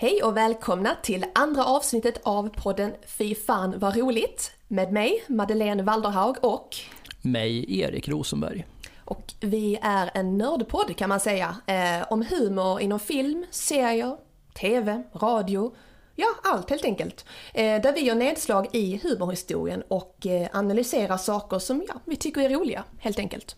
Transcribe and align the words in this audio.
Hej 0.00 0.22
och 0.22 0.36
välkomna 0.36 0.96
till 1.02 1.24
andra 1.34 1.64
avsnittet 1.64 2.20
av 2.22 2.48
podden 2.48 2.92
Fy 3.06 3.34
fan 3.34 3.78
vad 3.78 3.96
roligt 3.96 4.52
med 4.68 4.92
mig 4.92 5.24
Madeleine 5.26 5.82
Walderhaug 5.82 6.36
och 6.40 6.76
mig 7.22 7.80
Erik 7.80 8.08
Rosenberg. 8.08 8.66
Och 9.04 9.32
vi 9.40 9.78
är 9.82 10.10
en 10.14 10.38
nördpodd 10.38 10.96
kan 10.96 11.08
man 11.08 11.20
säga 11.20 11.56
eh, 11.66 12.12
om 12.12 12.22
humor 12.22 12.80
inom 12.80 13.00
film, 13.00 13.46
serier, 13.50 14.16
TV, 14.60 15.02
radio, 15.14 15.74
ja 16.14 16.28
allt 16.44 16.70
helt 16.70 16.84
enkelt. 16.84 17.24
Eh, 17.54 17.82
där 17.82 17.92
vi 17.92 18.00
gör 18.00 18.14
nedslag 18.14 18.66
i 18.72 19.00
humorhistorien 19.02 19.82
och 19.88 20.26
eh, 20.26 20.48
analyserar 20.52 21.16
saker 21.16 21.58
som 21.58 21.84
ja, 21.88 21.94
vi 22.04 22.16
tycker 22.16 22.40
är 22.40 22.48
roliga 22.48 22.84
helt 22.98 23.18
enkelt. 23.18 23.56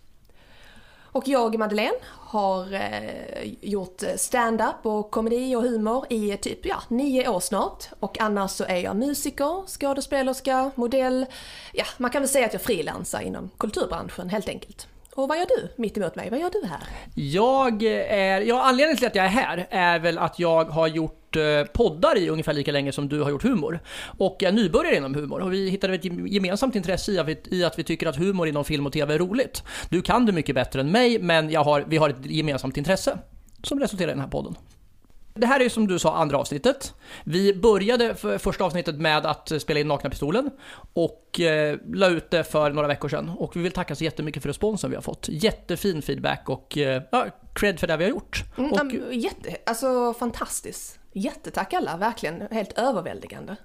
Och 1.12 1.28
jag, 1.28 1.58
Madeleine, 1.58 1.96
har 2.18 2.72
eh, 2.72 3.52
gjort 3.60 4.02
stand-up 4.16 4.86
och 4.86 5.10
komedi 5.10 5.56
och 5.56 5.62
humor 5.62 6.06
i 6.10 6.30
eh, 6.30 6.36
typ 6.36 6.66
ja, 6.66 6.82
nio 6.88 7.28
år 7.28 7.40
snart. 7.40 7.84
Och 8.00 8.20
annars 8.20 8.50
så 8.50 8.64
är 8.64 8.76
jag 8.76 8.96
musiker, 8.96 9.66
skådespelerska, 9.66 10.70
modell. 10.74 11.26
Ja, 11.72 11.84
man 11.98 12.10
kan 12.10 12.22
väl 12.22 12.28
säga 12.28 12.46
att 12.46 12.52
jag 12.52 12.62
frilansar 12.62 13.20
inom 13.20 13.50
kulturbranschen 13.58 14.28
helt 14.28 14.48
enkelt. 14.48 14.86
Och 15.14 15.28
vad 15.28 15.38
gör 15.38 15.46
du 15.46 15.68
mitt 15.76 15.96
emot 15.96 16.16
mig? 16.16 16.30
Vad 16.30 16.40
gör 16.40 16.50
du 16.50 16.66
här? 16.66 16.80
Jag 17.14 17.82
är, 17.82 18.40
ja 18.40 18.62
anledningen 18.62 18.96
till 18.96 19.06
att 19.06 19.14
jag 19.14 19.24
är 19.24 19.28
här 19.28 19.66
är 19.70 19.98
väl 19.98 20.18
att 20.18 20.38
jag 20.38 20.64
har 20.64 20.86
gjort 20.86 21.36
eh, 21.36 21.42
poddar 21.72 22.18
i 22.18 22.28
ungefär 22.28 22.52
lika 22.52 22.72
länge 22.72 22.92
som 22.92 23.08
du 23.08 23.22
har 23.22 23.30
gjort 23.30 23.42
humor. 23.42 23.80
Och 24.18 24.36
jag 24.40 24.48
är 24.48 24.52
nybörjare 24.52 24.96
inom 24.96 25.14
humor 25.14 25.40
och 25.40 25.52
vi 25.52 25.70
hittade 25.70 25.94
ett 25.94 26.04
gemensamt 26.04 26.76
intresse 26.76 27.12
i 27.12 27.18
att, 27.18 27.28
vi, 27.28 27.38
i 27.44 27.64
att 27.64 27.78
vi 27.78 27.84
tycker 27.84 28.06
att 28.06 28.16
humor 28.16 28.48
inom 28.48 28.64
film 28.64 28.86
och 28.86 28.92
TV 28.92 29.14
är 29.14 29.18
roligt. 29.18 29.62
Du 29.88 30.02
kan 30.02 30.26
det 30.26 30.32
mycket 30.32 30.54
bättre 30.54 30.80
än 30.80 30.90
mig 30.90 31.18
men 31.18 31.50
jag 31.50 31.64
har, 31.64 31.84
vi 31.86 31.96
har 31.96 32.08
ett 32.08 32.26
gemensamt 32.26 32.76
intresse 32.76 33.18
som 33.62 33.80
resulterar 33.80 34.08
i 34.08 34.12
den 34.12 34.20
här 34.20 34.28
podden. 34.28 34.54
Det 35.34 35.46
här 35.46 35.60
är 35.60 35.68
som 35.68 35.86
du 35.86 35.98
sa 35.98 36.16
andra 36.16 36.38
avsnittet. 36.38 36.94
Vi 37.24 37.54
började 37.54 38.14
för 38.14 38.38
första 38.38 38.64
avsnittet 38.64 38.96
med 38.96 39.26
att 39.26 39.52
spela 39.60 39.80
in 39.80 39.88
Nakna 39.88 40.10
Pistolen 40.10 40.50
och 40.92 41.40
eh, 41.40 41.78
la 41.92 42.08
ut 42.08 42.30
det 42.30 42.44
för 42.44 42.70
några 42.70 42.88
veckor 42.88 43.08
sedan. 43.08 43.28
Och 43.28 43.56
vi 43.56 43.62
vill 43.62 43.72
tacka 43.72 43.94
så 43.94 44.04
jättemycket 44.04 44.42
för 44.42 44.48
responsen 44.48 44.90
vi 44.90 44.96
har 44.96 45.02
fått. 45.02 45.26
Jättefin 45.28 46.02
feedback 46.02 46.48
och 46.48 46.78
eh, 46.78 47.02
ja, 47.10 47.26
cred 47.54 47.80
för 47.80 47.86
det 47.86 47.96
vi 47.96 48.04
har 48.04 48.10
gjort. 48.10 48.44
Mm, 48.58 48.72
och, 48.72 49.14
jätte, 49.14 49.56
alltså 49.66 50.14
fantastiskt. 50.18 50.98
Jättetack 51.12 51.72
alla, 51.72 51.96
verkligen 51.96 52.42
helt 52.50 52.78
överväldigande. 52.78 53.56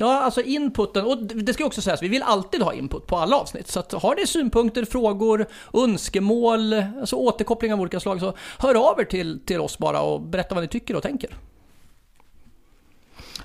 Ja, 0.00 0.20
alltså 0.20 0.42
inputen, 0.42 1.04
och 1.04 1.18
det 1.18 1.54
ska 1.54 1.64
också 1.64 1.82
sägas, 1.82 2.02
vi 2.02 2.08
vill 2.08 2.22
alltid 2.22 2.62
ha 2.62 2.72
input 2.72 3.06
på 3.06 3.16
alla 3.16 3.36
avsnitt. 3.36 3.68
Så 3.68 3.80
att 3.80 3.92
har 3.92 4.16
ni 4.16 4.26
synpunkter, 4.26 4.84
frågor, 4.84 5.46
önskemål, 5.74 6.72
alltså 6.72 7.16
återkopplingar 7.16 7.74
av 7.74 7.80
olika 7.80 8.00
slag, 8.00 8.20
så 8.20 8.34
hör 8.58 8.90
av 8.90 9.00
er 9.00 9.04
till, 9.04 9.40
till 9.44 9.60
oss 9.60 9.78
bara 9.78 10.00
och 10.00 10.20
berätta 10.20 10.54
vad 10.54 10.64
ni 10.64 10.68
tycker 10.68 10.96
och 10.96 11.02
tänker. 11.02 11.30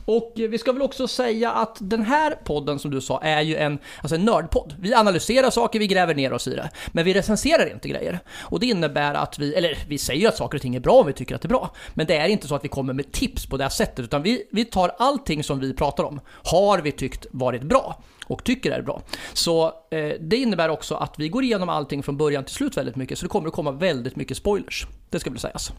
Och 0.05 0.33
vi 0.35 0.57
ska 0.57 0.71
väl 0.71 0.81
också 0.81 1.07
säga 1.07 1.51
att 1.51 1.77
den 1.79 2.01
här 2.01 2.31
podden 2.31 2.79
som 2.79 2.91
du 2.91 3.01
sa 3.01 3.19
är 3.21 3.41
ju 3.41 3.55
en, 3.55 3.79
alltså 4.01 4.15
en 4.15 4.25
nördpodd. 4.25 4.75
Vi 4.79 4.93
analyserar 4.93 5.49
saker, 5.49 5.79
vi 5.79 5.87
gräver 5.87 6.15
ner 6.15 6.33
oss 6.33 6.47
i 6.47 6.55
det. 6.55 6.69
Men 6.91 7.05
vi 7.05 7.13
recenserar 7.13 7.71
inte 7.71 7.89
grejer. 7.89 8.19
Och 8.41 8.59
det 8.59 8.65
innebär 8.65 9.13
att 9.13 9.39
vi, 9.39 9.53
eller 9.53 9.77
vi 9.87 9.97
säger 9.97 10.21
ju 10.21 10.27
att 10.27 10.37
saker 10.37 10.57
och 10.57 10.61
ting 10.61 10.75
är 10.75 10.79
bra 10.79 10.93
om 10.93 11.07
vi 11.07 11.13
tycker 11.13 11.35
att 11.35 11.41
det 11.41 11.45
är 11.45 11.49
bra. 11.49 11.71
Men 11.93 12.07
det 12.07 12.17
är 12.17 12.27
inte 12.27 12.47
så 12.47 12.55
att 12.55 12.63
vi 12.63 12.67
kommer 12.67 12.93
med 12.93 13.11
tips 13.11 13.45
på 13.45 13.57
det 13.57 13.63
här 13.63 13.69
sättet, 13.69 13.99
utan 13.99 14.23
vi, 14.23 14.47
vi 14.51 14.65
tar 14.65 14.91
allting 14.97 15.43
som 15.43 15.59
vi 15.59 15.73
pratar 15.73 16.03
om, 16.03 16.19
har 16.43 16.79
vi 16.79 16.91
tyckt 16.91 17.25
varit 17.31 17.61
bra 17.61 18.01
och 18.27 18.43
tycker 18.43 18.71
är 18.71 18.81
bra. 18.81 19.01
Så 19.33 19.65
eh, 19.65 20.13
det 20.19 20.37
innebär 20.37 20.69
också 20.69 20.95
att 20.95 21.19
vi 21.19 21.29
går 21.29 21.43
igenom 21.43 21.69
allting 21.69 22.03
från 22.03 22.17
början 22.17 22.43
till 22.43 22.55
slut 22.55 22.77
väldigt 22.77 22.95
mycket, 22.95 23.17
så 23.17 23.25
det 23.25 23.29
kommer 23.29 23.47
att 23.47 23.53
komma 23.53 23.71
väldigt 23.71 24.15
mycket 24.15 24.37
spoilers. 24.37 24.87
Det 25.09 25.19
ska 25.19 25.29
väl 25.29 25.39
sägas. 25.39 25.71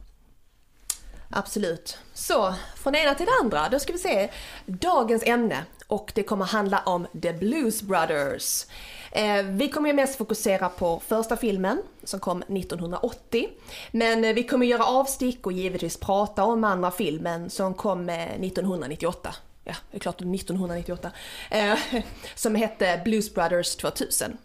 Absolut. 1.31 1.99
Så, 2.15 2.55
från 2.77 2.93
det 2.93 2.99
ena 2.99 3.15
till 3.15 3.27
det 3.27 3.33
andra, 3.43 3.69
då 3.69 3.79
ska 3.79 3.93
vi 3.93 3.99
se 3.99 4.29
dagens 4.67 5.23
ämne 5.27 5.65
och 5.87 6.13
det 6.15 6.23
kommer 6.23 6.45
handla 6.45 6.79
om 6.79 7.07
The 7.23 7.33
Blues 7.33 7.83
Brothers. 7.83 8.67
Eh, 9.13 9.43
vi 9.43 9.69
kommer 9.69 9.89
ju 9.89 9.95
mest 9.95 10.17
fokusera 10.17 10.69
på 10.69 11.03
första 11.07 11.37
filmen 11.37 11.83
som 12.05 12.21
kom 12.21 12.43
1980. 12.43 13.49
Men 13.91 14.25
eh, 14.25 14.35
vi 14.35 14.43
kommer 14.43 14.67
göra 14.67 14.85
avstick 14.85 15.47
och 15.47 15.53
givetvis 15.53 15.97
prata 15.97 16.45
om 16.45 16.65
andra 16.65 16.91
filmen 16.91 17.51
som 17.51 17.75
kom 17.75 18.09
eh, 18.09 18.15
1998. 18.15 19.35
Ja, 19.65 19.75
det 19.91 19.97
är 19.97 20.01
klart 20.01 20.21
1998. 20.21 21.11
Eh, 21.51 21.79
som 22.35 22.55
hette 22.55 23.01
Blues 23.05 23.35
Brothers 23.35 23.77
2000. 23.77 24.39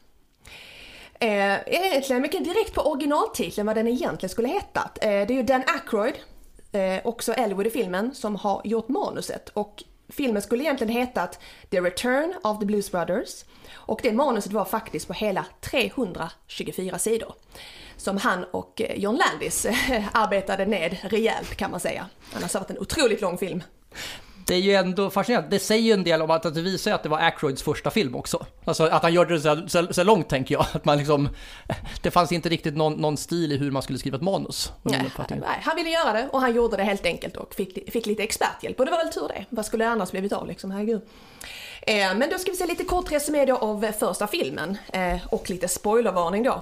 Eh, 1.20 1.54
egentligen 1.66 2.22
mycket 2.22 2.44
direkt 2.44 2.74
på 2.74 2.82
originaltiteln 2.82 3.68
vad 3.68 3.76
den 3.76 3.88
egentligen 3.88 4.30
skulle 4.30 4.48
hetat. 4.48 4.98
Eh, 5.02 5.10
det 5.10 5.30
är 5.30 5.32
ju 5.32 5.44
Dan 5.44 5.64
Aykroyd 5.68 6.14
eh, 6.72 7.00
också 7.04 7.34
Elwood 7.34 7.68
i 7.68 7.70
filmen 7.70 8.16
som 8.16 8.36
har 8.36 8.62
gjort 8.64 8.90
manuset 8.90 9.50
och 9.50 9.84
filmen 10.10 10.42
skulle 10.42 10.64
egentligen 10.64 10.94
hetat 10.94 11.40
The 11.70 11.82
Return 11.82 12.34
of 12.44 12.60
the 12.60 12.66
Blues 12.66 12.92
Brothers 12.92 13.46
och 13.74 14.00
det 14.04 14.12
manuset 14.12 14.52
var 14.52 14.66
faktiskt 14.66 15.08
på 15.08 15.14
hela 15.14 15.46
324 15.62 17.00
sidor. 17.00 17.34
Som 17.98 18.18
han 18.18 18.44
och 18.44 18.82
eh, 18.82 19.00
John 19.00 19.16
Landis 19.16 19.66
arbetade 20.12 20.66
ned 20.66 20.98
rejält 21.04 21.56
kan 21.56 21.72
man 21.72 21.80
säga. 21.80 22.10
Annars 22.34 22.54
har 22.54 22.60
det 22.60 22.64
varit 22.64 22.78
en 22.78 22.82
otroligt 22.82 23.22
lång 23.22 23.38
film 23.38 23.64
det 24.46 24.54
är 24.54 24.60
ju 24.60 24.74
ändå 24.74 25.10
fascinerande. 25.10 25.50
Det 25.50 25.60
säger 25.60 25.82
ju 25.82 25.92
en 25.92 26.04
del 26.04 26.22
om 26.22 26.32
att, 26.32 26.46
att 26.46 26.56
det 26.56 26.62
visar 26.62 26.92
att 26.92 27.04
det 27.04 27.10
var 27.10 27.20
Ackroyds 27.20 27.64
första 27.64 27.92
film 27.92 28.16
också. 28.16 28.46
Alltså 28.66 28.84
att 28.84 29.04
han 29.04 29.14
gjorde 29.14 29.34
det 29.34 29.42
så, 29.42 29.62
så, 29.68 29.94
så, 29.94 30.04
långt 30.04 30.30
tänker 30.30 30.56
jag. 30.56 30.66
Att 30.74 30.86
man 30.86 30.98
liksom, 30.98 31.30
det 32.02 32.12
fanns 32.12 32.32
inte 32.32 32.50
riktigt 32.50 32.78
någon, 32.78 32.94
någon 32.94 33.18
stil 33.18 33.52
i 33.52 33.58
hur 33.58 33.72
man 33.72 33.82
skulle 33.82 34.00
skriva 34.00 34.16
ett 34.18 34.24
manus. 34.24 34.72
Nej, 34.82 35.12
nej, 35.30 35.42
han 35.62 35.76
ville 35.76 35.90
göra 35.90 36.14
det 36.14 36.28
och 36.32 36.42
han 36.42 36.56
gjorde 36.56 36.78
det 36.78 36.84
helt 36.84 37.06
enkelt 37.06 37.38
och 37.38 37.54
fick, 37.54 37.92
fick 37.92 38.06
lite 38.06 38.24
experthjälp. 38.24 38.80
Och 38.80 38.86
det 38.86 38.92
var 38.92 39.04
väl 39.04 39.14
tur 39.14 39.28
det. 39.28 39.46
Vad 39.50 39.66
skulle 39.66 39.86
det 39.86 39.90
annars 39.90 40.12
blivit 40.12 40.34
av 40.34 40.48
liksom, 40.48 40.72
herregud. 40.72 41.02
Eh, 41.82 42.16
men 42.16 42.30
då 42.30 42.38
ska 42.38 42.52
vi 42.52 42.58
se 42.58 42.66
lite 42.66 42.84
kort 42.84 43.12
resumé 43.12 43.46
då 43.46 43.58
av 43.58 43.92
första 44.00 44.28
filmen 44.28 44.78
eh, 44.94 45.18
och 45.30 45.50
lite 45.50 45.68
spoilervarning 45.68 46.44
då. 46.44 46.62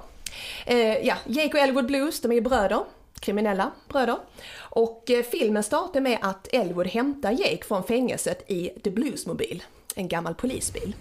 Eh, 0.65 0.97
ja, 0.97 1.15
Jake 1.25 1.57
och 1.57 1.63
Elwood 1.63 1.85
Blues, 1.85 2.21
de 2.21 2.31
är 2.31 2.35
ju 2.35 2.41
bröder 2.41 2.83
kriminella 3.19 3.71
bröder. 3.89 4.17
Och 4.59 5.11
eh, 5.11 5.23
filmen 5.23 5.63
startar 5.63 6.01
med 6.01 6.17
att 6.21 6.47
Elwood 6.53 6.87
hämtar 6.87 7.31
Jake 7.31 7.63
från 7.65 7.83
fängelset 7.83 8.51
i 8.51 8.69
The 8.83 8.89
Bluesmobil, 8.91 9.63
en 9.95 10.07
gammal 10.07 10.35
polisbil. 10.35 10.95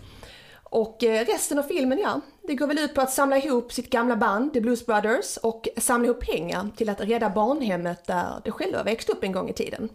Och 0.70 1.04
eh, 1.04 1.24
resten 1.26 1.58
av 1.58 1.62
filmen, 1.62 1.98
ja, 1.98 2.20
det 2.42 2.54
går 2.54 2.66
väl 2.66 2.78
ut 2.78 2.94
på 2.94 3.00
att 3.00 3.12
samla 3.12 3.38
ihop 3.38 3.72
sitt 3.72 3.90
gamla 3.90 4.16
band, 4.16 4.52
The 4.52 4.60
Blues 4.60 4.86
Brothers, 4.86 5.36
och 5.36 5.68
samla 5.76 6.06
ihop 6.06 6.20
pengar 6.20 6.70
till 6.76 6.88
att 6.88 7.00
rädda 7.00 7.30
barnhemmet 7.30 8.06
där 8.06 8.40
de 8.44 8.50
själva 8.50 8.82
växte 8.82 9.12
upp 9.12 9.24
en 9.24 9.32
gång 9.32 9.48
i 9.48 9.52
tiden. 9.52 9.88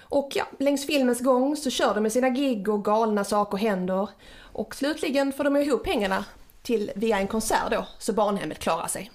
Och 0.00 0.32
ja, 0.34 0.44
längs 0.58 0.86
filmens 0.86 1.20
gång 1.20 1.56
så 1.56 1.70
kör 1.70 1.94
de 1.94 2.00
med 2.00 2.12
sina 2.12 2.28
gig 2.28 2.68
och 2.68 2.84
galna 2.84 3.24
saker 3.24 3.58
händer. 3.58 4.08
Och 4.52 4.74
slutligen 4.74 5.32
får 5.32 5.44
de 5.44 5.56
ihop 5.56 5.84
pengarna 5.84 6.24
till 6.62 6.92
via 6.94 7.18
en 7.18 7.28
konsert 7.28 7.70
då, 7.70 7.86
så 7.98 8.12
barnhemmet 8.12 8.58
klarar 8.58 8.86
sig. 8.86 9.10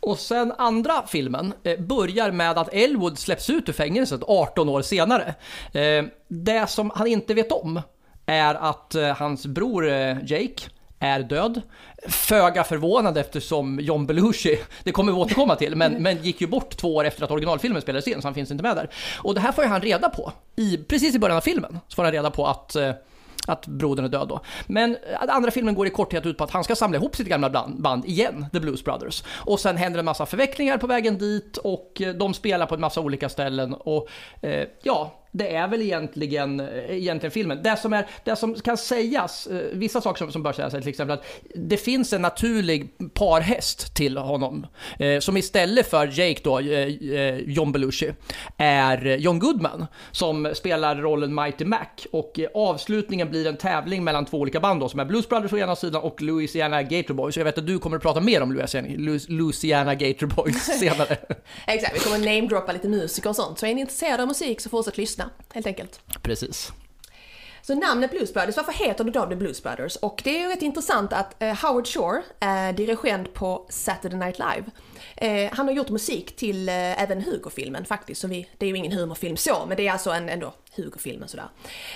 Och 0.00 0.18
sen 0.18 0.52
andra 0.58 1.02
filmen 1.06 1.54
eh, 1.62 1.80
börjar 1.80 2.30
med 2.30 2.58
att 2.58 2.74
Elwood 2.74 3.18
släpps 3.18 3.50
ut 3.50 3.68
ur 3.68 3.72
fängelset 3.72 4.20
18 4.26 4.68
år 4.68 4.82
senare. 4.82 5.34
Eh, 5.72 6.04
det 6.28 6.70
som 6.70 6.90
han 6.94 7.06
inte 7.06 7.34
vet 7.34 7.52
om 7.52 7.80
är 8.26 8.54
att 8.54 8.94
eh, 8.94 9.16
hans 9.16 9.46
bror 9.46 9.88
eh, 9.88 10.16
Jake 10.24 10.62
är 10.98 11.20
död. 11.20 11.60
Föga 12.08 12.64
förvånad 12.64 13.18
eftersom 13.18 13.80
John 13.80 14.06
Belushi, 14.06 14.58
det 14.84 14.92
kommer 14.92 15.12
vi 15.12 15.18
återkomma 15.18 15.56
till, 15.56 15.76
men, 15.76 15.92
men 15.92 16.22
gick 16.22 16.40
ju 16.40 16.46
bort 16.46 16.76
två 16.76 16.96
år 16.96 17.04
efter 17.04 17.24
att 17.24 17.30
originalfilmen 17.30 17.82
spelades 17.82 18.08
in 18.08 18.22
så 18.22 18.28
han 18.28 18.34
finns 18.34 18.50
inte 18.50 18.62
med 18.62 18.76
där. 18.76 18.90
Och 19.16 19.34
det 19.34 19.40
här 19.40 19.52
får 19.52 19.64
ju 19.64 19.70
han 19.70 19.80
reda 19.80 20.08
på, 20.08 20.32
i, 20.56 20.76
precis 20.76 21.14
i 21.14 21.18
början 21.18 21.36
av 21.36 21.40
filmen, 21.40 21.78
så 21.88 21.94
får 21.94 22.02
han 22.04 22.12
reda 22.12 22.30
på 22.30 22.46
att 22.46 22.76
eh, 22.76 22.92
att 23.50 23.66
brodern 23.66 24.04
är 24.04 24.08
död 24.08 24.28
då. 24.28 24.40
Men 24.66 24.96
eh, 25.10 25.36
andra 25.36 25.50
filmen 25.50 25.74
går 25.74 25.86
i 25.86 25.90
korthet 25.90 26.26
ut 26.26 26.38
på 26.38 26.44
att 26.44 26.50
han 26.50 26.64
ska 26.64 26.74
samla 26.74 26.98
ihop 26.98 27.16
sitt 27.16 27.28
gamla 27.28 27.68
band 27.78 28.04
igen, 28.04 28.46
The 28.52 28.60
Blues 28.60 28.84
Brothers. 28.84 29.24
Och 29.44 29.60
sen 29.60 29.76
händer 29.76 29.98
en 29.98 30.04
massa 30.04 30.26
förvecklingar 30.26 30.78
på 30.78 30.86
vägen 30.86 31.18
dit 31.18 31.56
och 31.56 32.02
eh, 32.02 32.14
de 32.14 32.34
spelar 32.34 32.66
på 32.66 32.74
en 32.74 32.80
massa 32.80 33.00
olika 33.00 33.28
ställen 33.28 33.74
och 33.74 34.08
eh, 34.40 34.68
ja, 34.82 35.19
det 35.32 35.54
är 35.54 35.68
väl 35.68 35.82
egentligen, 35.82 36.60
eh, 36.60 36.66
egentligen 36.90 37.30
filmen. 37.30 37.62
Det 37.62 37.76
som, 37.76 37.92
är, 37.92 38.06
det 38.24 38.36
som 38.36 38.54
kan 38.54 38.76
sägas, 38.76 39.46
eh, 39.46 39.62
vissa 39.72 40.00
saker 40.00 40.18
som, 40.18 40.32
som 40.32 40.42
bör 40.42 40.52
sägas 40.52 40.74
är 40.74 40.80
till 40.80 40.88
exempel 40.88 41.18
att 41.18 41.24
det 41.54 41.76
finns 41.76 42.12
en 42.12 42.22
naturlig 42.22 42.94
parhäst 43.14 43.94
till 43.94 44.16
honom. 44.16 44.66
Eh, 44.98 45.20
som 45.20 45.36
istället 45.36 45.90
för 45.90 46.06
Jake 46.06 46.40
då, 46.44 46.58
eh, 46.58 46.88
eh 47.12 47.38
John 47.38 47.72
Belushi, 47.72 48.12
är 48.56 49.16
John 49.16 49.38
Goodman. 49.38 49.86
Som 50.12 50.50
spelar 50.54 50.96
rollen 50.96 51.34
Mighty 51.34 51.64
Mac. 51.64 51.86
Och 52.12 52.38
eh, 52.38 52.48
avslutningen 52.54 53.30
blir 53.30 53.46
en 53.46 53.56
tävling 53.56 54.04
mellan 54.04 54.24
två 54.24 54.38
olika 54.38 54.60
band 54.60 54.80
då, 54.80 54.88
som 54.88 55.00
är 55.00 55.04
Blues 55.04 55.28
Brothers 55.28 55.52
å 55.52 55.58
ena 55.58 55.76
sidan 55.76 56.02
och 56.02 56.22
Louisiana 56.22 56.82
Gator 56.82 57.14
Boys. 57.14 57.36
Jag 57.36 57.44
vet 57.44 57.58
att 57.58 57.66
du 57.66 57.78
kommer 57.78 57.96
att 57.96 58.02
prata 58.02 58.20
mer 58.20 58.42
om 58.42 58.52
Louisiana, 58.52 58.88
Louisiana 59.28 59.94
Gator 59.94 60.26
Boys 60.26 60.64
senare. 60.80 61.16
Exakt, 61.66 61.96
vi 61.96 62.00
kommer 62.00 62.18
namedroppa 62.18 62.72
lite 62.72 62.88
musiker 62.88 63.30
och 63.30 63.36
sånt. 63.36 63.58
Så 63.58 63.66
är 63.66 63.74
ni 63.74 63.80
intresserade 63.80 64.22
av 64.22 64.28
musik 64.28 64.60
så 64.60 64.68
fortsätt 64.68 64.96
lyssna 64.96 65.19
lyssna 65.20 65.30
helt 65.54 65.66
enkelt. 65.66 66.00
Precis. 66.22 66.72
Så 67.62 67.74
namnet 67.74 68.10
Blues 68.10 68.34
Brothers, 68.34 68.56
varför 68.56 68.72
heter 68.72 69.04
det 69.04 69.10
då 69.10 69.26
The 69.26 69.36
Blues 69.36 69.62
Brothers? 69.62 69.96
Och 69.96 70.20
det 70.24 70.30
är 70.30 70.40
ju 70.40 70.48
rätt 70.48 70.62
intressant 70.62 71.12
att 71.12 71.42
eh, 71.42 71.54
Howard 71.54 71.86
Shore 71.86 72.22
är 72.40 72.72
dirigent 72.72 73.34
på 73.34 73.66
Saturday 73.68 74.18
Night 74.18 74.38
Live. 74.38 74.64
Eh, 75.16 75.52
han 75.52 75.66
har 75.66 75.74
gjort 75.74 75.90
musik 75.90 76.36
till 76.36 76.68
eh, 76.68 77.02
även 77.02 77.22
Hugo-filmen 77.22 77.84
faktiskt, 77.84 78.20
så 78.20 78.28
vi, 78.28 78.48
det 78.58 78.66
är 78.66 78.70
ju 78.70 78.76
ingen 78.76 78.92
humorfilm 78.92 79.36
så, 79.36 79.66
men 79.68 79.76
det 79.76 79.88
är 79.88 79.92
alltså 79.92 80.10
en, 80.10 80.28
ändå 80.28 80.52
Hugo-filmen 80.76 81.28
sådär. 81.28 81.48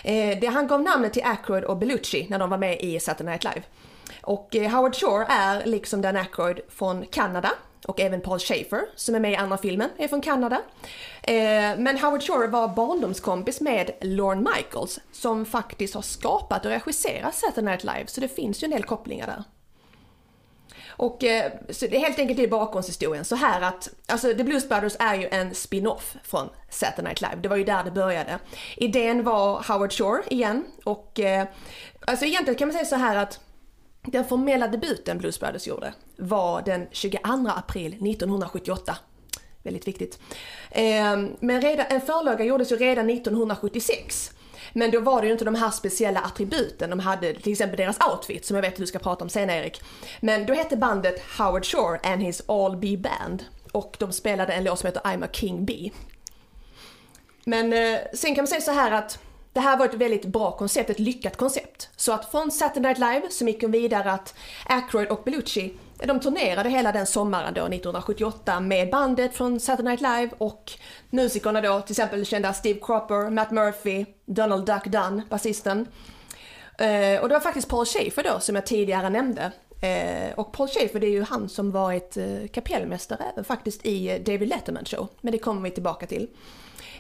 Eh, 0.04 0.38
det, 0.40 0.46
han 0.46 0.66
gav 0.66 0.82
namnet 0.82 1.12
till 1.12 1.24
Aykroyd 1.24 1.64
och 1.64 1.76
Bellucci 1.76 2.26
när 2.30 2.38
de 2.38 2.50
var 2.50 2.58
med 2.58 2.80
i 2.80 3.00
Saturday 3.00 3.32
Night 3.32 3.44
Live. 3.44 3.62
Och 4.22 4.56
eh, 4.56 4.70
Howard 4.70 4.94
Shore 4.94 5.26
är 5.28 5.66
liksom 5.66 6.02
Dan 6.02 6.16
Aykroyd 6.16 6.60
från 6.68 7.06
Kanada 7.06 7.50
och 7.84 8.00
även 8.00 8.20
Paul 8.20 8.38
Schaefer 8.38 8.82
som 8.96 9.14
är 9.14 9.20
med 9.20 9.32
i 9.32 9.36
andra 9.36 9.58
filmen 9.58 9.90
är 9.96 10.08
från 10.08 10.20
Kanada. 10.20 10.62
Eh, 11.22 11.34
men 11.78 11.98
Howard 11.98 12.22
Shore 12.22 12.46
var 12.46 12.68
barndomskompis 12.68 13.60
med 13.60 13.90
Lorne 14.00 14.50
Michaels 14.54 15.00
som 15.12 15.46
faktiskt 15.46 15.94
har 15.94 16.02
skapat 16.02 16.64
och 16.64 16.70
regisserat 16.70 17.34
Saturday 17.34 17.64
Night 17.64 17.84
Live 17.84 18.06
så 18.06 18.20
det 18.20 18.28
finns 18.28 18.62
ju 18.62 18.64
en 18.64 18.70
del 18.70 18.84
kopplingar 18.84 19.26
där. 19.26 19.44
Och 20.96 21.24
eh, 21.24 21.52
så 21.70 21.86
det 21.86 21.96
är 21.96 22.00
helt 22.00 22.18
enkelt 22.18 22.38
det 22.38 22.48
bakgrundshistorien 22.48 23.24
så 23.24 23.36
här 23.36 23.60
att, 23.60 23.88
alltså 24.08 24.34
The 24.34 24.44
Blues 24.44 24.68
Brothers 24.68 24.96
är 24.98 25.14
ju 25.14 25.28
en 25.28 25.54
spin-off 25.54 26.16
från 26.22 26.48
Saturday 26.70 27.04
Night 27.04 27.20
Live, 27.20 27.36
det 27.40 27.48
var 27.48 27.56
ju 27.56 27.64
där 27.64 27.84
det 27.84 27.90
började. 27.90 28.38
Idén 28.76 29.24
var 29.24 29.72
Howard 29.72 29.92
Shore 29.92 30.22
igen 30.30 30.64
och 30.84 31.20
eh, 31.20 31.46
alltså 32.06 32.24
egentligen 32.24 32.58
kan 32.58 32.68
man 32.68 32.72
säga 32.72 32.84
så 32.84 32.96
här 32.96 33.16
att 33.16 33.40
den 34.04 34.24
formella 34.24 34.68
debuten 34.68 35.18
Blues 35.18 35.40
Brothers 35.40 35.66
gjorde 35.66 35.94
var 36.16 36.62
den 36.62 36.86
22 36.90 37.48
april 37.48 37.92
1978. 37.92 38.96
Väldigt 39.62 39.88
viktigt. 39.88 40.18
Ehm, 40.70 41.36
men 41.40 41.60
redan, 41.60 41.86
en 41.88 42.00
förlaga 42.00 42.44
gjordes 42.44 42.72
ju 42.72 42.76
redan 42.76 43.10
1976. 43.10 44.30
Men 44.72 44.90
då 44.90 45.00
var 45.00 45.20
det 45.20 45.26
ju 45.26 45.32
inte 45.32 45.44
de 45.44 45.54
här 45.54 45.70
speciella 45.70 46.20
attributen 46.20 46.90
de 46.90 47.00
hade, 47.00 47.34
till 47.34 47.52
exempel 47.52 47.76
deras 47.76 47.98
outfit 48.12 48.46
som 48.46 48.54
jag 48.56 48.62
vet 48.62 48.72
att 48.72 48.78
du 48.78 48.86
ska 48.86 48.98
prata 48.98 49.24
om 49.24 49.28
sen 49.28 49.50
Erik. 49.50 49.82
Men 50.20 50.46
då 50.46 50.54
hette 50.54 50.76
bandet 50.76 51.22
Howard 51.38 51.64
Shore 51.66 51.98
and 52.02 52.22
his 52.22 52.42
All 52.48 52.76
Be 52.76 52.96
Band 52.96 53.44
och 53.72 53.96
de 53.98 54.12
spelade 54.12 54.52
en 54.52 54.64
låt 54.64 54.78
som 54.78 54.86
heter 54.86 55.02
I'm 55.02 55.24
a 55.24 55.28
King 55.32 55.64
Bee. 55.64 55.90
Men 57.44 57.72
eh, 57.72 58.00
sen 58.14 58.34
kan 58.34 58.42
man 58.42 58.48
säga 58.48 58.60
så 58.60 58.72
här 58.72 58.90
att 58.90 59.18
det 59.54 59.60
här 59.60 59.76
var 59.76 59.86
ett 59.86 59.94
väldigt 59.94 60.24
bra 60.26 60.52
koncept, 60.52 60.90
ett 60.90 60.98
lyckat 60.98 61.36
koncept. 61.36 61.90
Så 61.96 62.12
att 62.12 62.30
från 62.30 62.50
Saturday 62.50 62.82
Night 62.82 62.98
Live 62.98 63.30
så 63.30 63.44
gick 63.44 63.60
de 63.60 63.70
vidare 63.70 64.12
att 64.12 64.34
Aykroyd 64.66 65.08
och 65.08 65.22
Belushi, 65.24 65.72
de 65.98 66.20
turnerade 66.20 66.70
hela 66.70 66.92
den 66.92 67.06
sommaren 67.06 67.54
då 67.54 67.60
1978 67.60 68.60
med 68.60 68.90
bandet 68.90 69.34
från 69.34 69.60
Saturday 69.60 69.90
Night 69.90 70.00
Live 70.00 70.30
och 70.38 70.72
musikerna 71.10 71.60
då 71.60 71.80
till 71.80 71.92
exempel 71.92 72.26
kända 72.26 72.52
Steve 72.52 72.80
Cropper, 72.82 73.30
Matt 73.30 73.50
Murphy, 73.50 74.06
Donald 74.26 74.66
Duck 74.66 74.84
Dunn, 74.84 75.22
basisten. 75.30 75.86
Eh, 76.78 77.20
och 77.20 77.28
det 77.28 77.34
var 77.34 77.40
faktiskt 77.40 77.68
Paul 77.68 77.86
Schaefer 77.86 78.22
då 78.22 78.40
som 78.40 78.54
jag 78.54 78.66
tidigare 78.66 79.10
nämnde. 79.10 79.52
Eh, 79.80 80.34
och 80.34 80.52
Paul 80.52 80.68
Schaefer 80.68 81.00
det 81.00 81.06
är 81.06 81.10
ju 81.10 81.22
han 81.22 81.48
som 81.48 81.70
varit 81.70 82.16
eh, 82.16 82.46
kapellmästare 82.52 83.24
även 83.32 83.44
faktiskt 83.44 83.86
i 83.86 84.10
eh, 84.10 84.20
David 84.20 84.48
Letterman 84.48 84.84
show. 84.84 85.08
Men 85.20 85.32
det 85.32 85.38
kommer 85.38 85.62
vi 85.62 85.70
tillbaka 85.70 86.06
till. 86.06 86.28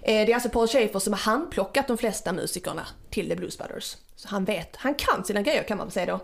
Eh, 0.04 0.26
det 0.26 0.32
är 0.32 0.34
alltså 0.34 0.48
Paul 0.48 0.68
Schaefer 0.68 0.98
som 0.98 1.12
har 1.12 1.20
handplockat 1.20 1.88
de 1.88 1.98
flesta 1.98 2.32
musikerna 2.32 2.86
till 3.10 3.28
The 3.28 3.36
Blues 3.36 3.58
Brothers. 3.58 3.96
Så 4.16 4.28
han 4.28 4.44
vet, 4.44 4.76
han 4.76 4.94
kan 4.94 5.24
sina 5.24 5.42
grejer 5.42 5.62
kan 5.62 5.78
man 5.78 5.90
säga 5.90 6.06
då. 6.06 6.20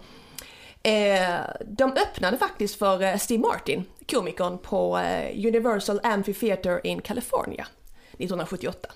Eh, 0.90 1.40
de 1.66 1.92
öppnade 1.92 2.38
faktiskt 2.38 2.78
för 2.78 3.02
eh, 3.02 3.16
Steve 3.16 3.40
Martin, 3.40 3.84
komikern 4.10 4.58
på 4.58 4.96
Universal 5.34 6.00
Amphitheater 6.02 6.86
in 6.86 7.00
California 7.00 7.66
1978. 8.12 8.88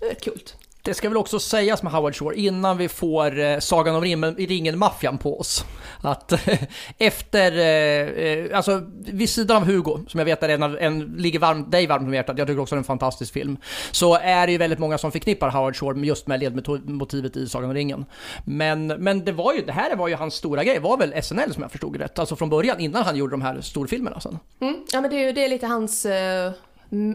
Det 0.00 0.06
är 0.06 0.10
rätt 0.10 0.24
coolt. 0.24 0.56
Det 0.84 0.94
ska 0.94 1.08
väl 1.08 1.18
också 1.18 1.38
sägas 1.38 1.82
med 1.82 1.92
Howard 1.92 2.16
Shore 2.16 2.36
innan 2.36 2.78
vi 2.78 2.88
får 2.88 3.38
eh, 3.38 3.58
Sagan 3.58 3.94
om 3.94 4.04
ringen-maffian 4.36 5.18
på 5.18 5.40
oss. 5.40 5.64
Att 6.02 6.32
eh, 6.32 6.62
efter, 6.98 7.52
eh, 7.52 8.24
eh, 8.26 8.56
alltså 8.56 8.82
vid 8.98 9.30
sidan 9.30 9.56
av 9.56 9.64
Hugo, 9.64 9.98
som 10.08 10.18
jag 10.18 10.24
vet 10.24 10.42
är 10.42 10.48
en, 10.48 10.62
en 10.62 11.00
ligger 11.00 11.38
varmt, 11.38 11.72
dig 11.72 11.86
varmt 11.86 12.02
om 12.02 12.14
hjärtat, 12.14 12.38
jag 12.38 12.46
tycker 12.46 12.60
också 12.60 12.74
det 12.74 12.76
är 12.76 12.78
en 12.78 12.84
fantastisk 12.84 13.32
film. 13.32 13.56
Så 13.90 14.14
är 14.14 14.46
det 14.46 14.52
ju 14.52 14.58
väldigt 14.58 14.78
många 14.78 14.98
som 14.98 15.12
förknippar 15.12 15.50
Howard 15.50 15.76
Shore 15.76 16.06
just 16.06 16.26
med 16.26 16.40
ledmotivet 16.40 17.36
i 17.36 17.48
Sagan 17.48 17.70
om 17.70 17.74
ringen. 17.74 18.04
Men, 18.44 18.86
men 18.86 19.24
det 19.24 19.32
var 19.32 19.52
ju, 19.52 19.62
det 19.64 19.72
här 19.72 19.96
var 19.96 20.08
ju 20.08 20.14
hans 20.14 20.34
stora 20.34 20.64
grej, 20.64 20.78
var 20.78 20.96
väl 20.96 21.22
SNL 21.22 21.52
som 21.52 21.62
jag 21.62 21.70
förstod 21.70 21.96
rätt, 21.96 22.18
alltså 22.18 22.36
från 22.36 22.50
början 22.50 22.80
innan 22.80 23.04
han 23.04 23.16
gjorde 23.16 23.30
de 23.30 23.42
här 23.42 23.60
storfilmerna 23.60 24.20
sen. 24.20 24.38
Mm, 24.60 24.76
ja 24.92 25.00
men 25.00 25.10
det 25.10 25.16
är 25.16 25.26
ju 25.26 25.32
det 25.32 25.44
är 25.44 25.48
lite 25.48 25.66
hans 25.66 26.06
uh 26.06 26.52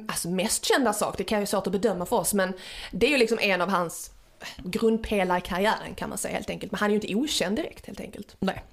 alltså 0.07 0.29
mest 0.29 0.65
kända 0.65 0.94
sak, 0.94 1.18
det 1.18 1.24
kan 1.24 1.38
ju 1.38 1.39
vara 1.39 1.47
svårt 1.47 1.68
att 1.68 1.74
bedöma 1.74 2.06
för 2.06 2.15
oss, 2.15 2.33
men 2.33 2.53
det 2.91 3.06
är 3.06 3.12
ju 3.12 3.18
liksom 3.18 3.39
en 3.41 3.62
av 3.62 3.69
hans 3.69 4.12
eh, 4.39 4.69
grundpelare 4.69 5.38
i 5.38 5.41
karriären 5.41 5.95
kan 5.95 6.09
man 6.09 6.18
säga 6.18 6.33
helt 6.35 6.50
enkelt. 6.50 6.71
Men 6.71 6.79
han 6.79 6.89
är 6.89 6.89
ju 6.89 6.95
inte 6.95 7.15
okänd 7.15 7.56
direkt 7.56 7.85
helt 7.85 8.00
enkelt. 8.00 8.35
Nej. 8.39 8.63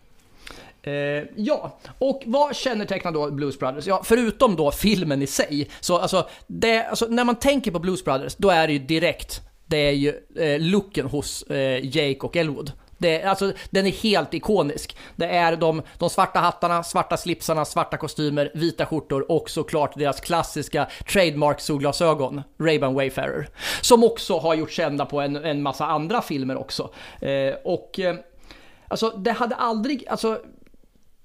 Eh, 0.82 1.24
ja, 1.36 1.78
och 1.98 2.22
vad 2.26 2.56
kännetecknar 2.56 3.12
då 3.12 3.30
Blues 3.30 3.58
Brothers? 3.58 3.86
Ja, 3.86 4.02
förutom 4.04 4.56
då 4.56 4.70
filmen 4.70 5.22
i 5.22 5.26
sig, 5.26 5.70
så 5.80 5.98
alltså, 5.98 6.28
det, 6.46 6.84
alltså 6.84 7.06
när 7.06 7.24
man 7.24 7.36
tänker 7.36 7.70
på 7.70 7.78
Blues 7.78 8.04
Brothers, 8.04 8.34
då 8.36 8.50
är 8.50 8.66
det 8.66 8.72
ju 8.72 8.78
direkt, 8.78 9.40
det 9.66 9.76
är 9.76 9.92
ju 9.92 10.14
eh, 10.36 10.60
looken 10.60 11.06
hos 11.06 11.42
eh, 11.42 11.96
Jake 11.96 12.20
och 12.20 12.36
Elwood. 12.36 12.72
Det, 12.98 13.22
alltså, 13.22 13.52
den 13.70 13.86
är 13.86 13.90
helt 13.90 14.34
ikonisk. 14.34 14.96
Det 15.16 15.26
är 15.26 15.56
de, 15.56 15.82
de 15.98 16.10
svarta 16.10 16.40
hattarna, 16.40 16.82
svarta 16.82 17.16
slipsarna, 17.16 17.64
svarta 17.64 17.96
kostymer, 17.96 18.50
vita 18.54 18.86
skjortor 18.86 19.30
och 19.32 19.50
såklart 19.50 19.98
deras 19.98 20.20
klassiska 20.20 20.86
trademark 21.12 21.60
solglasögon, 21.60 22.42
Ray-Ban 22.58 22.94
Wayfarer. 22.94 23.48
Som 23.80 24.04
också 24.04 24.38
har 24.38 24.54
gjort 24.54 24.70
kända 24.70 25.06
på 25.06 25.20
en, 25.20 25.36
en 25.36 25.62
massa 25.62 25.86
andra 25.86 26.22
filmer 26.22 26.56
också. 26.56 26.90
Eh, 27.20 27.54
och 27.64 28.00
eh, 28.00 28.14
Alltså 28.88 29.10
det 29.10 29.32
hade 29.32 29.54
aldrig, 29.54 30.08
alltså 30.08 30.40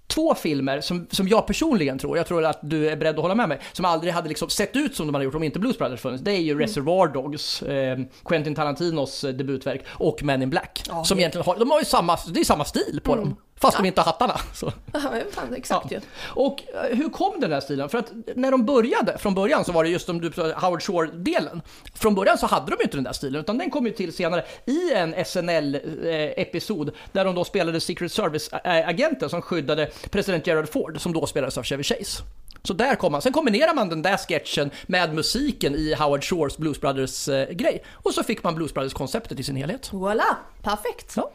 två 0.09 0.35
filmer 0.35 0.81
som, 0.81 1.07
som 1.11 1.27
jag 1.27 1.47
personligen 1.47 1.99
tror, 1.99 2.17
jag 2.17 2.27
tror 2.27 2.45
att 2.45 2.59
du 2.61 2.89
är 2.89 2.95
beredd 2.95 3.15
att 3.15 3.21
hålla 3.21 3.35
med 3.35 3.49
mig, 3.49 3.59
som 3.71 3.85
aldrig 3.85 4.13
hade 4.13 4.29
liksom 4.29 4.49
sett 4.49 4.75
ut 4.75 4.95
som 4.95 5.07
de 5.07 5.13
hade 5.13 5.25
gjort 5.25 5.35
om 5.35 5.43
inte 5.43 5.59
Blues 5.59 5.77
Brothers 5.77 5.99
funnits. 5.99 6.23
Det 6.23 6.31
är 6.31 6.41
ju 6.41 6.51
mm. 6.51 6.61
Reservoir 6.61 7.07
Dogs, 7.07 7.61
eh, 7.61 7.99
Quentin 8.25 8.55
Tarantinos 8.55 9.23
eh, 9.23 9.33
debutverk, 9.33 9.85
och 9.87 10.23
Men 10.23 10.41
in 10.41 10.49
Black. 10.49 10.83
Ja, 10.87 11.03
som 11.03 11.19
egentligen 11.19 11.45
har, 11.45 11.59
de 11.59 11.71
har 11.71 11.79
ju 11.79 11.85
samma, 11.85 12.17
det 12.27 12.39
är 12.39 12.43
samma 12.43 12.65
stil 12.65 13.01
på 13.03 13.13
mm. 13.13 13.25
dem. 13.25 13.37
Fast 13.61 13.77
ja. 13.77 13.81
de 13.81 13.87
inte 13.87 14.01
har 14.01 14.05
hattarna. 14.05 14.39
Så. 14.53 14.73
Ja, 14.93 15.13
exakt 15.55 15.91
ja. 15.91 15.99
Och 16.25 16.63
eh, 16.73 16.97
hur 16.97 17.09
kom 17.09 17.39
den 17.39 17.51
här 17.51 17.59
stilen? 17.59 17.89
För 17.89 17.97
att 17.97 18.11
när 18.35 18.51
de 18.51 18.65
började 18.65 19.17
från 19.17 19.35
början 19.35 19.65
så 19.65 19.71
var 19.71 19.83
det 19.83 19.89
just 19.89 20.05
som 20.05 20.21
du 20.21 20.31
Howard 20.55 20.81
Shore-delen. 20.81 21.61
Från 21.93 22.15
början 22.15 22.37
så 22.37 22.45
hade 22.45 22.65
de 22.65 22.75
ju 22.79 22.83
inte 22.83 22.97
den 22.97 23.03
där 23.03 23.13
stilen, 23.13 23.41
utan 23.41 23.57
den 23.57 23.69
kom 23.69 23.85
ju 23.85 23.91
till 23.91 24.13
senare 24.13 24.45
i 24.65 24.93
en 24.93 25.25
SNL-episod 25.25 26.91
där 27.11 27.25
de 27.25 27.35
då 27.35 27.43
spelade 27.43 27.79
Secret 27.79 28.11
Service-agenten 28.11 29.29
som 29.29 29.41
skyddade 29.41 29.89
president 30.09 30.47
Gerald 30.47 30.69
Ford, 30.69 31.01
som 31.01 31.13
då 31.13 31.25
spelades 31.25 31.57
av 31.57 31.63
Chevy 31.63 31.83
Chase. 31.83 32.23
Så 32.63 32.73
där 32.73 32.95
kom 32.95 33.11
man. 33.11 33.21
Sen 33.21 33.33
kombinerar 33.33 33.73
man 33.73 33.89
den 33.89 34.01
där 34.01 34.17
sketchen 34.17 34.71
med 34.87 35.13
musiken 35.13 35.75
i 35.75 35.93
Howard 35.93 36.23
Shores 36.23 36.57
Blues 36.57 36.81
Brothers-grej. 36.81 37.83
Eh, 37.83 38.03
och 38.03 38.13
så 38.13 38.23
fick 38.23 38.43
man 38.43 38.55
Blues 38.55 38.73
Brothers-konceptet 38.73 39.39
i 39.39 39.43
sin 39.43 39.55
helhet. 39.55 39.91
Voilà, 39.91 40.35
perfekt. 40.61 41.13
Ja. 41.15 41.31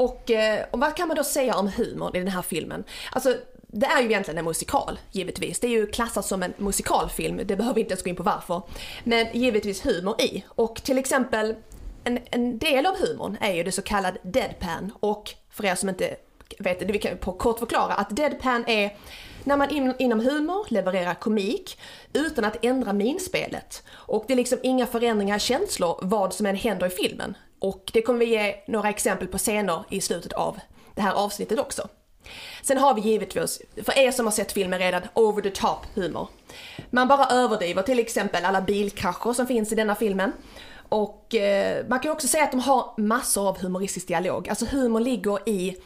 Och, 0.00 0.30
eh, 0.30 0.64
och 0.70 0.80
vad 0.80 0.96
kan 0.96 1.08
man 1.08 1.16
då 1.16 1.24
säga 1.24 1.54
om 1.56 1.68
humorn 1.68 2.16
i 2.16 2.18
den 2.18 2.28
här 2.28 2.42
filmen? 2.42 2.84
Alltså, 3.12 3.36
det 3.66 3.86
är 3.86 4.00
ju 4.00 4.06
egentligen 4.06 4.38
en 4.38 4.44
musikal, 4.44 4.98
givetvis. 5.12 5.60
Det 5.60 5.66
är 5.66 5.70
ju 5.70 5.86
klassat 5.86 6.26
som 6.26 6.42
en 6.42 6.54
musikalfilm, 6.56 7.40
det 7.44 7.56
behöver 7.56 7.74
vi 7.74 7.80
inte 7.80 7.92
ens 7.92 8.02
gå 8.02 8.10
in 8.10 8.16
på 8.16 8.22
varför. 8.22 8.62
Men 9.04 9.26
givetvis 9.32 9.86
humor 9.86 10.20
i. 10.20 10.44
Och 10.48 10.82
till 10.82 10.98
exempel, 10.98 11.54
en, 12.04 12.18
en 12.30 12.58
del 12.58 12.86
av 12.86 12.96
humorn 12.96 13.36
är 13.40 13.52
ju 13.52 13.62
det 13.62 13.72
så 13.72 13.82
kallade 13.82 14.18
deadpan. 14.22 14.92
Och 15.00 15.34
för 15.50 15.64
er 15.64 15.74
som 15.74 15.88
inte 15.88 16.16
vet 16.58 16.78
det, 16.78 16.92
vi 16.92 16.98
kan 16.98 17.16
på 17.18 17.32
kort 17.32 17.58
förklara 17.58 17.94
att 17.94 18.16
deadpan 18.16 18.64
är 18.66 18.96
när 19.44 19.56
man 19.56 19.70
in, 19.70 19.94
inom 19.98 20.20
humor 20.20 20.66
levererar 20.68 21.14
komik 21.14 21.78
utan 22.12 22.44
att 22.44 22.64
ändra 22.64 22.92
minspelet. 22.92 23.82
Och 23.90 24.24
det 24.26 24.32
är 24.34 24.36
liksom 24.36 24.58
inga 24.62 24.86
förändringar 24.86 25.36
i 25.36 25.40
känslor 25.40 25.98
vad 26.02 26.34
som 26.34 26.46
än 26.46 26.56
händer 26.56 26.86
i 26.86 26.90
filmen. 26.90 27.34
Och 27.60 27.90
det 27.92 28.02
kommer 28.02 28.18
vi 28.18 28.26
ge 28.26 28.56
några 28.66 28.88
exempel 28.88 29.28
på 29.28 29.38
scener 29.38 29.84
i 29.90 30.00
slutet 30.00 30.32
av 30.32 30.58
det 30.94 31.02
här 31.02 31.12
avsnittet 31.12 31.58
också. 31.58 31.88
Sen 32.62 32.78
har 32.78 32.94
vi 32.94 33.00
givetvis, 33.00 33.62
för 33.82 33.98
er 33.98 34.12
som 34.12 34.26
har 34.26 34.32
sett 34.32 34.52
filmen 34.52 34.78
redan, 34.78 35.02
over 35.14 35.42
the 35.42 35.50
top 35.50 35.86
humor. 35.94 36.28
Man 36.90 37.08
bara 37.08 37.26
överdriver 37.26 37.82
till 37.82 37.98
exempel 37.98 38.44
alla 38.44 38.60
bilkrascher 38.60 39.32
som 39.32 39.46
finns 39.46 39.72
i 39.72 39.74
denna 39.74 39.94
filmen. 39.94 40.32
Och 40.88 41.34
eh, 41.34 41.86
man 41.88 42.00
kan 42.00 42.12
också 42.12 42.28
säga 42.28 42.44
att 42.44 42.50
de 42.50 42.60
har 42.60 42.94
massor 42.96 43.48
av 43.48 43.58
humoristisk 43.58 44.08
dialog. 44.08 44.48
Alltså 44.48 44.64
humor 44.64 45.00
ligger 45.00 45.48
i, 45.48 45.76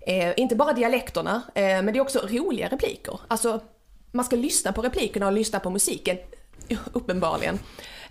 eh, 0.00 0.32
inte 0.36 0.56
bara 0.56 0.72
dialekterna, 0.72 1.42
eh, 1.54 1.62
men 1.62 1.86
det 1.86 1.98
är 1.98 2.00
också 2.00 2.18
roliga 2.18 2.68
repliker. 2.68 3.20
Alltså, 3.28 3.60
man 4.12 4.24
ska 4.24 4.36
lyssna 4.36 4.72
på 4.72 4.82
replikerna 4.82 5.26
och 5.26 5.32
lyssna 5.32 5.60
på 5.60 5.70
musiken, 5.70 6.16
uppenbarligen. 6.92 7.58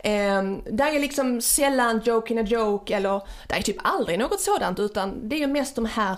Eh, 0.05 0.43
där 0.71 0.95
är 0.95 0.99
liksom 0.99 1.41
sällan 1.41 2.01
joke 2.05 2.33
in 2.33 2.39
a 2.39 2.41
joke 2.41 2.95
eller 2.95 3.21
där 3.47 3.55
är 3.55 3.61
typ 3.61 3.77
aldrig 3.83 4.19
något 4.19 4.41
sådant 4.41 4.79
utan 4.79 5.29
det 5.29 5.35
är 5.35 5.39
ju 5.39 5.47
mest 5.47 5.75
de 5.75 5.85
här 5.85 6.17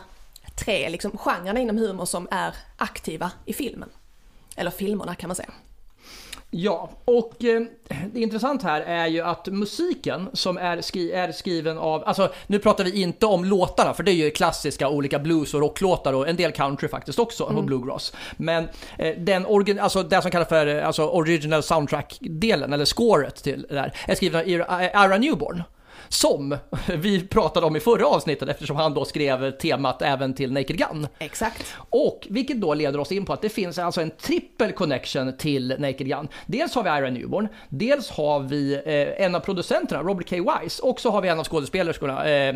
tre 0.56 0.90
liksom 0.90 1.18
genrerna 1.18 1.60
inom 1.60 1.78
humor 1.78 2.06
som 2.06 2.28
är 2.32 2.56
aktiva 2.78 3.32
i 3.46 3.54
filmen. 3.54 3.90
Eller 4.56 4.72
filmerna 4.72 5.16
kan 5.16 5.28
man 5.28 5.36
säga. 5.36 5.52
Ja, 6.52 6.90
och 7.06 7.44
eh, 7.44 7.62
det 8.14 8.20
intressanta 8.20 8.68
här 8.68 8.82
är 8.82 9.08
ju 9.08 9.22
att 9.22 9.48
musiken 9.48 10.30
som 10.34 10.58
är, 10.58 10.82
skri 10.82 11.12
är 11.12 11.32
skriven 11.32 11.78
av, 11.78 12.04
alltså 12.06 12.34
nu 12.48 12.60
pratar 12.60 12.84
vi 12.84 13.02
inte 13.02 13.26
om 13.26 13.46
låtarna 13.46 13.94
för 13.94 14.04
det 14.04 14.12
är 14.12 14.14
ju 14.14 14.32
klassiska 14.32 14.90
olika 14.90 15.20
blues 15.20 15.54
och 15.54 15.60
rocklåtar 15.60 16.14
och 16.14 16.30
en 16.30 16.36
del 16.36 16.52
country 16.52 16.88
faktiskt 16.88 17.20
också 17.20 17.44
och 17.44 17.64
bluegrass. 17.64 18.14
Men 18.38 18.68
eh, 18.98 19.16
den 19.18 19.46
origin, 19.46 19.80
alltså 19.80 20.04
det 20.04 20.22
som 20.22 20.32
kallas 20.32 20.48
för 20.48 20.68
eh, 20.68 20.88
alltså 20.88 21.08
original 21.10 21.64
soundtrack-delen 21.64 22.74
eller 22.74 22.86
scoret 22.86 23.44
till 23.44 23.66
det 23.70 23.76
där 23.76 23.94
är 24.08 24.16
skriven 24.16 24.42
av 24.42 24.48
Ira, 24.48 25.06
Ira 25.06 25.18
Newborn. 25.18 25.64
Som 26.10 26.58
vi 26.98 27.28
pratade 27.28 27.66
om 27.66 27.76
i 27.76 27.80
förra 27.80 28.08
avsnittet 28.08 28.50
eftersom 28.50 28.76
han 28.76 28.94
då 28.94 29.06
skrev 29.06 29.52
temat 29.52 30.02
även 30.02 30.34
till 30.34 30.52
Naked 30.52 30.78
Gun. 30.78 31.08
Exakt. 31.20 31.76
Och 31.90 32.28
vilket 32.30 32.62
då 32.62 32.74
leder 32.74 33.00
oss 33.00 33.12
in 33.12 33.26
på 33.26 33.34
att 33.34 33.42
det 33.42 33.50
finns 33.50 33.80
alltså 33.80 34.02
en 34.02 34.12
trippel 34.12 34.72
connection 34.72 35.38
till 35.38 35.76
Naked 35.80 36.08
Gun. 36.08 36.28
Dels 36.46 36.76
har 36.76 36.84
vi 36.84 36.90
Ira 36.90 37.10
Newborn, 37.10 37.48
dels 37.70 38.10
har 38.10 38.40
vi 38.40 38.74
eh, 38.86 39.26
en 39.26 39.36
av 39.36 39.40
producenterna, 39.40 40.04
Robert 40.04 40.30
K. 40.30 40.36
Wise, 40.36 40.84
och 40.84 41.00
så 41.00 41.10
har 41.10 41.22
vi 41.22 41.30
en 41.30 41.40
av 41.40 41.46
skådespelerskorna, 41.46 42.30
eh, 42.30 42.56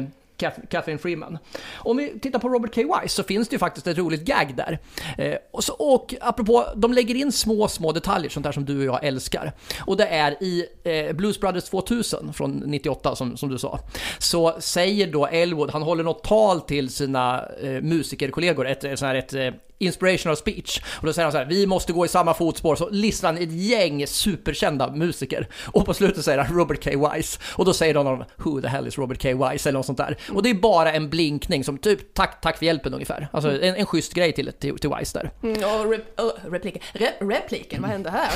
Catherine 0.69 0.99
Freeman. 0.99 1.37
Om 1.75 1.97
vi 1.97 2.19
tittar 2.19 2.39
på 2.39 2.49
Robert 2.49 2.75
K. 2.75 2.81
Wise 2.81 3.15
så 3.15 3.23
finns 3.23 3.47
det 3.47 3.53
ju 3.53 3.59
faktiskt 3.59 3.87
ett 3.87 3.97
roligt 3.97 4.25
gag 4.25 4.53
där. 4.55 4.79
Eh, 5.17 5.35
och, 5.51 5.63
så, 5.63 5.73
och 5.73 6.15
apropå, 6.21 6.65
de 6.75 6.93
lägger 6.93 7.15
in 7.15 7.31
små, 7.31 7.67
små 7.67 7.91
detaljer, 7.91 8.29
sånt 8.29 8.43
där 8.43 8.51
som 8.51 8.65
du 8.65 8.77
och 8.77 8.95
jag 8.95 9.03
älskar. 9.03 9.53
Och 9.85 9.97
det 9.97 10.07
är 10.07 10.43
i 10.43 10.65
eh, 10.83 11.15
Blues 11.15 11.39
Brothers 11.39 11.63
2000 11.63 12.33
från 12.33 12.51
98 12.51 13.15
som, 13.15 13.37
som 13.37 13.49
du 13.49 13.57
sa, 13.57 13.79
så 14.19 14.55
säger 14.59 15.11
då 15.11 15.27
Elwood, 15.27 15.71
han 15.71 15.81
håller 15.81 16.03
något 16.03 16.23
tal 16.23 16.61
till 16.61 16.89
sina 16.89 17.45
eh, 17.61 17.81
musikerkollegor, 17.81 18.67
ett, 18.67 18.83
ett, 18.83 19.01
ett, 19.01 19.33
ett 19.33 19.68
inspirational 19.79 20.37
speech. 20.37 20.81
Och 20.87 21.05
då 21.05 21.13
säger 21.13 21.25
han 21.25 21.31
så 21.31 21.37
här, 21.37 21.45
vi 21.45 21.67
måste 21.67 21.93
gå 21.93 22.05
i 22.05 22.07
samma 22.07 22.33
fotspår. 22.33 22.75
Så 22.75 22.89
listar 22.89 23.27
han 23.27 23.37
ett 23.37 23.51
gäng 23.51 24.07
superkända 24.07 24.91
musiker. 24.91 25.47
Och 25.65 25.85
på 25.85 25.93
slutet 25.93 26.25
säger 26.25 26.37
han 26.37 26.57
Robert 26.57 26.83
K. 26.83 27.09
Wise. 27.13 27.39
Och 27.55 27.65
då 27.65 27.73
säger 27.73 27.93
någon 27.93 28.07
av 28.07 28.17
dem, 28.17 28.25
who 28.35 28.61
the 28.61 28.67
hell 28.67 28.87
is 28.87 28.97
Robert 28.97 29.21
K. 29.21 29.29
Wise? 29.29 29.69
Eller 29.69 29.79
något 29.79 29.85
sånt 29.85 29.97
där. 29.97 30.17
Och 30.31 30.43
det 30.43 30.49
är 30.49 30.53
bara 30.53 30.93
en 30.93 31.09
blinkning 31.09 31.63
som 31.63 31.77
typ, 31.77 32.13
tack, 32.13 32.41
tack 32.41 32.57
för 32.57 32.65
hjälpen 32.65 32.93
ungefär. 32.93 33.27
Alltså 33.31 33.61
en, 33.61 33.75
en 33.75 33.85
schysst 33.85 34.13
grej 34.13 34.33
till, 34.33 34.51
till, 34.59 34.77
till 34.77 34.89
Wise 34.99 35.19
där. 35.19 35.31
Mm, 35.43 35.79
och 35.79 35.91
rep, 35.91 36.19
oh, 36.19 36.51
repliken, 36.51 36.81
Re, 36.93 37.09
repliken, 37.19 37.81
vad 37.81 37.91
hände 37.91 38.09
här? 38.09 38.29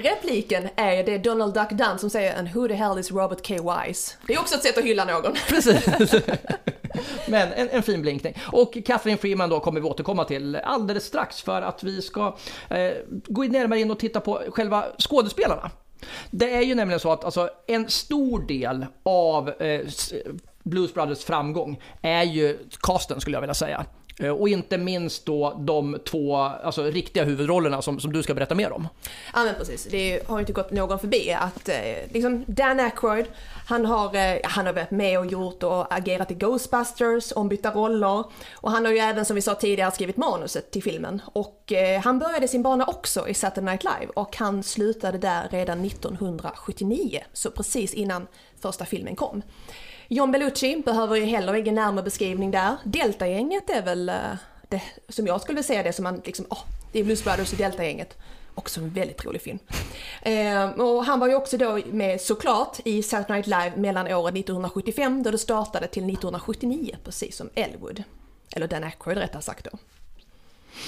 Repliken 0.02 0.68
är 0.76 1.04
det 1.04 1.18
Donald 1.18 1.54
Duck 1.54 1.70
Dunn 1.70 1.98
som 1.98 2.10
säger 2.10 2.38
and 2.38 2.48
who 2.54 2.68
the 2.68 2.74
hell 2.74 2.98
is 2.98 3.10
Robert 3.10 3.46
K. 3.46 3.54
Wise? 3.54 4.12
Det 4.26 4.34
är 4.34 4.40
också 4.40 4.54
ett 4.54 4.62
sätt 4.62 4.78
att 4.78 4.84
hylla 4.84 5.04
någon. 5.04 5.32
Precis. 5.48 5.84
Men 7.28 7.52
en, 7.52 7.68
en 7.68 7.82
fin 7.82 8.02
blinkning. 8.02 8.34
Och 8.52 8.78
Catherine 8.86 9.18
Freeman 9.18 9.50
då 9.50 9.60
kommer 9.60 9.80
vi 9.80 9.86
återkomma 9.86 10.24
till 10.24 10.56
alldeles 10.56 11.04
strax 11.04 11.42
för 11.42 11.62
att 11.62 11.82
vi 11.82 12.02
ska 12.02 12.36
eh, 12.68 12.92
gå 13.08 13.42
närmare 13.42 13.80
in 13.80 13.90
och 13.90 13.98
titta 13.98 14.20
på 14.20 14.42
själva 14.48 14.84
skådespelarna. 14.98 15.70
Det 16.30 16.54
är 16.54 16.62
ju 16.62 16.74
nämligen 16.74 17.00
så 17.00 17.12
att 17.12 17.24
alltså, 17.24 17.50
en 17.66 17.90
stor 17.90 18.46
del 18.46 18.86
av 19.02 19.48
eh, 19.48 19.80
Blues 20.62 20.94
Brothers 20.94 21.24
framgång 21.24 21.80
är 22.02 22.22
ju 22.22 22.58
casten 22.80 23.20
skulle 23.20 23.36
jag 23.36 23.40
vilja 23.40 23.54
säga. 23.54 23.86
Eh, 24.20 24.30
och 24.30 24.48
inte 24.48 24.78
minst 24.78 25.26
då 25.26 25.56
de 25.58 25.98
två 26.04 26.36
alltså, 26.36 26.84
riktiga 26.84 27.24
huvudrollerna 27.24 27.82
som, 27.82 28.00
som 28.00 28.12
du 28.12 28.22
ska 28.22 28.34
berätta 28.34 28.54
mer 28.54 28.72
om. 28.72 28.88
Ja 29.34 29.44
men 29.44 29.54
precis, 29.54 29.84
det 29.90 30.28
har 30.28 30.38
ju 30.38 30.40
inte 30.40 30.52
gått 30.52 30.70
någon 30.70 30.98
förbi 30.98 31.32
att 31.32 31.68
eh, 31.68 31.74
liksom 32.12 32.44
Dan 32.46 32.80
Aykroyd, 32.80 33.26
han 33.66 33.86
har, 33.86 34.14
eh, 34.14 34.36
han 34.44 34.66
har 34.66 34.72
varit 34.72 34.90
med 34.90 35.18
och 35.18 35.26
gjort 35.26 35.62
och 35.62 35.94
agerat 35.94 36.30
i 36.30 36.34
Ghostbusters, 36.34 37.32
ombytta 37.36 37.70
roller 37.70 38.24
och 38.54 38.70
han 38.70 38.84
har 38.84 38.92
ju 38.92 38.98
även 38.98 39.24
som 39.24 39.34
vi 39.34 39.42
sa 39.42 39.54
tidigare 39.54 39.90
skrivit 39.90 40.16
manuset 40.16 40.70
till 40.70 40.82
filmen 40.82 41.22
och 41.26 41.72
eh, 41.72 42.00
han 42.00 42.18
började 42.18 42.48
sin 42.48 42.62
bana 42.62 42.84
också 42.84 43.28
i 43.28 43.34
Saturday 43.34 43.64
Night 43.64 43.84
Live 43.84 44.12
och 44.14 44.36
han 44.36 44.62
slutade 44.62 45.18
där 45.18 45.48
redan 45.50 45.84
1979, 45.84 47.20
så 47.32 47.50
precis 47.50 47.94
innan 47.94 48.26
första 48.60 48.84
filmen 48.84 49.16
kom. 49.16 49.42
John 50.08 50.32
Belushi 50.32 50.82
behöver 50.84 51.16
ju 51.16 51.24
heller 51.24 51.54
ingen 51.54 51.74
närmare 51.74 52.04
beskrivning 52.04 52.50
där. 52.50 52.76
Delta-gänget 52.84 53.70
är 53.70 53.82
väl 53.82 54.08
eh, 54.08 54.14
det 54.68 54.82
som 55.08 55.26
jag 55.26 55.40
skulle 55.40 55.54
vilja 55.54 55.66
säga 55.66 55.82
det 55.82 55.92
som 55.92 56.02
man 56.02 56.22
liksom, 56.24 56.46
åh, 56.50 56.58
det 56.92 57.00
är 57.00 57.04
Blues 57.04 57.24
Brothers 57.24 57.52
och 57.52 57.58
Delta-gänget. 57.58 58.16
Också 58.54 58.80
en 58.80 58.90
väldigt 58.90 59.24
rolig 59.24 59.42
film. 59.42 59.58
Eh, 60.22 60.64
och 60.70 61.04
han 61.04 61.20
var 61.20 61.28
ju 61.28 61.34
också 61.34 61.56
då 61.56 61.80
med 61.86 62.20
såklart 62.20 62.80
i 62.84 63.02
Saturday 63.02 63.36
Night 63.36 63.46
Live 63.46 63.72
mellan 63.76 64.06
åren 64.06 64.36
1975 64.36 65.22
då 65.22 65.30
det 65.30 65.38
startade 65.38 65.86
till 65.86 66.02
1979 66.04 66.96
precis 67.04 67.36
som 67.36 67.50
Elwood. 67.54 68.02
Eller 68.56 68.66
Dan 68.66 68.84
Aykroyd 68.84 69.18
rättare 69.18 69.42
sagt 69.42 69.68
då. 69.72 69.78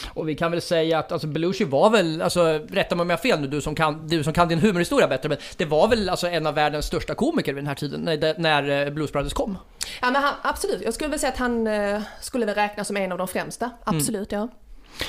Och 0.09 0.29
vi 0.29 0.35
kan 0.35 0.51
väl 0.51 0.63
säga 0.63 0.99
att 0.99 1.13
alltså, 1.13 1.29
Belushi 1.29 1.65
var 1.65 1.91
väl, 1.91 2.23
alltså 2.23 2.61
rätta 2.71 2.95
mig 2.95 3.03
om 3.03 3.11
jag 3.11 3.17
har 3.17 3.23
fel 3.23 3.41
nu 3.41 3.47
du 3.47 3.61
som, 3.61 3.75
kan, 3.75 4.09
du 4.09 4.25
som 4.25 4.33
kan 4.33 4.49
din 4.49 4.59
humorhistoria 4.59 5.09
bättre, 5.09 5.29
men 5.29 5.39
det 5.57 5.65
var 5.65 5.89
väl 5.89 6.09
alltså 6.09 6.29
en 6.29 6.47
av 6.47 6.55
världens 6.55 6.87
största 6.87 7.15
komiker 7.15 7.53
vid 7.53 7.63
den 7.63 7.69
här 7.69 7.75
tiden, 7.75 8.01
när, 8.01 8.39
när 8.39 8.87
eh, 8.87 8.93
Blues 8.93 9.13
Brothers 9.13 9.33
kom? 9.33 9.59
Ja 10.01 10.11
men 10.11 10.23
han, 10.23 10.35
absolut, 10.43 10.83
jag 10.85 10.95
skulle 10.95 11.11
väl 11.11 11.19
säga 11.19 11.33
att 11.33 11.39
han 11.39 11.67
eh, 11.67 12.01
skulle 12.21 12.47
väl 12.47 12.55
räknas 12.55 12.87
som 12.87 12.97
en 12.97 13.13
av 13.13 13.19
de 13.19 13.29
främsta. 13.29 13.71
Absolut 13.85 14.33
ja. 14.33 14.49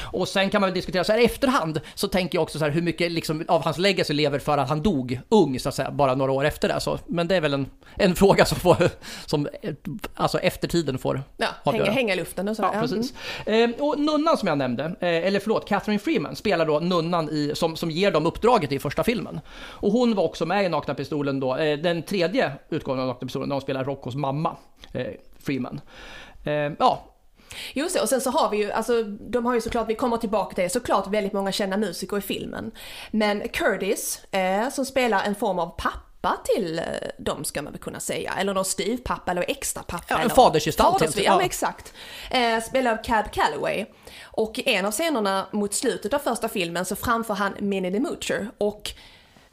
Och 0.03 0.27
sen 0.27 0.49
kan 0.49 0.61
man 0.61 0.67
väl 0.67 0.75
diskutera 0.75 1.03
så 1.03 1.11
här 1.11 1.19
i 1.19 1.25
efterhand 1.25 1.81
så 1.95 2.07
tänker 2.07 2.37
jag 2.37 2.43
också 2.43 2.59
så 2.59 2.65
här 2.65 2.71
hur 2.71 2.81
mycket 2.81 3.11
liksom 3.11 3.45
av 3.47 3.63
hans 3.63 3.77
legacy 3.77 4.13
lever 4.13 4.39
för 4.39 4.57
att 4.57 4.69
han 4.69 4.81
dog 4.81 5.19
ung 5.29 5.59
så 5.59 5.69
att 5.69 5.75
säga, 5.75 5.91
bara 5.91 6.15
några 6.15 6.31
år 6.31 6.45
efter 6.45 6.67
det. 6.67 6.79
Så, 6.79 6.99
men 7.07 7.27
det 7.27 7.35
är 7.35 7.41
väl 7.41 7.53
en, 7.53 7.69
en 7.95 8.15
fråga 8.21 8.45
som 8.45 8.57
får, 8.59 8.89
som 9.25 9.47
alltså 10.15 10.39
eftertiden 10.39 10.97
får 10.97 11.21
Ja, 11.37 11.47
avgöra. 11.63 11.83
hänga, 11.85 11.95
hänga 11.95 12.13
i 12.13 12.17
luften 12.17 12.47
och 12.47 12.55
så. 12.55 12.63
Ja, 12.63 12.71
ja. 12.73 12.81
precis. 12.81 13.13
Eh, 13.45 13.69
och 13.79 13.99
nunnan 13.99 14.37
som 14.37 14.47
jag 14.47 14.57
nämnde, 14.57 14.83
eh, 14.83 15.27
eller 15.27 15.39
förlåt, 15.39 15.67
Catherine 15.67 15.99
Freeman 15.99 16.35
spelar 16.35 16.65
då 16.65 16.79
nunnan 16.79 17.29
i, 17.29 17.51
som, 17.55 17.75
som 17.75 17.91
ger 17.91 18.11
dem 18.11 18.25
uppdraget 18.25 18.71
i 18.71 18.79
första 18.79 19.03
filmen. 19.03 19.39
Och 19.57 19.91
hon 19.91 20.15
var 20.15 20.23
också 20.23 20.45
med 20.45 20.65
i 20.65 20.69
Nakna 20.69 20.93
Pistolen 20.93 21.39
då, 21.39 21.55
eh, 21.55 21.77
den 21.77 22.03
tredje 22.03 22.51
utgåvan 22.69 22.99
av 22.99 23.07
Nakna 23.07 23.25
Pistolen, 23.27 23.49
där 23.49 23.53
hon 23.53 23.61
spelar 23.61 23.83
Roccos 23.83 24.15
mamma, 24.15 24.55
eh, 24.93 25.07
Freeman. 25.39 25.81
Eh, 26.43 26.51
ja, 26.79 27.03
Just 27.73 27.95
det, 27.95 28.01
och 28.01 28.09
sen 28.09 28.21
så 28.21 28.29
har 28.29 28.49
vi 28.49 28.57
ju, 28.57 28.71
alltså 28.71 29.03
de 29.03 29.45
har 29.45 29.53
ju 29.53 29.61
såklart, 29.61 29.89
vi 29.89 29.95
kommer 29.95 30.17
tillbaka 30.17 30.55
till 30.55 30.63
det, 30.63 30.69
såklart 30.69 31.07
väldigt 31.07 31.33
många 31.33 31.51
kända 31.51 31.77
musiker 31.77 32.17
i 32.17 32.21
filmen. 32.21 32.71
Men 33.11 33.47
Curtis, 33.49 34.21
eh, 34.31 34.69
som 34.69 34.85
spelar 34.85 35.23
en 35.23 35.35
form 35.35 35.59
av 35.59 35.67
pappa 35.77 36.37
till 36.55 36.79
eh, 36.79 36.85
dem 37.17 37.45
ska 37.45 37.61
man 37.61 37.73
väl 37.73 37.81
kunna 37.81 37.99
säga, 37.99 38.33
eller 38.39 38.53
någon 38.53 38.65
styvpappa 38.65 39.31
eller 39.31 39.45
extra 39.47 39.83
pappa. 39.83 40.05
Ja, 40.09 40.19
en 40.19 40.29
fadersgestalt 40.29 40.99
Faders, 40.99 41.17
ja, 41.17 41.37
men 41.37 41.45
exakt. 41.45 41.93
Eh, 42.31 42.61
spelar 42.63 42.91
av 42.91 43.03
Cad 43.03 43.31
Calloway. 43.31 43.85
Och 44.23 44.59
i 44.59 44.73
en 44.73 44.85
av 44.85 44.91
scenerna 44.91 45.47
mot 45.51 45.73
slutet 45.73 46.13
av 46.13 46.19
första 46.19 46.49
filmen 46.49 46.85
så 46.85 46.95
framför 46.95 47.33
han 47.33 47.53
Minnie 47.59 47.91
the 47.91 47.99
Moocher. 47.99 48.47
Och 48.57 48.91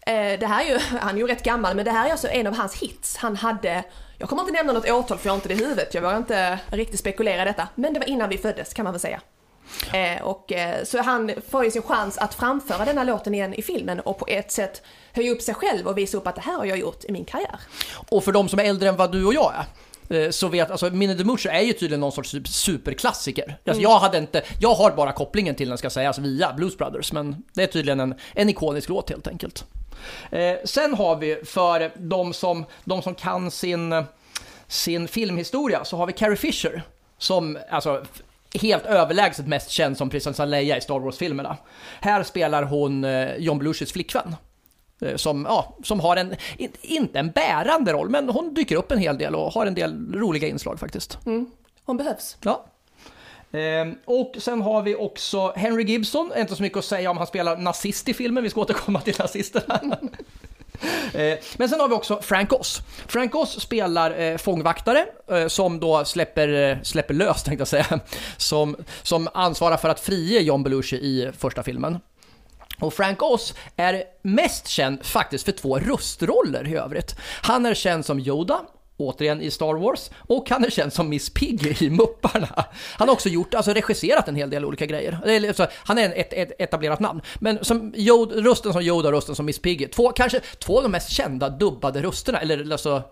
eh, 0.06 0.38
det 0.38 0.46
här 0.46 0.64
är 0.64 0.68
ju, 0.68 0.78
han 1.00 1.14
är 1.14 1.18
ju 1.18 1.26
rätt 1.26 1.42
gammal, 1.42 1.76
men 1.76 1.84
det 1.84 1.90
här 1.90 2.06
är 2.06 2.10
alltså 2.10 2.28
en 2.28 2.46
av 2.46 2.56
hans 2.56 2.74
hits. 2.74 3.16
Han 3.16 3.36
hade, 3.36 3.84
jag 4.18 4.28
kommer 4.28 4.42
inte 4.42 4.52
nämna 4.52 4.72
något 4.72 4.90
årtal 4.90 5.18
för 5.18 5.26
jag 5.26 5.32
har 5.32 5.36
inte 5.36 5.48
det 5.48 5.54
i 5.54 5.58
huvudet, 5.58 5.94
jag 5.94 6.02
vågar 6.02 6.16
inte 6.16 6.58
riktigt 6.70 7.00
spekulera 7.00 7.42
i 7.42 7.44
detta. 7.44 7.68
Men 7.74 7.94
det 7.94 8.00
var 8.00 8.08
innan 8.08 8.28
vi 8.28 8.38
föddes 8.38 8.74
kan 8.74 8.84
man 8.84 8.92
väl 8.92 9.00
säga. 9.00 9.20
Eh, 9.92 10.22
och, 10.22 10.52
eh, 10.52 10.84
så 10.84 11.02
han 11.02 11.32
får 11.50 11.64
ju 11.64 11.70
sin 11.70 11.82
chans 11.82 12.18
att 12.18 12.34
framföra 12.34 12.84
denna 12.84 13.04
låten 13.04 13.34
igen 13.34 13.54
i 13.54 13.62
filmen 13.62 14.00
och 14.00 14.18
på 14.18 14.26
ett 14.28 14.52
sätt 14.52 14.82
höja 15.12 15.32
upp 15.32 15.42
sig 15.42 15.54
själv 15.54 15.86
och 15.86 15.98
visa 15.98 16.16
upp 16.16 16.26
att 16.26 16.34
det 16.34 16.40
här 16.40 16.56
har 16.56 16.64
jag 16.64 16.78
gjort 16.78 17.04
i 17.04 17.12
min 17.12 17.24
karriär. 17.24 17.60
Och 18.08 18.24
för 18.24 18.32
de 18.32 18.48
som 18.48 18.58
är 18.58 18.64
äldre 18.64 18.88
än 18.88 18.96
vad 18.96 19.12
du 19.12 19.24
och 19.24 19.34
jag 19.34 19.52
är, 20.08 20.24
eh, 20.24 20.30
så 20.30 20.48
vet, 20.48 20.70
alltså 20.70 20.90
Minnie 20.90 21.18
the 21.18 21.24
Moocher 21.24 21.50
är 21.50 21.60
ju 21.60 21.72
tydligen 21.72 22.00
någon 22.00 22.12
sorts 22.12 22.30
typ 22.30 22.48
superklassiker. 22.48 23.58
Alltså, 23.66 23.82
jag 23.82 23.98
hade 23.98 24.18
inte, 24.18 24.42
jag 24.60 24.74
har 24.74 24.90
bara 24.90 25.12
kopplingen 25.12 25.54
till 25.54 25.68
den 25.68 25.78
ska 25.78 25.90
sägas 25.90 26.18
via 26.18 26.52
Blues 26.52 26.78
Brothers, 26.78 27.12
men 27.12 27.44
det 27.54 27.62
är 27.62 27.66
tydligen 27.66 28.00
en, 28.00 28.14
en 28.34 28.48
ikonisk 28.48 28.88
låt 28.88 29.10
helt 29.10 29.28
enkelt. 29.28 29.64
Eh, 30.30 30.54
sen 30.64 30.94
har 30.94 31.16
vi 31.16 31.36
för 31.44 31.90
de 31.96 32.32
som, 32.32 32.64
de 32.84 33.02
som 33.02 33.14
kan 33.14 33.50
sin, 33.50 34.04
sin 34.66 35.08
filmhistoria, 35.08 35.84
så 35.84 35.96
har 35.96 36.06
vi 36.06 36.12
Carrie 36.12 36.36
Fisher, 36.36 36.82
som 37.18 37.58
alltså 37.70 38.04
helt 38.62 38.86
överlägset 38.86 39.46
mest 39.46 39.70
känd 39.70 39.96
som 39.98 40.10
prinsessan 40.10 40.50
Leia 40.50 40.76
i 40.76 40.80
Star 40.80 40.98
Wars-filmerna. 41.00 41.56
Här 42.00 42.22
spelar 42.22 42.62
hon 42.62 43.04
eh, 43.04 43.36
John 43.36 43.58
Belushis 43.58 43.92
flickvän. 43.92 44.36
Eh, 45.00 45.16
Som, 45.16 45.46
ja, 45.48 45.76
som 45.84 46.00
har 46.00 46.16
en, 46.16 46.34
in- 46.58 46.72
inte 46.82 47.18
en 47.18 47.30
bärande 47.30 47.92
roll, 47.92 48.08
men 48.10 48.28
hon 48.28 48.54
dyker 48.54 48.76
upp 48.76 48.92
en 48.92 48.98
hel 48.98 49.18
del 49.18 49.34
och 49.34 49.52
har 49.52 49.66
en 49.66 49.74
del 49.74 50.12
roliga 50.14 50.48
inslag 50.48 50.80
faktiskt. 50.80 51.18
Mm. 51.26 51.46
Hon 51.84 51.96
behövs. 51.96 52.36
Ja. 52.42 52.64
Ehm, 53.54 53.94
och 54.04 54.36
sen 54.38 54.62
har 54.62 54.82
vi 54.82 54.94
också 54.94 55.52
Henry 55.56 55.84
Gibson, 55.84 56.32
inte 56.36 56.56
så 56.56 56.62
mycket 56.62 56.78
att 56.78 56.84
säga 56.84 57.10
om 57.10 57.16
han 57.16 57.26
spelar 57.26 57.56
nazist 57.56 58.08
i 58.08 58.14
filmen, 58.14 58.42
vi 58.42 58.50
ska 58.50 58.60
återkomma 58.60 59.00
till 59.00 59.14
nazisterna. 59.18 59.80
Ehm, 61.14 61.38
men 61.56 61.68
sen 61.68 61.80
har 61.80 61.88
vi 61.88 61.94
också 61.94 62.20
Frank 62.22 62.52
Oz. 62.52 62.82
Frank 63.06 63.34
Oz 63.34 63.60
spelar 63.60 64.20
eh, 64.20 64.36
fångvaktare 64.36 65.06
eh, 65.30 65.46
som 65.46 65.80
då 65.80 66.04
släpper, 66.04 66.70
eh, 66.70 66.82
släpper 66.82 67.14
lös, 67.14 67.42
tänkte 67.42 67.60
jag 67.60 67.68
säga, 67.68 68.00
som, 68.36 68.76
som 69.02 69.28
ansvarar 69.34 69.76
för 69.76 69.88
att 69.88 70.00
frige 70.00 70.40
John 70.40 70.62
Belushi 70.62 70.96
i 70.96 71.30
första 71.38 71.62
filmen. 71.62 71.98
Och 72.80 72.94
Frank 72.94 73.22
Oz 73.22 73.54
är 73.76 74.04
mest 74.22 74.68
känd 74.68 75.06
faktiskt 75.06 75.44
för 75.44 75.52
två 75.52 75.78
röstroller 75.78 76.68
i 76.68 76.76
övrigt. 76.76 77.16
Han 77.42 77.66
är 77.66 77.74
känd 77.74 78.06
som 78.06 78.20
Yoda 78.20 78.60
återigen 78.96 79.40
i 79.40 79.50
Star 79.50 79.74
Wars, 79.74 80.10
och 80.18 80.50
han 80.50 80.64
är 80.64 80.70
känd 80.70 80.92
som 80.92 81.08
Miss 81.08 81.30
Piggy 81.30 81.86
i 81.86 81.90
Mupparna. 81.90 82.64
Han 82.98 83.08
har 83.08 83.14
också 83.14 83.28
gjort, 83.28 83.54
alltså 83.54 83.72
regisserat 83.72 84.28
en 84.28 84.36
hel 84.36 84.50
del 84.50 84.64
olika 84.64 84.86
grejer. 84.86 85.18
Eller, 85.26 85.52
så, 85.52 85.66
han 85.84 85.98
är 85.98 86.12
ett, 86.16 86.32
ett 86.32 86.52
etablerat 86.58 87.00
namn. 87.00 87.20
Men 87.38 87.64
som 87.64 87.94
Yoda, 87.96 88.34
rösten 88.34 88.72
som 88.72 88.82
Yoda 88.82 89.08
och 89.08 89.14
rösten 89.14 89.34
som 89.34 89.46
Miss 89.46 89.58
Piggy, 89.58 89.86
två, 89.86 90.12
kanske 90.12 90.40
två 90.58 90.76
av 90.76 90.82
de 90.82 90.92
mest 90.92 91.10
kända 91.10 91.48
dubbade 91.48 92.02
rösterna, 92.02 92.40
eller 92.40 92.72
alltså 92.72 93.02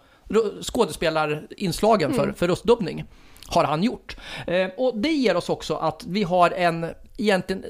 skådespelarinslagen 0.62 2.14
för, 2.14 2.22
mm. 2.22 2.34
för 2.34 2.48
röstdubbning 2.48 3.04
har 3.46 3.64
han 3.64 3.82
gjort. 3.82 4.16
Eh, 4.46 4.68
och 4.76 4.96
det 4.96 5.08
ger 5.08 5.36
oss 5.36 5.48
också 5.48 5.74
att 5.74 6.04
vi 6.06 6.22
har 6.22 6.50
en 6.50 6.86
egentligen 7.18 7.64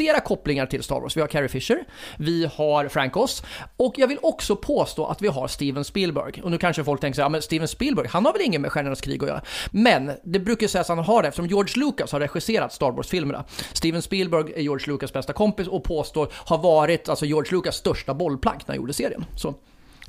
flera 0.00 0.20
kopplingar 0.20 0.66
till 0.66 0.82
Star 0.82 1.00
Wars. 1.00 1.16
Vi 1.16 1.20
har 1.20 1.28
Carrie 1.28 1.48
Fisher, 1.48 1.84
vi 2.18 2.50
har 2.54 2.88
Frank 2.88 3.16
Oz 3.16 3.42
och 3.76 3.94
jag 3.96 4.08
vill 4.08 4.18
också 4.22 4.56
påstå 4.56 5.06
att 5.06 5.22
vi 5.22 5.28
har 5.28 5.48
Steven 5.48 5.84
Spielberg. 5.84 6.42
Och 6.42 6.50
nu 6.50 6.58
kanske 6.58 6.84
folk 6.84 7.00
tänker 7.00 7.14
så 7.14 7.20
ja 7.20 7.28
men 7.28 7.42
Steven 7.42 7.68
Spielberg, 7.68 8.08
han 8.08 8.24
har 8.24 8.32
väl 8.32 8.42
inget 8.42 8.60
med 8.60 8.72
Stjärnornas 8.72 9.00
krig 9.00 9.22
att 9.22 9.28
göra? 9.28 9.42
Men 9.70 10.12
det 10.24 10.38
brukar 10.38 10.68
sägas 10.68 10.90
att 10.90 10.96
han 10.96 11.04
har 11.04 11.22
det 11.22 11.28
eftersom 11.28 11.46
George 11.46 11.72
Lucas 11.76 12.12
har 12.12 12.20
regisserat 12.20 12.72
Star 12.72 12.92
Wars-filmerna. 12.92 13.44
Steven 13.72 14.02
Spielberg 14.02 14.52
är 14.56 14.60
George 14.60 14.86
Lucas 14.86 15.12
bästa 15.12 15.32
kompis 15.32 15.68
och 15.68 15.84
påstår 15.84 16.28
har 16.32 16.58
varit 16.58 17.08
alltså 17.08 17.26
George 17.26 17.52
Lucas 17.52 17.76
största 17.76 18.14
bollplank 18.14 18.66
när 18.66 18.74
han 18.74 18.76
gjorde 18.76 18.92
serien. 18.92 19.24
Så 19.36 19.54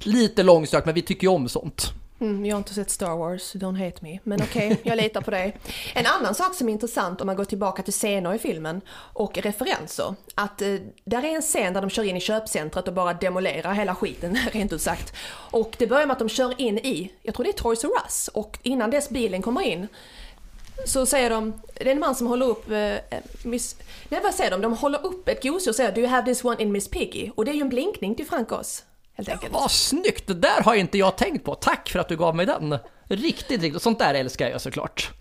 lite 0.04 0.44
långsökt, 0.44 0.86
men 0.86 0.96
vi 0.96 1.02
tycker 1.02 1.28
ju 1.28 1.34
om 1.34 1.50
sånt. 1.50 1.94
Mm, 2.22 2.46
jag 2.46 2.56
har 2.56 2.58
inte 2.58 2.74
sett 2.74 2.90
Star 2.90 3.18
Wars, 3.18 3.56
don't 3.56 3.86
hate 3.86 3.98
me. 4.00 4.20
Men 4.24 4.42
okej, 4.42 4.68
okay, 4.68 4.78
jag 4.92 4.98
litar 4.98 5.22
på 5.22 5.32
dig. 5.32 5.58
En 5.94 6.06
annan 6.06 6.36
sak 6.36 6.56
som 6.56 6.70
är 6.70 6.74
intressant 6.74 7.22
om 7.22 7.28
man 7.28 7.36
går 7.36 7.46
tillbaka 7.46 7.84
till 7.84 7.94
scener 7.94 8.34
i 8.34 8.40
filmen 8.40 8.82
och 9.14 9.38
referenser. 9.38 10.16
Att 10.36 10.62
eh, 10.62 10.76
där 11.06 11.24
är 11.24 11.36
en 11.36 11.42
scen 11.42 11.74
där 11.74 11.82
de 11.82 11.90
kör 11.90 12.04
in 12.04 12.18
i 12.18 12.22
köpcentret 12.22 12.88
och 12.88 12.94
bara 12.94 13.14
demolerar 13.14 13.74
hela 13.74 13.96
skiten, 13.96 14.38
rent 14.52 14.74
ut 14.74 14.82
sagt. 14.82 15.14
Och 15.52 15.76
det 15.80 15.88
börjar 15.88 16.06
med 16.06 16.14
att 16.14 16.20
de 16.20 16.30
kör 16.30 16.62
in 16.62 16.78
i, 16.78 17.12
jag 17.22 17.36
tror 17.36 17.44
det 17.44 17.50
är 17.50 17.54
Toys 17.54 17.84
R 17.84 17.90
Us, 18.06 18.28
och 18.28 18.60
innan 18.64 18.90
dess 18.90 19.10
bilen 19.10 19.42
kommer 19.42 19.62
in 19.62 19.88
så 20.86 21.06
säger 21.06 21.30
de, 21.30 21.54
det 21.74 21.88
är 21.88 21.92
en 21.92 22.00
man 22.00 22.16
som 22.16 22.28
håller 22.28 22.46
upp, 22.46 22.72
eh, 22.72 22.96
eh 22.96 23.02
miss, 23.44 23.76
nej 24.10 24.20
vad 24.24 24.34
säger 24.34 24.52
de, 24.52 24.62
de 24.62 24.74
håller 24.74 25.06
upp 25.06 25.28
ett 25.28 25.44
gosedjur 25.44 25.70
och 25.72 25.76
säger 25.76 25.92
Do 25.92 26.02
you 26.02 26.10
have 26.10 26.26
this 26.26 26.44
one 26.44 26.62
in 26.62 26.72
Miss 26.72 26.88
Piggy? 26.88 27.32
Och 27.36 27.46
det 27.46 27.52
är 27.52 27.56
ju 27.56 27.62
en 27.62 27.70
blinkning 27.70 28.16
till 28.16 28.26
Frankos 28.26 28.84
helt 29.14 29.30
enkelt. 29.30 29.54
Vad 29.54 29.72
snyggt! 29.72 30.28
Det 30.28 30.34
där 30.34 30.62
har 30.64 30.76
inte 30.76 30.98
jag 30.98 31.16
tänkt 31.18 31.46
på. 31.46 31.56
Tack 31.56 31.90
för 31.90 32.00
att 32.00 32.08
du 32.08 32.18
gav 32.18 32.36
mig 32.36 32.46
den. 32.46 32.78
Riktigt, 33.04 33.62
riktigt. 33.62 33.82
Sånt 33.82 34.00
där 34.00 34.14
älskar 34.14 34.50
jag 34.50 34.62
såklart. 34.62 35.12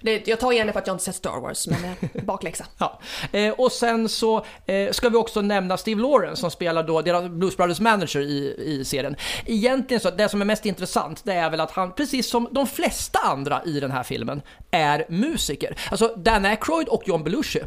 Det, 0.00 0.28
jag 0.28 0.40
tar 0.40 0.52
igen 0.52 0.66
det 0.66 0.72
för 0.72 0.80
att 0.80 0.86
jag 0.86 0.94
inte 0.94 1.04
sett 1.04 1.14
Star 1.14 1.40
Wars, 1.40 1.66
men 1.66 1.84
eh, 1.84 2.22
bakläxa. 2.24 2.64
ja. 2.78 3.00
Eh, 3.32 3.50
och 3.52 3.72
sen 3.72 4.08
så 4.08 4.44
eh, 4.66 4.90
ska 4.90 5.08
vi 5.08 5.16
också 5.16 5.40
nämna 5.40 5.76
Steve 5.76 6.02
Lawrence 6.02 6.40
som 6.40 6.50
spelar 6.50 6.82
då 6.82 7.02
deras 7.02 7.28
Blues 7.28 7.56
Brothers 7.56 7.80
manager 7.80 8.20
i, 8.20 8.54
i 8.58 8.84
serien. 8.84 9.16
Egentligen 9.46 10.00
så, 10.00 10.10
det 10.10 10.28
som 10.28 10.40
är 10.40 10.44
mest 10.44 10.66
intressant, 10.66 11.24
det 11.24 11.32
är 11.32 11.50
väl 11.50 11.60
att 11.60 11.70
han, 11.70 11.92
precis 11.92 12.30
som 12.30 12.48
de 12.50 12.66
flesta 12.66 13.18
andra 13.18 13.62
i 13.64 13.80
den 13.80 13.90
här 13.90 14.02
filmen, 14.02 14.42
är 14.70 15.06
musiker. 15.08 15.78
Alltså 15.90 16.14
Dan 16.16 16.44
Aykroyd 16.44 16.88
och 16.88 17.02
John 17.06 17.24
Belushi 17.24 17.60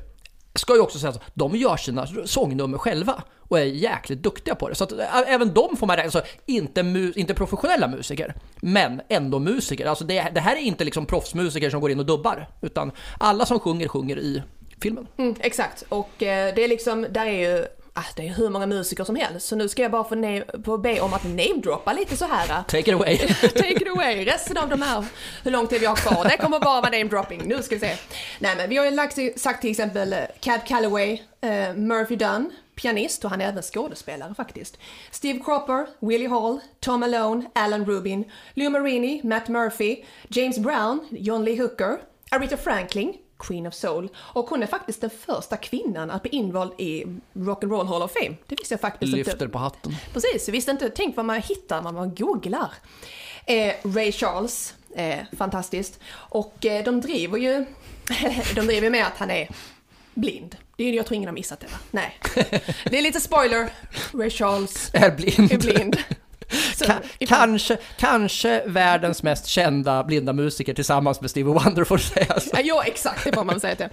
ska 0.55 0.75
ju 0.75 0.79
också 0.79 1.00
säga 1.00 1.10
att 1.10 1.22
de 1.34 1.55
gör 1.55 1.77
sina 1.77 2.08
sångnummer 2.25 2.77
själva 2.77 3.24
och 3.39 3.60
är 3.60 3.63
jäkligt 3.63 4.24
duktiga 4.24 4.55
på 4.55 4.70
det. 4.70 4.75
Så 4.75 4.84
att 4.84 4.93
även 5.27 5.53
de 5.53 5.77
får 5.77 5.88
man 5.88 5.96
räkna, 5.96 6.05
alltså 6.05 6.22
inte, 6.46 6.84
mu, 6.84 7.13
inte 7.15 7.34
professionella 7.34 7.88
musiker, 7.88 8.36
men 8.62 9.01
ändå 9.10 9.39
musiker. 9.39 9.86
Alltså 9.86 10.03
det, 10.03 10.27
det 10.34 10.41
här 10.41 10.55
är 10.55 10.60
inte 10.60 10.84
liksom 10.84 11.05
proffsmusiker 11.05 11.70
som 11.70 11.81
går 11.81 11.91
in 11.91 12.00
och 12.00 12.05
dubbar, 12.05 12.50
utan 12.62 12.91
alla 13.20 13.46
som 13.46 13.60
sjunger, 13.60 13.88
sjunger 13.88 14.20
i 14.20 14.43
filmen. 14.81 15.08
Mm, 15.17 15.36
exakt, 15.39 15.84
och 15.89 16.24
eh, 16.24 16.55
det 16.55 16.63
är 16.63 16.67
liksom, 16.67 17.08
där 17.10 17.25
är 17.25 17.58
ju 17.58 17.65
Ah, 17.94 18.04
det 18.16 18.28
är 18.28 18.34
hur 18.34 18.50
många 18.50 18.66
musiker 18.66 19.04
som 19.04 19.16
helst, 19.16 19.48
så 19.48 19.56
nu 19.56 19.70
ska 19.70 19.82
jag 19.82 19.92
bara 19.92 20.04
få, 20.04 20.44
få 20.66 20.78
be 20.78 21.02
om 21.02 21.14
att 21.14 21.24
namedroppa 21.24 21.94
lite 21.94 22.18
så 22.18 22.26
här. 22.26 22.64
Take 22.68 22.80
it 22.80 22.94
away. 22.94 23.18
Take 23.42 23.72
it 23.72 23.88
away. 23.88 24.26
Resten 24.26 24.58
av 24.58 24.70
de 24.70 24.82
här, 24.82 25.06
hur 25.44 25.52
lång 25.52 25.68
tid 25.68 25.80
vi 25.80 25.86
har 25.86 25.96
kvar, 25.96 26.24
det 26.24 26.38
kommer 26.38 26.60
bara 26.60 26.82
vara 26.82 26.92
namedropping. 26.92 27.42
Nu 27.46 27.64
ska 27.64 27.76
vi 27.76 27.82
se. 27.82 27.96
Nej 28.40 28.56
men 28.56 28.70
vi 28.70 28.78
har 28.78 28.86
ju 28.86 28.92
lagt, 28.92 29.40
sagt 29.40 29.62
till 29.62 29.72
exempel 29.72 30.14
eh, 30.14 30.20
Cab 30.40 30.66
Calloway, 30.66 31.14
uh, 31.46 31.76
Murphy 31.76 32.16
Dunn, 32.16 32.52
pianist 32.76 33.26
och 33.26 33.30
han 33.30 33.42
är 33.42 33.48
även 33.48 33.64
skådespelare 33.64 34.34
faktiskt. 34.36 34.78
Steve 35.12 35.40
Cropper, 35.40 35.88
Willie 36.00 36.28
Hall, 36.28 36.60
Tom 36.80 37.00
Malone, 37.00 37.46
Alan 37.56 37.86
Rubin, 37.86 38.32
Lou 38.54 38.70
Marini, 38.70 39.22
Matt 39.24 39.48
Murphy, 39.48 40.04
James 40.28 40.60
Brown, 40.60 41.08
John 41.12 41.46
Lee 41.46 41.62
Hooker, 41.62 41.98
Aretha 42.32 42.58
Franklin, 42.58 43.14
Queen 43.42 43.68
of 43.68 43.74
Soul. 43.74 44.10
Och 44.18 44.50
hon 44.50 44.64
är 44.64 44.68
faktiskt 44.68 45.02
den 45.02 45.10
första 45.10 45.58
kvinnan 45.58 46.12
att 46.12 46.22
bli 46.22 46.32
invald 46.32 46.72
i 46.78 47.04
Rock'n'Roll 47.34 47.86
Hall 47.88 48.02
of 48.02 48.12
Fame. 48.14 48.36
Det 48.48 48.56
visste 48.60 48.74
jag 48.74 48.82
faktiskt 48.82 49.14
Lyfter 49.14 49.32
inte. 49.34 49.48
på 49.48 49.58
hatten. 49.58 49.96
Precis, 50.14 50.48
jag 50.48 50.52
visste 50.52 50.72
inte. 50.72 50.90
Tänk 50.90 51.16
vad 51.16 51.26
man 51.26 51.42
hittar 51.42 51.82
när 51.82 51.92
man 51.92 52.16
googlar. 52.16 52.74
Eh, 53.46 53.74
Ray 53.84 54.12
Charles, 54.12 54.74
eh, 54.96 55.20
fantastiskt. 55.38 56.00
Och 56.14 56.66
eh, 56.66 56.84
de 56.84 57.01
driver 57.01 57.38
ju 57.38 57.66
de 58.56 58.62
driver 58.62 58.90
med 58.90 59.06
att 59.08 59.18
han 59.18 59.32
är 59.32 59.50
blind. 60.14 60.56
Det 60.77 60.84
är, 60.84 60.94
jag 60.94 61.06
tror 61.06 61.16
ingen 61.16 61.27
har 61.27 61.34
missat 61.34 61.60
det 61.60 61.68
va? 61.68 61.77
Nej. 61.92 62.18
Det 62.86 62.98
är 62.98 63.01
lite 63.01 63.20
spoiler. 63.20 63.70
Ray 64.14 64.30
Charles 64.30 64.90
är 64.94 65.12
blind. 65.12 65.51
Är 65.51 65.58
blind. 65.58 65.98
Ka 66.87 66.94
kanske, 67.20 67.77
kanske 67.98 68.64
världens 68.66 69.24
mest 69.24 69.48
kända 69.48 70.03
blinda 70.03 70.33
musiker 70.33 70.74
tillsammans 70.74 71.22
med 71.22 71.29
Stevie 71.29 71.53
Wonder 71.53 71.83
får 71.83 71.98
sägas. 71.98 72.50
Ja, 72.53 72.59
ja, 72.64 72.83
exakt, 72.83 73.24
det 73.24 73.33
får 73.33 73.44
man 73.44 73.59
säga 73.59 73.75
till. 73.75 73.90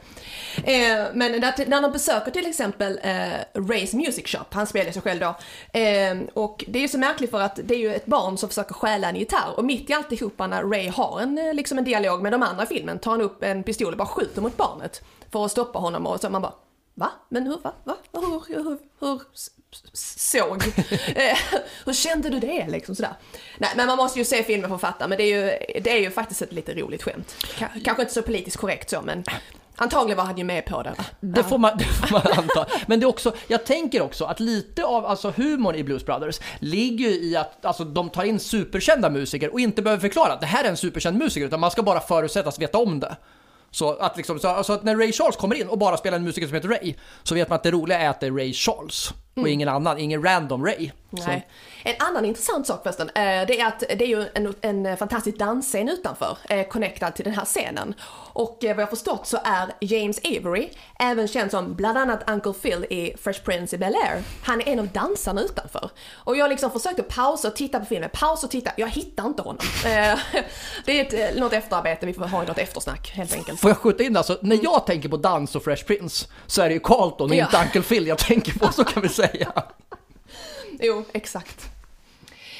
Eh, 0.57 1.07
men 1.15 1.41
när, 1.41 1.83
de 1.83 1.93
besöker 1.93 2.31
till 2.31 2.47
exempel 2.47 3.01
eh, 3.03 3.61
Rays 3.69 3.95
Music 3.95 4.27
Shop, 4.27 4.45
han 4.51 4.67
spelar 4.67 4.93
sig 4.93 5.03
själv 5.03 5.21
då, 5.21 5.37
eh, 5.81 6.17
och 6.35 6.65
det 6.69 6.79
är 6.79 6.83
ju 6.83 6.89
så 6.89 6.99
märkligt 6.99 7.31
för 7.31 7.41
att 7.41 7.61
det 7.65 7.75
är 7.75 7.79
ju 7.79 7.95
ett 7.95 8.07
barn 8.07 8.39
som 8.39 8.49
försöker 8.49 8.75
stjäla 8.75 9.09
en 9.09 9.17
gitarr 9.17 9.53
och 9.57 9.65
mitt 9.65 9.91
i 9.91 9.93
alltihopa 9.93 10.47
när 10.47 10.63
Ray 10.63 10.89
har 10.89 11.21
en, 11.21 11.57
liksom 11.57 11.79
en 11.79 11.85
dialog 11.85 12.23
med 12.23 12.33
de 12.33 12.43
andra 12.43 12.65
i 12.65 12.67
filmen 12.67 12.99
tar 12.99 13.11
han 13.11 13.21
upp 13.21 13.43
en 13.43 13.63
pistol 13.63 13.93
och 13.93 13.99
bara 13.99 14.09
skjuter 14.09 14.43
mot 14.43 14.57
barnet 14.57 15.03
för 15.33 15.45
att 15.45 15.51
stoppa 15.51 15.79
honom 15.79 16.07
och 16.07 16.21
så 16.21 16.31
man 16.31 16.43
bara 16.43 16.53
Va? 16.99 17.11
Men 17.29 17.47
hur, 17.47 17.59
va? 17.63 17.73
va? 17.85 17.97
Hur, 18.13 18.21
hur, 18.21 18.65
hur, 18.65 18.79
hur 19.01 19.21
såg? 19.93 20.63
Eh, 21.17 21.39
hur 21.85 21.93
kände 21.93 22.29
du 22.29 22.39
det 22.39 22.69
liksom 22.69 22.95
sådär? 22.95 23.13
Nej 23.59 23.71
men 23.77 23.87
man 23.87 23.97
måste 23.97 24.19
ju 24.19 24.25
se 24.25 24.43
filmen 24.43 24.69
för 24.69 24.75
att 24.75 24.81
fatta, 24.81 25.09
men 25.09 25.19
det 25.19 25.25
är 25.25 25.37
ju, 25.37 25.81
det 25.81 25.91
är 25.91 25.99
ju 25.99 26.11
faktiskt 26.11 26.43
ett 26.43 26.53
lite 26.53 26.75
roligt 26.75 27.03
skämt. 27.03 27.35
K 27.59 27.67
kanske 27.85 28.03
inte 28.03 28.15
så 28.15 28.23
politiskt 28.23 28.57
korrekt 28.57 28.91
så 28.91 29.03
men 29.03 29.25
Antagligen 29.81 30.17
var 30.17 30.25
han 30.25 30.39
ju 30.39 30.45
med 30.45 30.65
på 30.65 30.83
det. 30.83 30.95
Det 31.21 31.45
får, 31.45 31.59
man, 31.59 31.73
det 31.79 31.85
får 31.85 32.13
man 32.13 32.39
anta. 32.39 32.67
Men 32.87 33.01
det 33.01 33.05
är 33.05 33.09
också, 33.09 33.35
jag 33.49 33.65
tänker 33.65 34.03
också 34.03 34.25
att 34.25 34.41
lite 34.41 34.85
av 34.85 35.07
alltså, 35.07 35.33
humorn 35.37 35.75
i 35.75 35.85
Blues 35.85 36.07
Brothers 36.07 36.41
ligger 36.59 37.09
ju 37.09 37.15
i 37.15 37.37
att 37.37 37.65
alltså, 37.65 37.85
de 37.85 38.11
tar 38.11 38.25
in 38.25 38.41
superkända 38.41 39.11
musiker 39.11 39.53
och 39.53 39.61
inte 39.61 39.83
behöver 39.83 40.01
förklara 40.01 40.33
att 40.33 40.41
det 40.41 40.47
här 40.47 40.65
är 40.65 40.69
en 40.69 40.77
superkänd 40.77 41.19
musiker, 41.19 41.47
utan 41.47 41.61
man 41.61 41.71
ska 41.71 41.83
bara 41.83 42.01
förutsättas 42.01 42.59
veta 42.59 42.79
om 42.79 43.01
det. 43.01 43.17
Så 43.79 43.93
att, 43.93 44.17
liksom, 44.17 44.39
så, 44.39 44.65
så 44.65 44.73
att 44.73 44.85
när 44.85 44.97
Ray 44.97 45.13
Charles 45.13 45.37
kommer 45.37 45.55
in 45.55 45.69
och 45.69 45.79
bara 45.79 45.97
spelar 45.97 46.19
en 46.19 46.25
musiker 46.25 46.47
som 46.47 46.55
heter 46.55 46.69
Ray, 46.69 46.95
så 47.23 47.35
vet 47.35 47.49
man 47.49 47.57
att 47.57 47.63
det 47.63 47.71
roliga 47.71 47.99
är 47.99 48.09
att 48.09 48.21
det 48.21 48.27
är 48.27 48.33
Ray 48.33 48.53
Charles 48.53 49.15
och 49.39 49.49
mm. 49.49 49.53
ingen 49.53 49.69
annan, 49.69 49.99
ingen 49.99 50.23
random 50.23 50.67
Ray. 50.67 50.91
En 51.85 51.95
annan 51.99 52.25
intressant 52.25 52.67
sak 52.67 52.83
förresten, 52.83 53.09
eh, 53.09 53.47
det 53.47 53.61
är 53.61 53.67
att 53.67 53.81
det 53.81 54.05
är 54.05 54.09
ju 54.09 54.27
en, 54.35 54.55
en 54.61 54.97
fantastisk 54.97 55.39
dansscen 55.39 55.89
utanför, 55.89 56.39
eh, 56.49 56.67
connectad 56.67 57.15
till 57.15 57.25
den 57.25 57.35
här 57.35 57.45
scenen. 57.45 57.95
Och 58.33 58.65
eh, 58.65 58.77
vad 58.77 58.83
jag 58.83 58.91
förstått 58.91 59.27
så 59.27 59.39
är 59.45 59.73
James 59.81 60.21
Avery, 60.25 60.69
även 60.99 61.29
känd 61.29 61.51
som 61.51 61.75
bland 61.75 61.99
annat 61.99 62.31
Uncle 62.31 62.53
Phil 62.53 62.85
i 62.91 63.15
Fresh 63.23 63.43
Prince 63.45 63.77
i 63.77 63.79
Bel-Air, 63.79 64.23
han 64.43 64.61
är 64.61 64.69
en 64.69 64.79
av 64.79 64.89
dansarna 64.89 65.41
utanför. 65.41 65.91
Och 66.15 66.37
jag 66.37 66.51
liksom 66.51 66.71
försökte 66.71 67.03
pausa 67.03 67.49
och 67.49 67.57
titta 67.57 67.81
på 67.81 67.87
filmen, 67.87 68.11
pausa 68.13 68.47
och 68.47 68.51
titta, 68.51 68.71
jag 68.77 68.89
hittar 68.89 69.27
inte 69.27 69.43
honom. 69.43 69.63
Det 70.85 71.01
är 71.15 71.29
ett, 71.29 71.39
något 71.39 71.53
efterarbete, 71.53 72.07
vi 72.07 72.13
får 72.13 72.25
ha 72.25 72.43
något 72.43 72.59
eftersnack 72.59 73.11
helt 73.11 73.35
enkelt. 73.35 73.61
Får 73.61 73.71
jag 73.71 73.79
skjuta 73.79 74.03
in 74.03 74.17
alltså, 74.17 74.39
när 74.43 74.59
jag 74.63 74.87
tänker 74.87 75.09
på 75.09 75.17
dans 75.17 75.57
och 75.57 75.65
Fresh 75.65 75.85
Prince 75.85 76.27
så 76.47 76.63
är 76.63 76.69
det 76.69 76.75
ju 76.75 76.81
Carlton 76.81 77.31
och 77.31 77.37
ja. 77.37 77.45
inte 77.45 77.59
Uncle 77.59 77.83
Phil 77.83 78.07
jag 78.07 78.19
tänker 78.19 78.59
på, 78.59 78.73
så 78.73 78.85
kan 78.85 79.03
vi 79.03 79.09
säga. 79.09 79.28
jo, 80.81 81.05
exakt. 81.13 81.71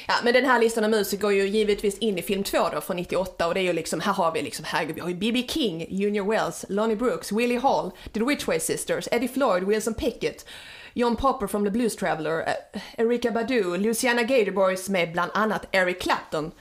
Ja, 0.07 0.15
men 0.23 0.33
den 0.33 0.45
här 0.45 0.59
listan 0.59 0.83
av 0.83 0.89
musiker 0.89 1.21
går 1.21 1.33
ju 1.33 1.47
givetvis 1.47 1.97
in 1.97 2.17
i 2.17 2.21
film 2.21 2.43
2 2.43 2.69
då 2.69 2.81
från 2.81 2.97
98 2.97 3.47
och 3.47 3.53
det 3.53 3.59
är 3.59 3.63
ju 3.63 3.73
liksom, 3.73 3.99
här 3.99 4.13
har 4.13 4.31
vi 4.31 4.41
liksom, 4.41 4.65
herregud, 4.67 4.95
vi 4.95 5.01
har 5.01 5.09
ju 5.09 5.15
B.B. 5.15 5.47
King, 5.49 5.85
Junior 5.89 6.31
Wells, 6.31 6.65
Lonnie 6.69 6.95
Brooks, 6.95 7.31
Willie 7.31 7.59
Hall, 7.59 7.91
The 8.13 8.23
Witchway 8.23 8.59
Sisters, 8.59 9.07
Eddie 9.11 9.27
Floyd, 9.27 9.63
Wilson 9.63 9.93
Pickett, 9.93 10.45
John 10.93 11.15
Popper 11.15 11.47
from 11.47 11.65
the 11.65 11.71
Blues 11.71 11.95
Traveler, 11.95 12.43
eh, 12.47 12.81
Erika 12.97 13.31
Badu, 13.31 13.77
Luciana 13.77 14.23
Gatorboys 14.23 14.89
med 14.89 15.11
bland 15.11 15.31
annat 15.33 15.65
Eric 15.71 16.01
Clapton, 16.01 16.51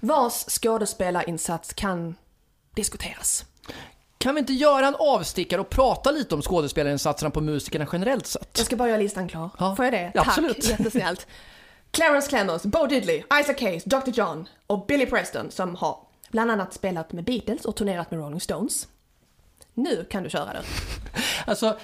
vars 0.00 0.44
skådespelarinsats 0.48 1.72
kan 1.72 2.14
diskuteras. 2.74 3.44
Kan 4.26 4.34
vi 4.34 4.38
inte 4.38 4.52
göra 4.52 4.86
en 4.86 4.94
avstickare 4.98 5.60
och 5.60 5.70
prata 5.70 6.10
lite 6.10 6.34
om 6.34 6.42
skådespelarinsatserna 6.42 7.30
på 7.30 7.40
musikerna 7.40 7.86
generellt 7.92 8.26
sett? 8.26 8.50
Jag 8.56 8.66
ska 8.66 8.76
bara 8.76 8.88
göra 8.88 8.98
listan 8.98 9.28
klar. 9.28 9.50
Ja. 9.58 9.76
Får 9.76 9.84
jag 9.84 9.94
det? 9.94 10.12
Ja, 10.14 10.24
Tack, 10.24 10.28
absolut. 10.28 10.68
jättesnällt. 10.68 11.26
Clarence 11.90 12.28
Clemons, 12.28 12.62
Bo 12.62 12.86
Diddley, 12.86 13.22
Isaac 13.40 13.60
Hayes, 13.60 13.84
Dr 13.84 14.10
John 14.10 14.48
och 14.66 14.86
Billy 14.86 15.06
Preston 15.06 15.50
som 15.50 15.74
har 15.74 15.98
bland 16.30 16.50
annat 16.50 16.74
spelat 16.74 17.12
med 17.12 17.24
Beatles 17.24 17.64
och 17.64 17.76
turnerat 17.76 18.10
med 18.10 18.20
Rolling 18.20 18.40
Stones. 18.40 18.88
Nu 19.74 20.06
kan 20.10 20.22
du 20.22 20.30
köra 20.30 20.52
den. 20.52 20.64
Alltså, 21.46 21.78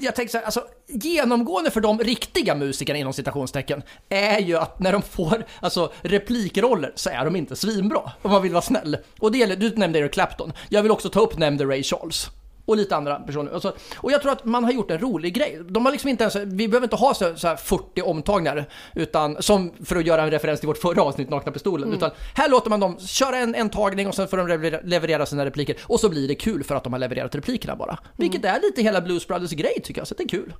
jag 0.00 0.14
tänker 0.14 0.30
så 0.30 0.38
här, 0.38 0.44
alltså 0.44 0.64
genomgående 0.86 1.70
för 1.70 1.80
de 1.80 1.98
riktiga 1.98 2.54
musikerna 2.54 2.98
inom 2.98 3.12
citationstecken 3.12 3.82
är 4.08 4.38
ju 4.38 4.56
att 4.56 4.80
när 4.80 4.92
de 4.92 5.02
får 5.02 5.44
alltså, 5.60 5.92
replikroller 6.02 6.92
så 6.94 7.10
är 7.10 7.24
de 7.24 7.36
inte 7.36 7.56
svinbra, 7.56 8.12
om 8.22 8.30
man 8.30 8.42
vill 8.42 8.52
vara 8.52 8.62
snäll. 8.62 8.96
Och 9.20 9.32
det 9.32 9.38
gäller, 9.38 9.56
du 9.56 9.76
nämnde 9.76 9.98
Eric 9.98 10.12
Clapton, 10.12 10.52
jag 10.68 10.82
vill 10.82 10.90
också 10.90 11.08
ta 11.08 11.20
upp 11.20 11.38
nämnde 11.38 11.64
Ray 11.64 11.82
Charles 11.82 12.30
och 12.68 12.76
lite 12.76 12.96
andra 12.96 13.14
personer. 13.14 13.52
Alltså, 13.52 13.72
och 13.96 14.12
jag 14.12 14.22
tror 14.22 14.32
att 14.32 14.44
man 14.44 14.64
har 14.64 14.72
gjort 14.72 14.90
en 14.90 14.98
rolig 14.98 15.34
grej. 15.34 15.60
De 15.68 15.84
har 15.84 15.92
liksom 15.92 16.10
inte 16.10 16.24
ens, 16.24 16.36
vi 16.36 16.68
behöver 16.68 16.86
inte 16.86 16.96
ha 16.96 17.14
så, 17.14 17.36
så 17.36 17.56
40 17.56 18.02
omtagningar, 18.02 18.68
utan, 18.94 19.42
som 19.42 19.72
för 19.84 19.96
att 19.96 20.06
göra 20.06 20.22
en 20.22 20.30
referens 20.30 20.60
till 20.60 20.66
vårt 20.66 20.78
förra 20.78 21.02
avsnitt, 21.02 21.30
Nakna 21.30 21.52
Pistolen. 21.52 21.88
Mm. 21.88 21.96
Utan 21.96 22.10
här 22.34 22.48
låter 22.48 22.70
man 22.70 22.80
dem 22.80 22.98
köra 22.98 23.36
en, 23.36 23.54
en 23.54 23.70
tagning 23.70 24.08
och 24.08 24.14
sen 24.14 24.28
får 24.28 24.36
de 24.36 24.80
leverera 24.84 25.26
sina 25.26 25.44
repliker. 25.44 25.76
Och 25.82 26.00
så 26.00 26.08
blir 26.08 26.28
det 26.28 26.34
kul 26.34 26.64
för 26.64 26.74
att 26.74 26.84
de 26.84 26.92
har 26.92 27.00
levererat 27.00 27.34
replikerna 27.34 27.76
bara. 27.76 27.92
Mm. 27.92 28.02
Vilket 28.16 28.44
är 28.44 28.60
lite 28.60 28.82
hela 28.82 29.00
Blues 29.00 29.26
Brothers 29.26 29.50
grej 29.50 29.80
tycker 29.84 30.00
jag, 30.00 30.08
så 30.08 30.14
det 30.14 30.22
är 30.22 30.28
kul. 30.28 30.52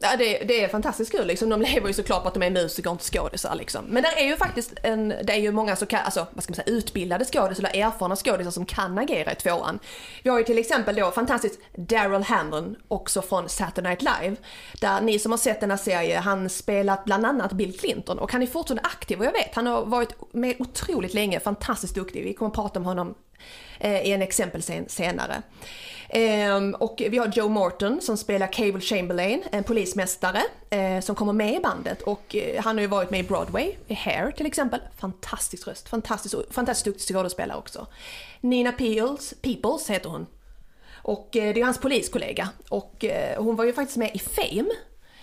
Ja, 0.00 0.16
det, 0.18 0.38
det, 0.38 0.64
är 0.64 0.68
fantastiskt 0.68 1.12
kul 1.12 1.26
liksom. 1.26 1.48
De 1.48 1.62
lever 1.62 1.86
ju 1.86 1.92
såklart 1.92 2.22
på 2.22 2.28
att 2.28 2.34
de 2.34 2.42
är 2.42 2.50
musiker 2.50 2.90
och 2.90 2.94
inte 2.94 3.04
skådisar 3.04 3.54
liksom. 3.54 3.84
Men 3.84 4.02
det 4.02 4.08
är 4.08 4.26
ju 4.26 4.36
faktiskt 4.36 4.72
en, 4.82 5.08
det 5.08 5.32
är 5.32 5.36
ju 5.36 5.52
många 5.52 5.76
så 5.76 5.86
kan, 5.86 6.00
alltså, 6.04 6.26
vad 6.32 6.44
ska 6.44 6.50
man 6.50 6.56
säga, 6.56 6.76
utbildade 6.76 7.24
skådisar 7.24 7.64
eller 7.64 7.86
erfarna 7.86 8.16
skådisar 8.16 8.50
som 8.50 8.66
kan 8.66 8.98
agera 8.98 9.32
i 9.32 9.34
tvåan. 9.34 9.78
Vi 10.22 10.30
har 10.30 10.38
ju 10.38 10.44
till 10.44 10.58
exempel 10.58 10.96
då 10.96 11.10
fantastiskt 11.10 11.60
Daryl 11.76 12.22
Hammond, 12.22 12.76
också 12.88 13.22
från 13.22 13.48
Saturday 13.48 13.90
Night 13.90 14.02
Live. 14.02 14.36
Där 14.80 15.00
ni 15.00 15.18
som 15.18 15.32
har 15.32 15.38
sett 15.38 15.60
denna 15.60 15.78
serie, 15.78 16.18
han 16.18 16.48
spelat 16.48 17.04
bland 17.04 17.26
annat 17.26 17.52
Bill 17.52 17.78
Clinton 17.78 18.18
och 18.18 18.32
han 18.32 18.42
är 18.42 18.46
fortfarande 18.46 18.82
aktiv 18.82 19.18
och 19.18 19.24
jag 19.24 19.32
vet, 19.32 19.54
han 19.54 19.66
har 19.66 19.84
varit 19.84 20.32
med 20.32 20.56
otroligt 20.58 21.14
länge, 21.14 21.40
fantastiskt 21.40 21.94
duktig. 21.94 22.24
Vi 22.24 22.34
kommer 22.34 22.48
att 22.48 22.54
prata 22.54 22.78
om 22.78 22.84
honom 22.84 23.14
eh, 23.80 24.02
i 24.02 24.12
en 24.12 24.22
exempelscen 24.22 24.88
senare. 24.88 25.42
Ehm, 26.08 26.74
och 26.74 27.02
vi 27.10 27.18
har 27.18 27.26
Joe 27.34 27.48
Morton 27.48 28.00
som 28.00 28.16
spelar 28.16 28.52
Cable 28.52 28.80
Chamberlain, 28.80 29.42
en 29.52 29.64
polismästare 29.86 30.42
eh, 30.70 31.00
som 31.00 31.16
kommer 31.16 31.32
med 31.32 31.54
i 31.54 31.60
bandet 31.60 32.02
och 32.02 32.36
eh, 32.36 32.62
han 32.62 32.76
har 32.76 32.82
ju 32.82 32.86
varit 32.86 33.10
med 33.10 33.20
i 33.20 33.22
Broadway, 33.22 33.74
i 33.88 33.94
Hair 33.94 34.30
till 34.30 34.46
exempel. 34.46 34.80
Fantastisk 34.96 35.68
röst, 35.68 35.88
fantastisk, 35.88 36.36
fantastiskt 36.50 36.84
duktig 36.84 37.16
skådespelare 37.16 37.58
också. 37.58 37.86
Nina 38.40 38.72
Peels, 38.72 39.34
Peoples 39.42 39.90
heter 39.90 40.08
hon. 40.08 40.26
Och 41.02 41.36
eh, 41.36 41.54
det 41.54 41.60
är 41.60 41.64
hans 41.64 41.80
poliskollega 41.80 42.48
och 42.68 43.04
eh, 43.04 43.42
hon 43.42 43.56
var 43.56 43.64
ju 43.64 43.72
faktiskt 43.72 43.96
med 43.96 44.10
i 44.14 44.18
Fame 44.18 44.70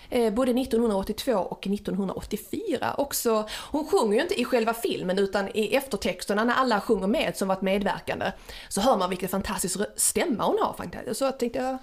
eh, 0.09 0.33
både 0.33 0.51
1982 0.51 1.33
och 1.33 1.67
1984. 1.67 2.95
Också, 2.97 3.47
hon 3.71 3.87
sjunger 3.87 4.15
ju 4.15 4.21
inte 4.21 4.41
i 4.41 4.45
själva 4.45 4.73
filmen 4.73 5.19
utan 5.19 5.49
i 5.53 5.75
eftertexterna 5.75 6.43
när 6.43 6.53
alla 6.53 6.81
sjunger 6.81 7.07
med 7.07 7.37
som 7.37 7.47
varit 7.47 7.61
medverkande 7.61 8.31
så 8.69 8.81
hör 8.81 8.97
man 8.97 9.09
vilken 9.09 9.29
fantastisk 9.29 9.77
stämma 9.95 10.45
hon 10.45 10.57
har 10.61 10.73
faktiskt. 10.73 11.19
Så 11.19 11.25
jag 11.25 11.39
tänkte 11.39 11.59
jag, 11.59 11.77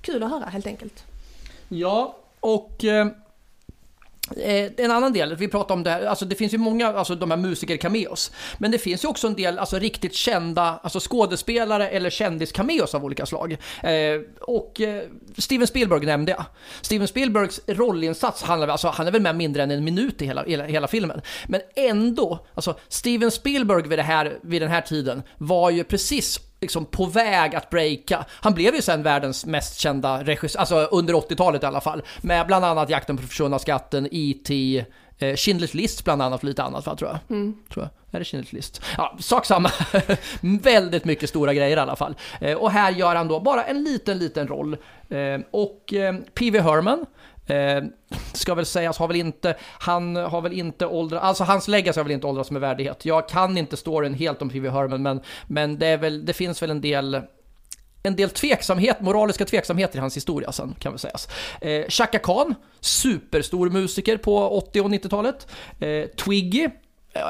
kul 0.00 0.22
att 0.22 0.30
höra 0.30 0.44
helt 0.44 0.66
enkelt. 0.66 1.04
Ja, 1.68 2.16
och 2.46 2.84
eh, 2.84 3.06
eh, 4.36 4.70
en 4.76 4.90
annan 4.90 5.12
del, 5.12 5.36
vi 5.36 5.48
pratar 5.48 5.74
om 5.74 5.82
det 5.82 5.90
här, 5.90 6.04
alltså 6.04 6.24
det 6.24 6.34
finns 6.34 6.54
ju 6.54 6.58
många, 6.58 6.86
alltså 6.86 7.14
de 7.14 7.30
här 7.30 7.38
musiker-cameos. 7.38 8.32
Men 8.58 8.70
det 8.70 8.78
finns 8.78 9.04
ju 9.04 9.08
också 9.08 9.26
en 9.26 9.34
del, 9.34 9.58
alltså 9.58 9.78
riktigt 9.78 10.14
kända, 10.14 10.80
alltså 10.82 11.00
skådespelare 11.00 11.88
eller 11.88 12.10
kändis-cameos 12.10 12.94
av 12.94 13.04
olika 13.04 13.26
slag. 13.26 13.52
Eh, 13.82 14.20
och 14.40 14.80
eh, 14.80 15.02
Steven 15.38 15.66
Spielberg 15.66 16.06
nämnde 16.06 16.32
jag. 16.32 16.44
Steven 16.80 17.08
Spielbergs 17.08 17.60
rollinsats 17.66 18.42
handlar 18.42 18.68
alltså 18.68 18.88
han 18.88 19.06
är 19.06 19.12
väl 19.12 19.22
med 19.22 19.36
mindre 19.36 19.62
än 19.62 19.70
en 19.70 19.84
minut 19.84 20.22
i 20.22 20.26
hela, 20.26 20.44
hela, 20.44 20.64
hela 20.64 20.88
filmen. 20.88 21.20
Men 21.46 21.60
ändå, 21.76 22.46
alltså 22.54 22.78
Steven 22.88 23.30
Spielberg 23.30 23.88
vid, 23.88 23.98
det 23.98 24.02
här, 24.02 24.38
vid 24.42 24.62
den 24.62 24.70
här 24.70 24.80
tiden 24.80 25.22
var 25.38 25.70
ju 25.70 25.84
precis 25.84 26.40
liksom 26.66 26.84
på 26.84 27.06
väg 27.06 27.54
att 27.54 27.70
breaka. 27.70 28.24
Han 28.30 28.54
blev 28.54 28.74
ju 28.74 28.82
sen 28.82 29.02
världens 29.02 29.46
mest 29.46 29.78
kända 29.78 30.24
regissör, 30.24 30.58
alltså 30.58 30.76
under 30.76 31.14
80-talet 31.14 31.62
i 31.62 31.66
alla 31.66 31.80
fall. 31.80 32.02
Med 32.20 32.46
bland 32.46 32.64
annat 32.64 32.90
Jakten 32.90 33.16
på 33.16 33.22
försvunna 33.22 33.58
skatten, 33.58 34.08
E.T., 34.10 34.84
eh, 35.18 35.34
Schindler's 35.34 35.76
list 35.76 36.04
bland 36.04 36.22
annat 36.22 36.40
och 36.40 36.44
lite 36.44 36.62
annat 36.62 36.86
va, 36.86 36.96
tror 36.96 37.10
jag. 37.10 37.36
Mm. 37.36 37.56
Tror 37.72 37.84
jag. 37.84 38.14
Är 38.14 38.18
det 38.18 38.24
Schindler's 38.24 38.54
list? 38.54 38.82
Ja, 38.96 39.16
sak 39.20 39.46
samma. 39.46 39.70
Väldigt 40.40 41.04
mycket 41.04 41.28
stora 41.28 41.54
grejer 41.54 41.76
i 41.76 41.80
alla 41.80 41.96
fall. 41.96 42.14
Eh, 42.40 42.56
och 42.56 42.70
här 42.70 42.92
gör 42.92 43.14
han 43.14 43.28
då 43.28 43.40
bara 43.40 43.64
en 43.64 43.84
liten, 43.84 44.18
liten 44.18 44.48
roll. 44.48 44.76
Eh, 45.08 45.40
och 45.50 45.94
eh, 45.94 46.14
P.V. 46.34 46.60
Herman 46.60 47.06
Eh, 47.46 47.84
ska 48.32 48.54
väl 48.54 48.66
sägas, 48.66 48.98
har 48.98 49.08
väl 49.08 49.16
inte, 49.16 49.54
han 49.78 50.16
har 50.16 50.40
väl 50.40 50.52
inte 50.52 50.86
åldrats, 50.86 51.24
alltså 51.24 51.44
hans 51.44 51.68
legacy 51.68 52.00
har 52.00 52.04
väl 52.04 52.12
inte 52.12 52.26
åldrats 52.26 52.50
med 52.50 52.60
värdighet. 52.60 53.04
Jag 53.04 53.28
kan 53.28 53.58
inte 53.58 53.76
storyn 53.76 54.14
helt 54.14 54.42
om 54.42 54.48
P.V. 54.48 54.70
Herman, 54.70 55.02
men, 55.02 55.20
men 55.46 55.78
det, 55.78 55.86
är 55.86 55.96
väl, 55.96 56.26
det 56.26 56.32
finns 56.32 56.62
väl 56.62 56.70
en 56.70 56.80
del 56.80 57.20
en 58.06 58.16
del 58.16 58.30
tveksamhet, 58.30 59.00
moraliska 59.00 59.44
tveksamheter 59.44 59.96
i 59.98 60.00
hans 60.00 60.16
historia 60.16 60.52
sen, 60.52 60.74
kan 60.78 60.92
väl 60.92 60.98
sägas. 60.98 61.28
Eh, 61.60 61.84
Chaka 61.88 62.18
Khan, 62.18 62.54
superstor 62.80 63.70
musiker 63.70 64.16
på 64.16 64.48
80 64.48 64.80
och 64.80 64.90
90-talet. 64.90 65.46
Eh, 65.80 66.06
Twiggy, 66.06 66.68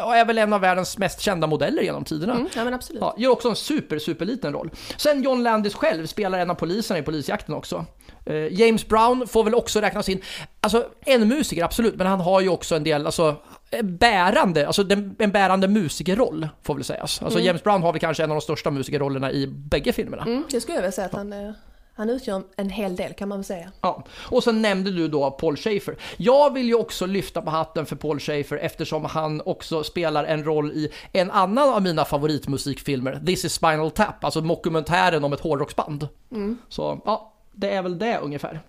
och 0.04 0.16
är 0.16 0.24
väl 0.24 0.38
en 0.38 0.52
av 0.52 0.60
världens 0.60 0.98
mest 0.98 1.20
kända 1.20 1.46
modeller 1.46 1.82
genom 1.82 2.04
tiderna. 2.04 2.34
Mm, 2.34 2.48
ja, 2.54 2.64
men 2.64 2.74
absolut. 2.74 3.00
Ja, 3.00 3.14
gör 3.18 3.30
också 3.30 3.48
en 3.48 3.56
super, 3.56 3.98
super 3.98 4.24
liten 4.24 4.52
roll. 4.52 4.70
Sen 4.96 5.22
John 5.22 5.42
Landis 5.42 5.74
själv 5.74 6.06
spelar 6.06 6.38
en 6.38 6.50
av 6.50 6.54
poliserna 6.54 6.98
i 6.98 7.02
polisjakten 7.02 7.54
också. 7.54 7.84
Uh, 8.30 8.52
James 8.52 8.88
Brown 8.88 9.26
får 9.26 9.44
väl 9.44 9.54
också 9.54 9.80
räknas 9.80 10.08
in. 10.08 10.20
Alltså 10.60 10.86
en 11.00 11.28
musiker, 11.28 11.64
absolut, 11.64 11.96
men 11.96 12.06
han 12.06 12.20
har 12.20 12.40
ju 12.40 12.48
också 12.48 12.76
en 12.76 12.84
del, 12.84 13.06
alltså 13.06 13.36
bärande, 13.82 14.66
alltså 14.66 14.84
en 15.18 15.30
bärande 15.30 15.68
musikerroll 15.68 16.48
får 16.62 16.74
väl 16.74 16.84
sägas. 16.84 17.22
Alltså 17.22 17.38
mm. 17.38 17.46
James 17.46 17.62
Brown 17.62 17.82
har 17.82 17.92
väl 17.92 18.00
kanske 18.00 18.24
en 18.24 18.30
av 18.30 18.36
de 18.36 18.40
största 18.40 18.70
musikerrollerna 18.70 19.32
i 19.32 19.46
bägge 19.46 19.92
filmerna. 19.92 20.22
Mm, 20.22 20.44
det 20.50 20.60
skulle 20.60 20.76
jag 20.76 20.82
väl 20.82 20.92
säga 20.92 21.06
att 21.06 21.12
han 21.12 21.32
är. 21.32 21.54
Han 21.94 22.10
utgör 22.10 22.42
en 22.56 22.70
hel 22.70 22.96
del 22.96 23.12
kan 23.12 23.28
man 23.28 23.38
väl 23.38 23.44
säga. 23.44 23.72
Ja, 23.80 24.04
och 24.12 24.44
sen 24.44 24.62
nämnde 24.62 24.90
du 24.90 25.08
då 25.08 25.30
Paul 25.30 25.56
Schaefer. 25.56 25.96
Jag 26.16 26.52
vill 26.54 26.66
ju 26.66 26.74
också 26.74 27.06
lyfta 27.06 27.42
på 27.42 27.50
hatten 27.50 27.86
för 27.86 27.96
Paul 27.96 28.20
Schaefer 28.20 28.56
eftersom 28.56 29.04
han 29.04 29.42
också 29.44 29.84
spelar 29.84 30.24
en 30.24 30.44
roll 30.44 30.72
i 30.72 30.92
en 31.12 31.30
annan 31.30 31.74
av 31.74 31.82
mina 31.82 32.04
favoritmusikfilmer, 32.04 33.20
This 33.26 33.44
is 33.44 33.52
Spinal 33.52 33.90
Tap, 33.90 34.24
alltså 34.24 34.40
dokumentären 34.40 35.24
om 35.24 35.32
ett 35.32 35.40
hårdrocksband. 35.40 36.08
Mm. 36.32 36.58
Så 36.68 37.00
ja, 37.04 37.35
det 37.56 37.70
är 37.70 37.82
väl 37.82 37.98
det 37.98 38.18
ungefär. 38.18 38.60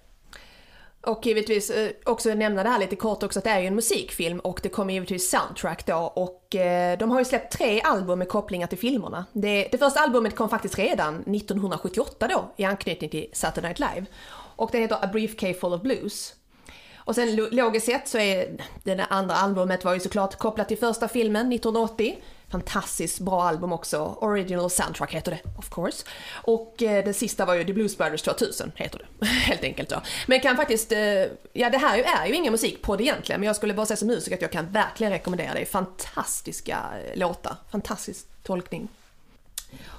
Och 1.02 1.26
givetvis 1.26 1.70
eh, 1.70 1.92
också 2.06 2.34
nämna 2.34 2.64
det 2.64 2.70
här 2.70 2.80
lite 2.80 2.96
kort 2.96 3.24
också 3.24 3.40
att 3.40 3.46
det 3.46 3.52
är 3.52 3.60
ju 3.60 3.68
en 3.68 3.76
musikfilm 3.76 4.40
och 4.40 4.60
det 4.64 4.70
kommer 4.70 4.94
givetvis 4.94 5.30
soundtrack 5.30 5.86
då 5.86 5.96
och 5.96 6.56
eh, 6.56 6.98
de 6.98 7.12
har 7.12 7.20
ju 7.20 7.26
släppt 7.26 7.58
tre 7.58 7.82
album 7.82 8.20
med 8.20 8.30
kopplingar 8.30 8.68
till 8.68 8.78
filmerna. 8.78 9.26
Det, 9.34 9.68
det 9.72 9.78
första 9.78 10.00
albumet 10.00 10.36
kom 10.36 10.50
faktiskt 10.50 10.78
redan 10.78 11.16
1978 11.16 12.28
då 12.28 12.54
i 12.58 12.64
anknytning 12.64 13.10
till 13.10 13.30
Saturday 13.34 13.70
Night 13.70 13.80
Live 13.80 14.06
och 14.56 14.70
den 14.72 14.82
heter 14.82 14.96
A 15.02 15.10
Brief 15.14 15.38
Cave 15.38 15.54
Full 15.54 15.74
of 15.74 15.82
Blues. 15.82 16.34
Och 17.08 17.16
sen 17.16 17.36
logiskt 17.36 17.86
sett 17.86 18.08
så 18.08 18.18
är 18.18 18.58
det 18.84 19.06
andra 19.10 19.36
albumet 19.36 19.86
var 19.86 19.94
ju 19.94 20.00
såklart 20.00 20.36
kopplat 20.36 20.68
till 20.68 20.78
första 20.78 21.08
filmen 21.08 21.52
1980 21.52 22.18
Fantastiskt 22.52 23.20
bra 23.20 23.44
album 23.44 23.74
också. 23.74 24.18
Original 24.22 24.70
Soundtrack 24.70 25.14
heter 25.14 25.32
det, 25.32 25.60
of 25.60 25.70
course. 25.70 26.06
Och 26.34 26.84
eh, 26.84 27.06
det 27.06 27.14
sista 27.14 27.46
var 27.46 27.54
ju 27.54 27.64
The 27.64 27.74
Blues 27.74 27.98
Brothers 27.98 28.22
2000, 28.22 28.72
heter 28.76 29.00
det. 29.20 29.26
Helt 29.26 29.64
enkelt 29.64 29.90
då. 29.90 30.02
Men 30.28 30.40
kan 30.40 30.56
faktiskt, 30.56 30.92
eh, 30.92 31.00
ja 31.54 31.70
det 31.70 31.78
här 31.78 31.98
är 31.98 32.28
ju 32.28 32.36
ingen 32.36 32.52
musikpodd 32.52 33.02
egentligen, 33.02 33.42
men 33.42 33.48
jag 33.48 33.56
skulle 33.56 33.74
bara 33.74 33.86
säga 33.86 33.98
som 33.98 34.08
musiker 34.08 34.36
att 34.36 34.42
jag 34.42 34.52
kan 34.52 34.72
verkligen 34.72 35.14
rekommendera 35.14 35.54
det. 35.54 35.66
Fantastiska 35.66 36.78
eh, 37.06 37.20
låtar, 37.20 37.56
fantastisk 37.72 38.26
tolkning. 38.44 38.88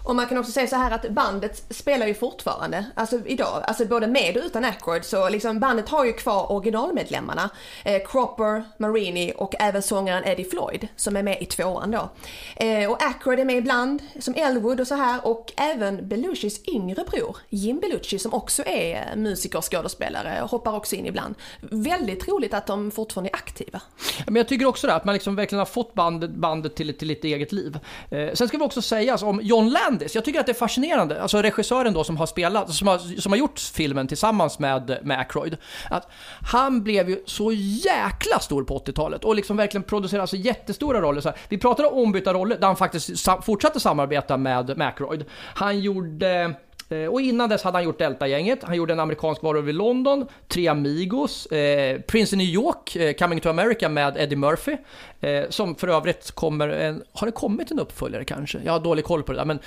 Och 0.08 0.16
man 0.16 0.26
kan 0.26 0.38
också 0.38 0.52
säga 0.52 0.66
så 0.66 0.76
här 0.76 0.90
att 0.90 1.10
bandet 1.10 1.64
spelar 1.70 2.06
ju 2.06 2.14
fortfarande, 2.14 2.84
alltså 2.94 3.20
idag, 3.26 3.64
alltså 3.66 3.84
både 3.84 4.06
med 4.06 4.36
och 4.36 4.42
utan 4.44 4.64
Ackroyd 4.64 5.04
så 5.04 5.28
liksom 5.28 5.60
bandet 5.60 5.88
har 5.88 6.04
ju 6.04 6.12
kvar 6.12 6.52
originalmedlemmarna. 6.52 7.50
Eh, 7.84 8.02
Cropper, 8.06 8.64
Marini 8.78 9.32
och 9.36 9.54
även 9.58 9.82
sångaren 9.82 10.24
Eddie 10.24 10.44
Floyd 10.44 10.88
som 10.96 11.16
är 11.16 11.22
med 11.22 11.42
i 11.42 11.46
tvåan 11.46 11.90
då. 11.90 12.10
Eh, 12.56 12.90
och 12.90 13.02
Ackroyd 13.02 13.38
är 13.38 13.44
med 13.44 13.56
ibland 13.56 14.02
som 14.20 14.34
Elwood 14.34 14.80
och 14.80 14.86
så 14.86 14.94
här 14.94 15.26
och 15.26 15.52
även 15.56 16.08
Belushis 16.08 16.68
yngre 16.68 17.04
bror 17.10 17.36
Jim 17.48 17.80
Belushi 17.80 18.18
som 18.18 18.34
också 18.34 18.62
är 18.66 19.10
eh, 19.10 19.16
musiker 19.16 19.58
och 19.58 19.72
skådespelare 19.72 20.40
hoppar 20.40 20.76
också 20.76 20.96
in 20.96 21.06
ibland. 21.06 21.34
Väldigt 21.60 22.28
roligt 22.28 22.54
att 22.54 22.66
de 22.66 22.90
fortfarande 22.90 23.30
är 23.30 23.34
aktiva. 23.34 23.80
Men 24.26 24.36
jag 24.36 24.48
tycker 24.48 24.66
också 24.66 24.86
det, 24.86 24.94
att 24.94 25.04
man 25.04 25.12
liksom 25.12 25.36
verkligen 25.36 25.58
har 25.58 25.66
fått 25.66 25.94
bandet, 25.94 26.30
bandet 26.30 26.74
till, 26.76 26.98
till 26.98 27.10
ett 27.10 27.24
eget 27.24 27.52
liv. 27.52 27.78
Eh, 28.10 28.34
sen 28.34 28.48
ska 28.48 28.58
vi 28.58 28.64
också 28.64 28.82
säga 28.82 29.12
alltså, 29.12 29.26
om 29.26 29.40
John 29.58 29.70
Landis, 29.70 30.14
jag 30.14 30.24
tycker 30.24 30.40
att 30.40 30.46
det 30.46 30.52
är 30.52 30.54
fascinerande, 30.54 31.22
alltså 31.22 31.42
regissören 31.42 31.94
då 31.94 32.04
som 32.04 32.16
har 32.16 32.26
spelat, 32.26 32.74
som 32.74 32.88
har, 32.88 33.20
som 33.20 33.32
har 33.32 33.38
gjort 33.38 33.58
filmen 33.58 34.08
tillsammans 34.08 34.58
med, 34.58 34.98
med 35.02 35.18
Aykroyd, 35.18 35.56
att 35.90 36.08
han 36.52 36.82
blev 36.82 37.10
ju 37.10 37.22
så 37.26 37.52
jäkla 37.52 38.38
stor 38.38 38.64
på 38.64 38.78
80-talet 38.78 39.24
och 39.24 39.34
liksom 39.34 39.56
verkligen 39.56 39.82
producerade 39.82 40.22
alltså 40.22 40.36
jättestora 40.36 41.00
roller. 41.00 41.20
Så 41.20 41.28
här, 41.28 41.38
vi 41.48 41.58
pratade 41.58 41.88
om 41.88 41.98
ombytta 42.02 42.34
roller 42.34 42.58
där 42.58 42.66
han 42.66 42.76
faktiskt 42.76 43.18
sa, 43.18 43.42
fortsatte 43.42 43.80
samarbeta 43.80 44.36
med, 44.36 44.78
med 44.78 44.86
Aykroyd. 44.86 45.24
Han 45.54 45.80
gjorde 45.80 46.38
Eh, 46.38 46.50
och 47.10 47.20
innan 47.20 47.48
dess 47.48 47.62
hade 47.62 47.76
han 47.76 47.84
gjort 47.84 47.98
Delta-gänget, 47.98 48.58
han 48.62 48.76
gjorde 48.76 48.92
en 48.92 49.00
amerikansk 49.00 49.42
varulv 49.42 49.68
i 49.68 49.72
London, 49.72 50.26
Tre 50.48 50.68
Amigos, 50.68 51.46
eh, 51.46 52.00
Prince 52.00 52.34
in 52.34 52.38
New 52.38 52.46
York, 52.48 52.96
eh, 52.96 53.12
Coming 53.14 53.40
to 53.40 53.48
America 53.48 53.88
med 53.88 54.16
Eddie 54.16 54.36
Murphy. 54.36 54.76
Eh, 55.20 55.44
som 55.48 55.74
för 55.74 55.88
övrigt 55.88 56.30
kommer 56.30 56.68
en, 56.68 57.02
har 57.12 57.26
det 57.26 57.32
kommit 57.32 57.70
en 57.70 57.78
uppföljare 57.80 58.24
kanske? 58.24 58.58
Jag 58.64 58.72
har 58.72 58.80
dålig 58.80 59.04
koll 59.04 59.22
på 59.22 59.32
det 59.32 59.38
där 59.38 59.44
men... 59.44 59.58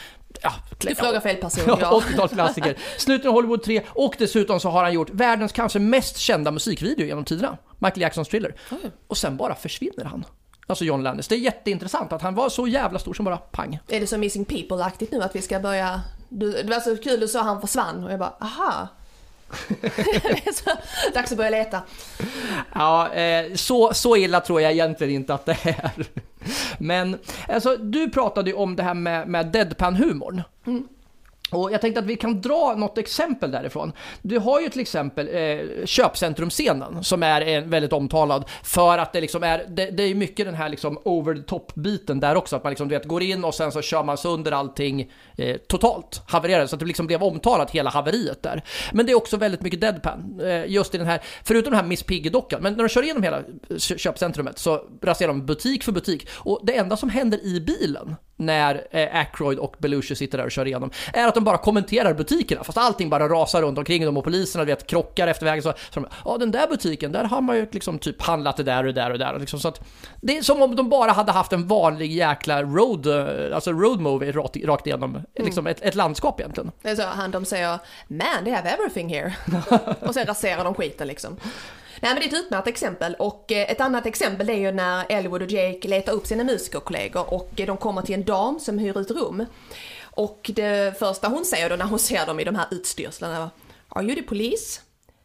Ja, 0.42 0.52
Du 0.78 0.96
frågar 0.96 1.20
fel 1.20 1.36
person, 1.36 1.64
Ja, 1.68 1.78
ja. 1.82 2.02
80-talsklassiker. 2.16 2.76
Snuten 2.98 3.30
i 3.32 3.34
Hollywood 3.34 3.64
3 3.64 3.82
och 3.88 4.16
dessutom 4.20 4.60
så 4.60 4.70
har 4.70 4.84
han 4.84 4.94
gjort 4.94 5.10
världens 5.10 5.52
kanske 5.52 5.80
mest 5.80 6.18
kända 6.18 6.52
musikvideo 6.52 7.06
genom 7.06 7.26
tiderna. 7.26 7.58
Michael 7.80 8.02
Jacksons 8.02 8.28
Thriller. 8.30 8.56
Oj. 8.72 8.92
Och 9.08 9.18
sen 9.18 9.38
bara 9.38 9.56
försvinner 9.56 10.06
han. 10.06 10.26
Alltså 10.68 10.86
John 10.86 11.04
Landis. 11.04 11.28
Det 11.28 11.36
är 11.36 11.40
jätteintressant 11.40 12.14
att 12.14 12.22
han 12.22 12.36
var 12.36 12.50
så 12.50 12.68
jävla 12.68 13.00
stor 13.00 13.14
som 13.14 13.26
bara 13.26 13.38
pang. 13.38 13.80
Är 13.88 14.00
det 14.00 14.08
så 14.08 14.18
Missing 14.18 14.46
People-aktigt 14.46 15.12
nu 15.12 15.22
att 15.22 15.36
vi 15.36 15.42
ska 15.42 15.60
börja... 15.60 16.02
Du, 16.34 16.52
det 16.52 16.70
var 16.70 16.80
så 16.80 16.98
kul 16.98 17.20
du 17.20 17.28
sa 17.28 17.41
han 17.41 17.62
försvann 17.62 18.04
och 18.04 18.12
jag 18.12 18.20
bara 18.20 18.34
aha. 18.39 18.88
dags 21.13 21.32
att 21.32 21.38
börja 21.38 21.50
leta. 21.50 21.82
Ja, 22.74 23.13
eh, 23.13 23.54
så, 23.56 23.94
så 23.94 24.17
illa 24.17 24.41
tror 24.41 24.62
jag 24.62 24.72
egentligen 24.72 25.13
inte 25.13 25.34
att 25.34 25.46
det 25.46 25.58
är. 25.63 26.06
Men 26.80 27.20
alltså, 27.48 27.78
du 27.78 28.10
pratade 28.10 28.50
ju 28.50 28.56
om 28.56 28.76
det 28.76 28.84
här 28.84 28.94
med, 28.94 29.28
med 29.28 29.46
deadpan-humorn. 29.46 30.44
Och 31.52 31.72
jag 31.72 31.82
tänkte 31.82 32.00
att 32.00 32.06
vi 32.06 32.16
kan 32.16 32.42
dra 32.42 32.76
något 32.78 32.98
exempel 32.98 33.52
därifrån. 33.52 33.92
Du 34.22 34.40
har 34.40 34.62
ju 34.62 34.70
till 34.70 34.82
exempel 34.82 35.30
eh, 35.32 35.86
köpcentrumscenen 35.86 37.04
som 37.04 37.24
är 37.24 37.42
en 37.42 37.70
väldigt 37.70 37.94
omtalad 37.94 38.46
för 38.64 38.98
att 38.98 39.14
det 39.14 39.22
liksom 39.22 39.44
är, 39.44 39.66
det, 39.70 39.86
det 39.86 40.04
är 40.04 40.08
ju 40.08 40.16
mycket 40.16 40.46
den 40.46 40.56
här 40.56 40.70
liksom 40.70 41.00
over 41.04 41.36
the 41.36 41.42
top-biten 41.42 42.20
där 42.20 42.36
också. 42.36 42.56
Att 42.56 42.64
man 42.64 42.72
liksom 42.72 42.88
du 42.88 42.96
vet, 42.96 43.06
går 43.06 43.24
in 43.24 43.44
och 43.44 43.56
sen 43.56 43.72
så 43.72 43.82
kör 43.82 44.04
man 44.04 44.18
sönder 44.18 44.52
allting 44.52 45.12
eh, 45.38 45.58
totalt, 45.58 46.22
havererar 46.28 46.66
så 46.66 46.76
att 46.76 46.80
det 46.80 46.86
liksom 46.86 47.08
blev 47.08 47.24
omtalat 47.24 47.72
hela 47.72 47.90
haveriet 47.90 48.44
där. 48.44 48.64
Men 48.94 49.06
det 49.06 49.12
är 49.12 49.16
också 49.16 49.38
väldigt 49.38 49.62
mycket 49.62 49.82
deadpan, 49.82 50.40
eh, 50.44 50.66
just 50.66 50.96
i 50.96 50.98
den 50.98 51.08
här, 51.08 51.22
förutom 51.44 51.72
den 51.72 51.80
här 51.82 51.88
Miss 51.88 52.04
Piggy-dockan, 52.06 52.62
men 52.62 52.74
när 52.74 52.84
de 52.84 52.90
kör 52.90 53.04
igenom 53.04 53.24
hela 53.24 53.38
eh, 53.38 53.78
köpcentrumet 53.78 54.60
så 54.60 54.82
raserar 55.02 55.28
de 55.28 55.46
butik 55.46 55.84
för 55.84 55.92
butik 55.92 56.28
och 56.32 56.60
det 56.64 56.78
enda 56.78 56.98
som 56.98 57.10
händer 57.10 57.46
i 57.46 57.60
bilen 57.60 58.16
när 58.42 58.88
eh, 58.92 59.16
Aykroyd 59.16 59.60
och 59.60 59.76
Belushi 59.80 60.16
sitter 60.16 60.38
där 60.38 60.46
och 60.46 60.52
kör 60.52 60.68
igenom 60.68 60.92
är 61.14 61.28
att 61.28 61.36
de 61.36 61.41
bara 61.44 61.58
kommenterar 61.58 62.14
butikerna 62.14 62.64
fast 62.64 62.78
allting 62.78 63.10
bara 63.10 63.28
rasar 63.28 63.62
runt 63.62 63.78
omkring 63.78 64.06
dem 64.06 64.18
och 64.18 64.24
poliserna 64.24 64.64
vet 64.64 64.88
krockar 64.88 65.28
efter 65.28 65.46
vägen 65.46 65.64
så, 65.64 65.74
så 65.90 66.00
de, 66.00 66.06
ja 66.26 66.38
den 66.38 66.52
där 66.52 66.68
butiken 66.68 67.12
där 67.12 67.24
har 67.24 67.42
man 67.42 67.56
ju 67.56 67.68
liksom 67.72 68.00
typ 68.00 68.22
handlat 68.22 68.58
det 68.58 68.64
där 68.64 68.86
och 68.86 68.94
där 68.94 69.12
och 69.12 69.20
där 69.20 69.40
liksom, 69.40 69.60
så 69.60 69.68
att 69.68 69.82
det 70.22 70.38
är 70.38 70.42
som 70.42 70.62
om 70.62 70.76
de 70.76 70.90
bara 70.90 71.12
hade 71.12 71.32
haft 71.32 71.54
en 71.54 71.68
vanlig 71.68 72.12
jäkla 72.12 72.64
road, 72.64 73.08
eh, 73.08 73.56
alltså 73.56 73.72
road 73.72 74.00
movie 74.00 74.32
rakt, 74.32 74.58
rakt 74.66 74.88
igenom 74.88 75.22
liksom 75.36 75.68
ett, 75.68 75.82
ett 75.82 75.96
landskap 75.96 76.40
egentligen. 76.40 76.72
Det 76.82 76.90
är 76.90 76.96
så 76.96 77.04
han 77.04 77.32
de 77.32 77.46
säger 77.46 77.80
Man, 78.08 78.44
they 78.44 78.54
have 78.54 78.70
everything 78.70 79.10
here. 79.10 79.34
och 80.00 80.14
sen 80.14 80.26
raserar 80.26 80.64
de 80.64 80.74
skiten 80.74 81.08
liksom. 81.08 81.38
Nej 82.02 82.14
men 82.14 82.22
det 82.22 82.26
är 82.26 82.28
ett 82.28 82.46
utmärkt 82.46 82.68
exempel 82.68 83.16
och 83.20 83.52
eh, 83.52 83.72
ett 83.72 83.82
annat 83.82 84.06
exempel 84.06 84.50
är 84.50 84.54
ju 84.54 84.72
när 84.72 85.06
Elwood 85.10 85.42
och 85.42 85.52
Jake 85.52 85.88
letar 85.88 86.14
upp 86.14 86.28
sina 86.28 86.44
musikerkollegor 86.44 87.34
och 87.34 87.52
eh, 87.58 87.66
de 87.66 87.78
kommer 87.78 88.02
till 88.02 88.16
en 88.16 88.24
dam 88.24 88.60
som 88.60 88.80
hyr 88.80 89.00
ut 89.00 89.12
rum. 89.12 89.46
Och 90.12 90.52
det 90.54 91.00
första 91.00 91.28
hon 91.28 91.45
säger 91.45 91.69
då 91.69 91.76
när 91.76 91.86
hon 91.86 92.00
ser 92.00 92.26
dem 92.26 92.39
i 92.39 92.43
de 92.43 92.56
här 92.56 92.67
utstyrslarna 92.71 93.39
var 93.39 93.50
Are 93.89 94.04
you 94.04 94.15
the 94.15 94.24
police? 94.24 94.82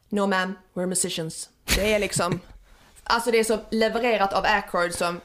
No 0.09 0.21
ma'am, 0.21 0.53
we're 0.75 0.87
musicians. 0.87 1.49
Det 1.75 1.93
är 1.93 1.99
liksom, 1.99 2.41
alltså 3.03 3.31
det 3.31 3.39
är 3.39 3.45
så 3.45 3.59
levererat 3.71 4.33
av 4.33 4.45
Ackroyd 4.45 4.95
som 4.95 5.21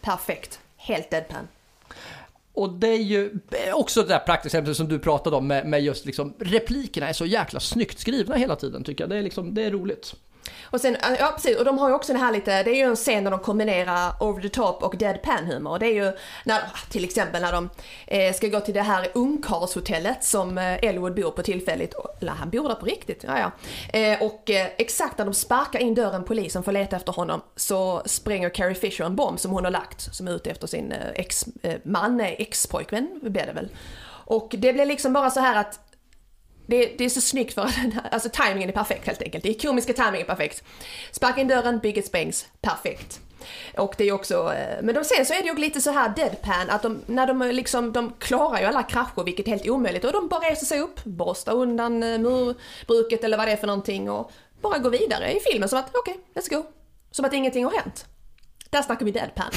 perfekt, 0.00 0.60
helt 0.76 1.10
deadpan. 1.10 1.48
Och 2.52 2.72
det 2.72 2.88
är 2.88 3.02
ju 3.02 3.38
också 3.72 4.02
det 4.02 4.08
där 4.08 4.18
praktiska 4.18 4.74
som 4.74 4.88
du 4.88 4.98
pratade 4.98 5.36
om 5.36 5.46
med, 5.46 5.66
med 5.66 5.82
just 5.82 6.04
liksom 6.04 6.34
replikerna 6.38 7.08
är 7.08 7.12
så 7.12 7.26
jäkla 7.26 7.60
snyggt 7.60 7.98
skrivna 7.98 8.36
hela 8.36 8.56
tiden 8.56 8.84
tycker 8.84 9.04
jag. 9.04 9.10
Det 9.10 9.16
är 9.16 9.22
liksom, 9.22 9.54
det 9.54 9.62
är 9.62 9.70
roligt. 9.70 10.14
Och 10.64 10.80
sen, 10.80 10.96
ja 11.18 11.32
precis, 11.36 11.58
och 11.58 11.64
de 11.64 11.78
har 11.78 11.88
ju 11.88 11.94
också 11.94 12.12
det 12.12 12.18
här 12.18 12.32
lite, 12.32 12.62
det 12.62 12.70
är 12.70 12.74
ju 12.74 12.82
en 12.82 12.96
scen 12.96 13.24
där 13.24 13.30
de 13.30 13.40
kombinerar 13.40 14.22
over 14.22 14.42
the 14.42 14.48
top 14.48 14.82
och 14.82 14.96
deadpan 14.96 15.46
humor. 15.46 15.78
Det 15.78 15.86
är 15.86 15.94
ju 15.94 16.12
när, 16.44 16.60
till 16.90 17.04
exempel 17.04 17.42
när 17.42 17.52
de 17.52 17.70
eh, 18.06 18.34
ska 18.34 18.48
gå 18.48 18.60
till 18.60 18.74
det 18.74 18.82
här 18.82 19.08
ungkarlshotellet 19.14 20.24
som 20.24 20.58
eh, 20.58 20.84
Elwood 20.84 21.14
bor 21.14 21.30
på 21.30 21.42
tillfälligt, 21.42 21.94
eller 22.20 22.32
han 22.32 22.50
bor 22.50 22.68
där 22.68 22.74
på 22.74 22.86
riktigt, 22.86 23.24
ja 23.24 23.38
ja. 23.38 23.50
Eh, 23.98 24.22
och 24.22 24.50
eh, 24.50 24.68
exakt 24.78 25.18
när 25.18 25.24
de 25.24 25.34
sparkar 25.34 25.78
in 25.78 25.94
dörren, 25.94 26.24
polisen 26.24 26.62
får 26.62 26.72
leta 26.72 26.96
efter 26.96 27.12
honom, 27.12 27.42
så 27.56 28.02
spränger 28.06 28.48
Carrie 28.48 28.74
Fisher 28.74 29.04
en 29.04 29.16
bomb 29.16 29.40
som 29.40 29.50
hon 29.50 29.64
har 29.64 29.70
lagt, 29.70 30.14
som 30.14 30.28
är 30.28 30.32
ute 30.32 30.50
efter 30.50 30.66
sin 30.66 30.92
eh, 30.92 31.10
ex-man, 31.14 32.20
eh, 32.20 32.32
ex-pojkvän 32.38 33.20
blir 33.22 33.46
det 33.46 33.52
väl. 33.52 33.68
Och 34.28 34.54
det 34.58 34.72
blir 34.72 34.86
liksom 34.86 35.12
bara 35.12 35.30
så 35.30 35.40
här 35.40 35.60
att 35.60 35.85
det, 36.66 36.98
det 36.98 37.04
är 37.04 37.08
så 37.08 37.20
snyggt 37.20 37.54
för 37.54 37.62
att 37.62 37.74
alltså 38.12 38.28
timingen 38.28 38.68
är 38.68 38.72
perfekt 38.72 39.06
helt 39.06 39.22
enkelt. 39.22 39.44
Det 39.44 39.50
är 39.50 39.68
komiska 39.68 39.92
timingen 39.92 40.26
perfekt. 40.26 40.62
Sparka 41.12 41.40
in 41.40 41.48
dörren, 41.48 41.78
bygget 41.78 42.06
sprängs, 42.06 42.46
perfekt. 42.60 43.20
Och 43.76 43.94
det 43.98 44.04
är 44.04 44.12
också, 44.12 44.52
eh, 44.54 44.82
men 44.82 44.94
de, 44.94 45.04
sen 45.04 45.26
så 45.26 45.34
är 45.34 45.42
det 45.42 45.48
ju 45.48 45.54
lite 45.54 45.80
så 45.80 45.90
här 45.90 46.12
deadpan 46.16 46.70
att 46.70 46.82
de, 46.82 47.02
när 47.06 47.26
de 47.26 47.42
eh, 47.42 47.52
liksom, 47.52 47.92
de 47.92 48.12
klarar 48.18 48.60
ju 48.60 48.66
alla 48.66 48.82
krascher 48.82 49.24
vilket 49.24 49.46
är 49.46 49.50
helt 49.50 49.68
omöjligt 49.68 50.04
och 50.04 50.12
de 50.12 50.28
bara 50.28 50.50
reser 50.50 50.66
sig 50.66 50.80
upp, 50.80 51.04
borstar 51.04 51.54
undan 51.54 52.02
eh, 52.02 52.18
murbruket 52.18 53.24
eller 53.24 53.36
vad 53.36 53.48
det 53.48 53.52
är 53.52 53.56
för 53.56 53.66
någonting 53.66 54.10
och 54.10 54.32
bara 54.60 54.78
går 54.78 54.90
vidare 54.90 55.32
i 55.32 55.40
filmen 55.40 55.68
som 55.68 55.78
att 55.78 55.90
okej, 55.92 56.16
let's 56.34 56.50
go. 56.50 56.64
Som 57.10 57.24
att 57.24 57.32
ingenting 57.32 57.64
har 57.64 57.72
hänt. 57.72 58.06
Där 58.70 58.82
snackar 58.82 59.06
vi 59.06 59.12
deadpan. 59.12 59.50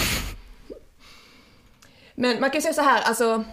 Men 2.16 2.40
man 2.42 2.50
kan 2.50 2.58
ju 2.58 2.62
säga 2.62 2.74
så 2.74 2.82
här, 2.82 3.02
alltså 3.02 3.44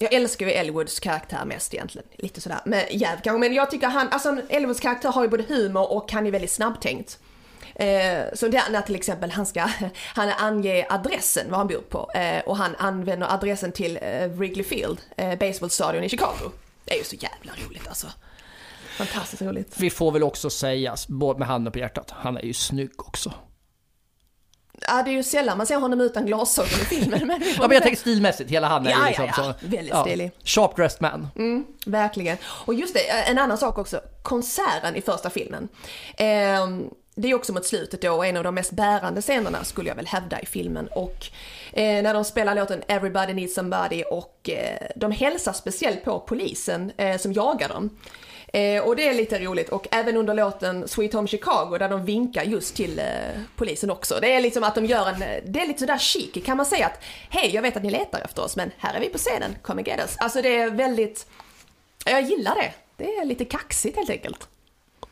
jag 0.00 0.12
älskar 0.12 0.46
ju 0.46 0.52
Elwoods 0.52 1.00
karaktär 1.00 1.44
mest 1.44 1.74
egentligen. 1.74 2.08
Lite 2.16 2.40
sådär 2.40 2.60
med 2.64 2.86
jäv 2.90 3.20
kanske. 3.24 3.38
Men 3.38 3.54
jag 3.54 3.70
tycker 3.70 3.86
han, 3.86 4.08
alltså 4.08 4.36
Elwoods 4.48 4.80
karaktär 4.80 5.08
har 5.12 5.22
ju 5.22 5.28
både 5.28 5.42
humor 5.42 5.92
och 5.92 6.12
han 6.12 6.26
är 6.26 6.30
väldigt 6.30 6.50
snabbtänkt. 6.50 7.18
Eh, 7.74 8.24
så 8.34 8.48
där 8.48 8.70
när 8.70 8.82
till 8.82 8.94
exempel 8.94 9.30
han 9.30 9.46
ska, 9.46 9.60
han 10.14 10.28
anger 10.28 10.86
adressen 10.88 11.50
var 11.50 11.58
han 11.58 11.66
bor 11.66 11.82
på 11.88 12.10
eh, 12.14 12.40
och 12.46 12.56
han 12.56 12.76
använder 12.78 13.34
adressen 13.34 13.72
till 13.72 13.98
eh, 14.02 14.28
Wrigley 14.28 14.64
Field, 14.64 15.00
eh, 15.16 15.38
baseballstadion 15.38 16.04
i 16.04 16.08
Chicago. 16.08 16.50
Det 16.84 16.94
är 16.94 16.98
ju 16.98 17.04
så 17.04 17.16
jävla 17.16 17.52
roligt 17.66 17.88
alltså. 17.88 18.06
Fantastiskt 18.96 19.42
roligt. 19.42 19.74
Vi 19.80 19.90
får 19.90 20.12
väl 20.12 20.22
också 20.22 20.50
säga, 20.50 20.96
både 21.08 21.38
med 21.38 21.48
handen 21.48 21.72
på 21.72 21.78
hjärtat, 21.78 22.10
han 22.16 22.36
är 22.36 22.42
ju 22.42 22.52
snygg 22.52 22.90
också. 22.96 23.32
Ja, 24.86 25.02
det 25.02 25.10
är 25.10 25.12
ju 25.12 25.22
sällan 25.22 25.56
man 25.58 25.66
ser 25.66 25.76
honom 25.76 26.00
utan 26.00 26.26
glasögon 26.26 26.80
i 26.80 26.84
filmen. 26.84 27.26
Men 27.26 27.42
Ja, 27.56 27.62
men 27.62 27.70
jag 27.70 27.82
tänker 27.82 28.00
stilmässigt, 28.00 28.50
hela 28.50 28.68
han 28.68 28.86
är 28.86 28.90
Ja, 28.90 28.96
ju 28.96 29.02
ja, 29.02 29.08
liksom 29.08 29.44
ja. 29.44 29.54
så... 29.60 29.66
Väldigt 29.66 29.96
stilig. 29.96 30.32
Sharp 30.44 30.76
dressed 30.76 31.02
man. 31.02 31.28
Mm, 31.36 31.64
verkligen. 31.86 32.36
Och 32.44 32.74
just 32.74 32.94
det, 32.94 33.08
en 33.10 33.38
annan 33.38 33.58
sak 33.58 33.78
också. 33.78 34.00
Konserten 34.22 34.96
i 34.96 35.00
första 35.00 35.30
filmen. 35.30 35.68
Ehm, 36.16 36.90
det 37.14 37.30
är 37.30 37.34
också 37.34 37.52
mot 37.52 37.66
slutet 37.66 38.02
då 38.02 38.22
en 38.22 38.36
av 38.36 38.44
de 38.44 38.54
mest 38.54 38.72
bärande 38.72 39.22
scenerna 39.22 39.64
skulle 39.64 39.88
jag 39.88 39.96
väl 39.96 40.06
hävda 40.06 40.40
i 40.40 40.46
filmen. 40.46 40.88
Och 40.92 41.26
eh, 41.72 42.02
när 42.02 42.14
de 42.14 42.24
spelar 42.24 42.54
låten 42.54 42.82
Everybody 42.88 43.32
Needs 43.34 43.54
Somebody 43.54 44.02
och 44.10 44.50
eh, 44.50 44.86
de 44.96 45.12
hälsar 45.12 45.52
speciellt 45.52 46.04
på 46.04 46.20
polisen 46.20 46.92
eh, 46.96 47.18
som 47.18 47.32
jagar 47.32 47.68
dem. 47.68 47.90
Eh, 48.52 48.82
och 48.82 48.96
det 48.96 49.08
är 49.08 49.14
lite 49.14 49.38
roligt 49.38 49.68
och 49.68 49.88
även 49.90 50.16
under 50.16 50.34
låten 50.34 50.88
Sweet 50.88 51.12
Home 51.12 51.28
Chicago 51.28 51.76
där 51.78 51.88
de 51.88 52.04
vinkar 52.04 52.42
just 52.44 52.76
till 52.76 52.98
eh, 52.98 53.04
polisen 53.56 53.90
också. 53.90 54.18
Det 54.20 54.32
är 54.34 54.40
liksom 54.40 54.64
att 54.64 54.74
de 54.74 54.84
gör 54.86 55.08
en, 55.08 55.18
det 55.52 55.60
är 55.60 55.66
lite 55.66 55.80
sådär 55.80 55.98
chic, 55.98 56.44
kan 56.44 56.56
man 56.56 56.66
säga 56.66 56.86
att 56.86 57.04
hej 57.30 57.50
jag 57.54 57.62
vet 57.62 57.76
att 57.76 57.82
ni 57.82 57.90
letar 57.90 58.20
efter 58.20 58.44
oss 58.44 58.56
men 58.56 58.70
här 58.78 58.94
är 58.94 59.00
vi 59.00 59.08
på 59.08 59.18
scenen, 59.18 59.56
come 59.62 59.80
and 59.80 59.88
get 59.88 60.00
us. 60.00 60.16
Alltså 60.18 60.42
det 60.42 60.56
är 60.56 60.70
väldigt, 60.70 61.26
jag 62.04 62.22
gillar 62.22 62.54
det. 62.54 62.72
Det 62.96 63.16
är 63.16 63.24
lite 63.24 63.44
kaxigt 63.44 63.96
helt 63.96 64.10
enkelt. 64.10 64.48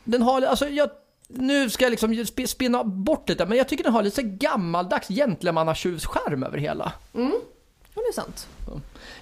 Den 0.03 0.21
har, 0.21 0.41
alltså 0.41 0.67
jag... 0.67 0.89
Nu 1.31 1.69
ska 1.69 1.85
jag 1.85 1.91
liksom 1.91 2.13
sp- 2.13 2.45
spinna 2.45 2.83
bort 2.83 3.29
lite, 3.29 3.45
men 3.45 3.57
jag 3.57 3.67
tycker 3.67 3.83
den 3.83 3.93
har 3.93 4.03
lite 4.03 4.15
så 4.15 4.21
gammaldags 4.25 5.07
gentlemannatjuvscharm 5.07 6.43
över 6.43 6.57
hela. 6.57 6.91
Ja, 7.99 8.03
det 8.05 8.11
är 8.11 8.21
sant. 8.21 8.47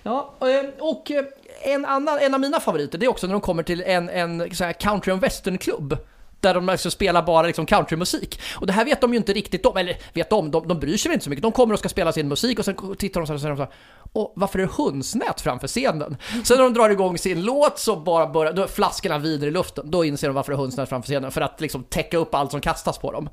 Ja, 0.03 0.33
eh, 0.39 0.69
och 0.79 1.11
eh, 1.11 1.25
en, 1.63 1.85
annan, 1.85 2.19
en 2.19 2.33
av 2.33 2.39
mina 2.39 2.59
favoriter 2.59 2.97
det 2.97 3.05
är 3.05 3.09
också 3.09 3.27
när 3.27 3.33
de 3.33 3.41
kommer 3.41 3.63
till 3.63 3.81
en, 3.81 4.09
en 4.09 4.49
country 4.79 5.13
och 5.13 5.23
western-klubb. 5.23 5.97
Där 6.39 6.53
de 6.53 6.69
alltså 6.69 6.91
spelar 6.91 7.21
bara 7.21 7.47
liksom 7.47 7.65
countrymusik. 7.65 8.39
Och 8.55 8.67
det 8.67 8.73
här 8.73 8.85
vet 8.85 9.01
de 9.01 9.13
ju 9.13 9.17
inte 9.17 9.33
riktigt 9.33 9.65
om, 9.65 9.77
eller 9.77 9.97
vet 10.13 10.33
om, 10.33 10.51
de, 10.51 10.67
de 10.67 10.79
bryr 10.79 10.97
sig 10.97 11.13
inte 11.13 11.23
så 11.23 11.29
mycket. 11.29 11.43
De 11.43 11.51
kommer 11.51 11.73
och 11.73 11.79
ska 11.79 11.89
spela 11.89 12.11
sin 12.11 12.27
musik 12.27 12.59
och 12.59 12.65
sen 12.65 12.95
tittar 12.97 13.21
de 13.21 13.27
så 13.27 13.33
här 13.33 13.35
och 13.35 13.41
säger 13.41 13.55
så 13.55 13.61
här, 13.61 13.71
och 14.13 14.33
varför 14.35 14.59
är 14.59 14.63
det 14.63 14.71
hönsnät 14.77 15.41
framför 15.41 15.67
scenen? 15.67 16.17
Sen 16.43 16.57
när 16.57 16.63
de 16.63 16.73
drar 16.73 16.89
igång 16.89 17.17
sin 17.17 17.41
låt 17.41 17.79
så 17.79 17.95
bara 17.95 18.27
börjar, 18.27 18.53
då 18.53 18.63
är 18.63 18.67
flaskorna 18.67 19.17
vidare 19.17 19.49
i 19.49 19.51
luften. 19.51 19.91
Då 19.91 20.05
inser 20.05 20.27
de 20.27 20.33
varför 20.33 20.51
det 20.51 20.55
är 20.55 20.59
hönsnät 20.59 20.89
framför 20.89 21.07
scenen, 21.07 21.31
för 21.31 21.41
att 21.41 21.61
liksom 21.61 21.83
täcka 21.83 22.17
upp 22.17 22.35
allt 22.35 22.51
som 22.51 22.61
kastas 22.61 22.97
på 22.97 23.11
dem. 23.11 23.29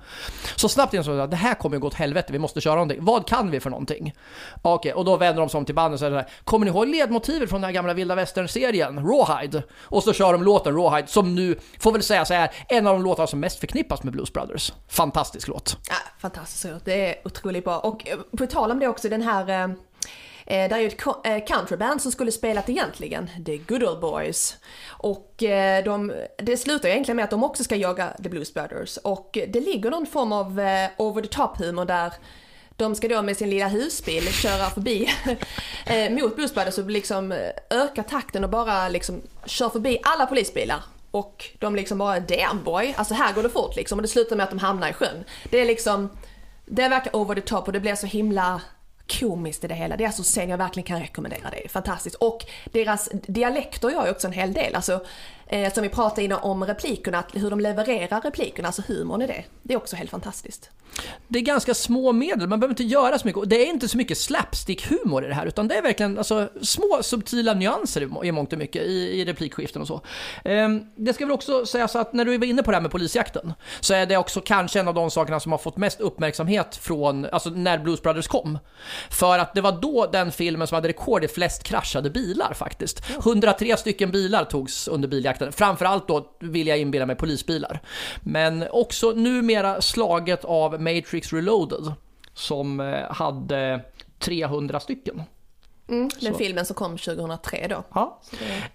Så 0.57 0.69
snabbt 0.69 0.95
insåg 0.95 1.17
de 1.17 1.21
att 1.21 1.31
det 1.31 1.37
här 1.37 1.55
kommer 1.55 1.77
ju 1.77 1.81
gå 1.81 1.87
åt 1.87 1.95
helvete, 1.95 2.33
vi 2.33 2.39
måste 2.39 2.61
köra 2.61 2.75
någonting. 2.75 3.05
Vad 3.05 3.27
kan 3.29 3.51
vi 3.51 3.61
för 3.61 3.71
någonting? 3.71 4.15
Okej, 4.63 4.93
och 4.93 5.05
då 5.05 5.17
vänder 5.17 5.41
de 5.41 5.49
sig 5.49 5.59
om 5.59 5.65
till 5.65 5.75
bandet 5.75 5.97
och 5.97 5.99
säger 5.99 6.13
så 6.13 6.17
här, 6.17 6.29
kommer 6.45 6.67
ni 6.67 6.71
ihåg 6.71 6.89
ledmotivet 6.89 7.51
från 7.51 7.61
den 7.61 7.69
här 7.69 7.75
gamla 7.75 7.95
vilda 7.95 8.15
västern-serien, 8.15 9.07
Rawhide? 9.07 9.63
Och 9.83 10.03
så 10.03 10.13
kör 10.13 10.33
de 10.33 10.43
låten 10.43 10.77
Rawhide, 10.77 11.09
som 11.09 11.35
nu, 11.35 11.59
får 11.79 11.93
väl 11.93 12.03
säga 12.03 12.25
så 12.25 12.35
här, 12.35 12.51
en 12.69 12.87
av 12.87 12.94
de 12.95 13.05
låtar 13.05 13.27
som 13.27 13.41
mest 13.41 13.61
förknippas 13.61 14.03
med 14.03 14.13
Blues 14.13 14.33
Brothers. 14.33 14.73
Fantastisk 14.89 15.49
låt. 15.49 15.77
Ja, 15.89 15.97
fantastisk 16.19 16.73
låt, 16.73 16.85
Det 16.85 17.09
är 17.09 17.17
otroligt 17.25 17.65
bra. 17.65 17.79
Och 17.79 18.09
eh, 18.09 18.19
på 18.39 18.47
tal 18.47 18.71
om 18.71 18.79
det 18.79 18.89
också, 18.89 19.09
den 19.09 19.23
här 19.23 19.69
Eh, 20.47 20.65
eh 20.65 20.69
där 20.69 20.77
är 20.77 20.81
ju 20.81 20.87
ett 20.87 21.07
eh, 21.25 21.57
countryband 21.57 22.03
som 22.03 22.13
skulle 22.13 22.33
spelat 22.33 22.69
egentligen, 22.69 23.31
The 23.47 23.57
Good 23.57 23.83
Old 23.83 24.01
Boys. 24.01 24.57
Och 24.89 25.43
eh, 25.43 25.85
de, 25.85 26.13
det 26.39 26.57
slutar 26.57 26.89
ju 26.89 26.93
egentligen 26.93 27.17
med 27.17 27.25
att 27.25 27.31
de 27.31 27.45
också 27.45 27.65
ska 27.65 27.77
jaga 27.77 28.09
The 28.23 28.29
Blues 28.29 28.55
Brothers. 28.55 28.97
Och 28.97 29.39
det 29.49 29.61
ligger 29.61 29.91
någon 29.91 30.07
form 30.07 30.33
av 30.33 30.61
eh, 30.61 30.91
over 30.97 31.23
the 31.23 31.29
top 31.29 31.59
humor 31.59 31.85
där 31.85 32.13
de 32.77 32.95
ska 32.95 33.09
då 33.09 33.23
med 33.23 33.37
sin 33.37 33.51
lilla 33.51 33.69
husbil 33.69 34.33
köra 34.33 34.71
förbi 34.71 35.09
eh, 35.87 36.11
mot 36.11 36.37
Blues 36.37 36.55
Brothers 36.55 36.79
och 36.79 36.91
liksom 36.91 37.35
öka 37.71 38.03
takten 38.03 38.45
och 38.45 38.51
bara 38.51 38.89
liksom 38.89 39.23
kör 39.47 39.69
förbi 39.69 39.99
alla 40.03 40.27
polisbilar. 40.27 40.83
Och 41.15 41.51
de 41.59 41.77
liksom 41.77 41.99
bara 41.99 42.21
damn 42.21 42.65
boy, 42.65 42.95
alltså 42.97 43.15
här 43.15 43.33
går 43.33 43.43
det 43.43 43.49
fort 43.51 43.77
liksom 43.77 43.99
och 43.99 44.03
det 44.03 44.09
slutar 44.09 44.37
med 44.37 44.45
att 44.45 44.51
de 44.51 44.59
hamnar 44.59 44.89
i 44.89 44.93
sjön. 44.93 45.25
Det 45.51 45.61
är 45.61 45.67
liksom, 45.67 46.11
det 46.67 46.89
verkar 46.89 47.17
over 47.17 47.35
the 47.35 47.41
top 47.41 47.67
och 47.67 47.73
det 47.73 47.81
blir 47.81 47.95
så 47.95 48.07
himla 48.07 48.61
komiskt 49.21 49.65
i 49.65 49.69
det 49.69 49.75
hela. 49.75 49.97
Det 49.97 50.05
är 50.05 50.07
alltså 50.07 50.21
en 50.21 50.25
scen 50.25 50.49
jag 50.49 50.59
verkligen 50.59 50.87
kan 50.87 51.01
rekommendera. 51.01 51.51
Det 51.51 51.65
är 51.65 51.69
fantastiskt. 51.69 52.17
Och 52.17 52.45
deras 52.65 53.09
dialekter 53.13 53.91
gör 53.91 54.05
ju 54.05 54.11
också 54.11 54.27
en 54.27 54.33
hel 54.33 54.53
del. 54.53 54.75
Alltså, 54.75 55.05
eh, 55.55 55.73
som 55.73 55.83
vi 55.83 55.89
pratade 55.89 56.23
innan 56.23 56.41
om 56.41 56.65
replikerna, 56.65 57.25
hur 57.33 57.51
de 57.51 57.61
levererar 57.61 58.21
replikerna, 58.21 58.69
alltså 58.69 58.83
humorn 58.89 59.23
i 59.23 59.27
det. 59.27 59.45
Det 59.63 59.75
är 59.75 59.79
också 59.79 59.97
helt 59.97 60.11
fantastiskt. 60.11 60.71
Det 61.29 61.39
är 61.39 61.43
ganska 61.43 61.75
små 61.75 62.13
medel, 62.13 62.49
man 62.49 62.61
behöver 62.61 62.73
inte 62.73 62.85
göra 62.85 63.19
så 63.19 63.27
mycket. 63.27 63.39
Och 63.39 63.49
det 63.49 63.57
är 63.57 63.67
inte 63.67 63.89
så 63.89 63.97
mycket 63.97 64.19
slapstick-humor 64.19 65.25
i 65.25 65.29
det 65.29 65.35
här, 65.35 65.47
utan 65.47 65.69
det 65.69 65.75
är 65.75 65.83
verkligen 65.83 66.19
alltså, 66.19 66.49
små 66.63 66.99
subtila 67.03 67.55
nyanser 67.55 68.25
i 68.25 68.33
mångt 68.33 68.53
och 68.53 68.59
mycket 68.59 68.83
i, 68.83 69.21
i 69.21 69.25
replikskiften 69.25 69.83
och 69.83 69.89
så. 69.89 70.01
Ehm, 70.45 70.87
det 70.97 71.13
ska 71.13 71.25
väl 71.25 71.33
också 71.33 71.67
sägas 71.67 71.97
att 71.97 72.13
när 72.13 72.25
du 72.25 72.39
var 72.39 72.47
inne 72.47 72.63
på 72.63 72.71
det 72.71 72.77
här 72.77 72.83
med 72.83 72.91
polisjakten, 72.91 73.53
så 73.81 73.95
är 73.95 74.07
det 74.07 74.17
också 74.17 74.41
kanske 74.41 74.81
en 74.81 74.89
av 74.89 74.95
de 74.95 75.11
sakerna 75.11 75.41
som 75.41 75.53
har 75.53 75.59
fått 75.59 75.77
mest 75.77 76.01
uppmärksamhet 76.01 76.77
från, 76.77 77.25
alltså 77.25 77.51
när 77.51 77.79
Blues 77.79 78.03
Brothers 78.03 78.29
kom. 78.29 78.59
För 79.11 79.39
att 79.39 79.55
det 79.55 79.61
var 79.61 79.73
då 79.73 80.07
den 80.13 80.33
filmen 80.33 80.67
som 80.67 80.75
hade 80.75 80.89
rekord 80.89 81.25
i 81.25 81.29
flest 81.29 81.63
kraschade 81.63 82.11
bilar 82.11 82.55
faktiskt. 82.55 83.03
103 83.19 83.77
stycken 83.77 84.11
bilar 84.11 84.45
togs 84.45 84.89
under 84.89 85.09
biljakten. 85.09 85.44
Framförallt 85.53 86.09
då 86.09 86.31
vill 86.41 86.67
jag 86.67 86.79
inbilla 86.79 87.07
mig 87.07 87.17
polisbilar. 87.17 87.81
Men 88.23 88.65
också 88.71 89.11
numera 89.11 89.81
slaget 89.83 90.45
av 90.45 90.81
Matrix 90.81 91.33
Reloaded 91.33 91.93
som 92.35 92.81
eh, 92.81 93.13
hade 93.13 93.81
300 94.19 94.81
stycken. 94.81 95.23
Mm, 95.89 96.11
den 96.21 96.33
Så. 96.33 96.39
filmen 96.39 96.67
som 96.67 96.75
kom 96.77 96.99
2003 96.99 97.67
då. 97.71 97.85
Ja. 97.95 98.21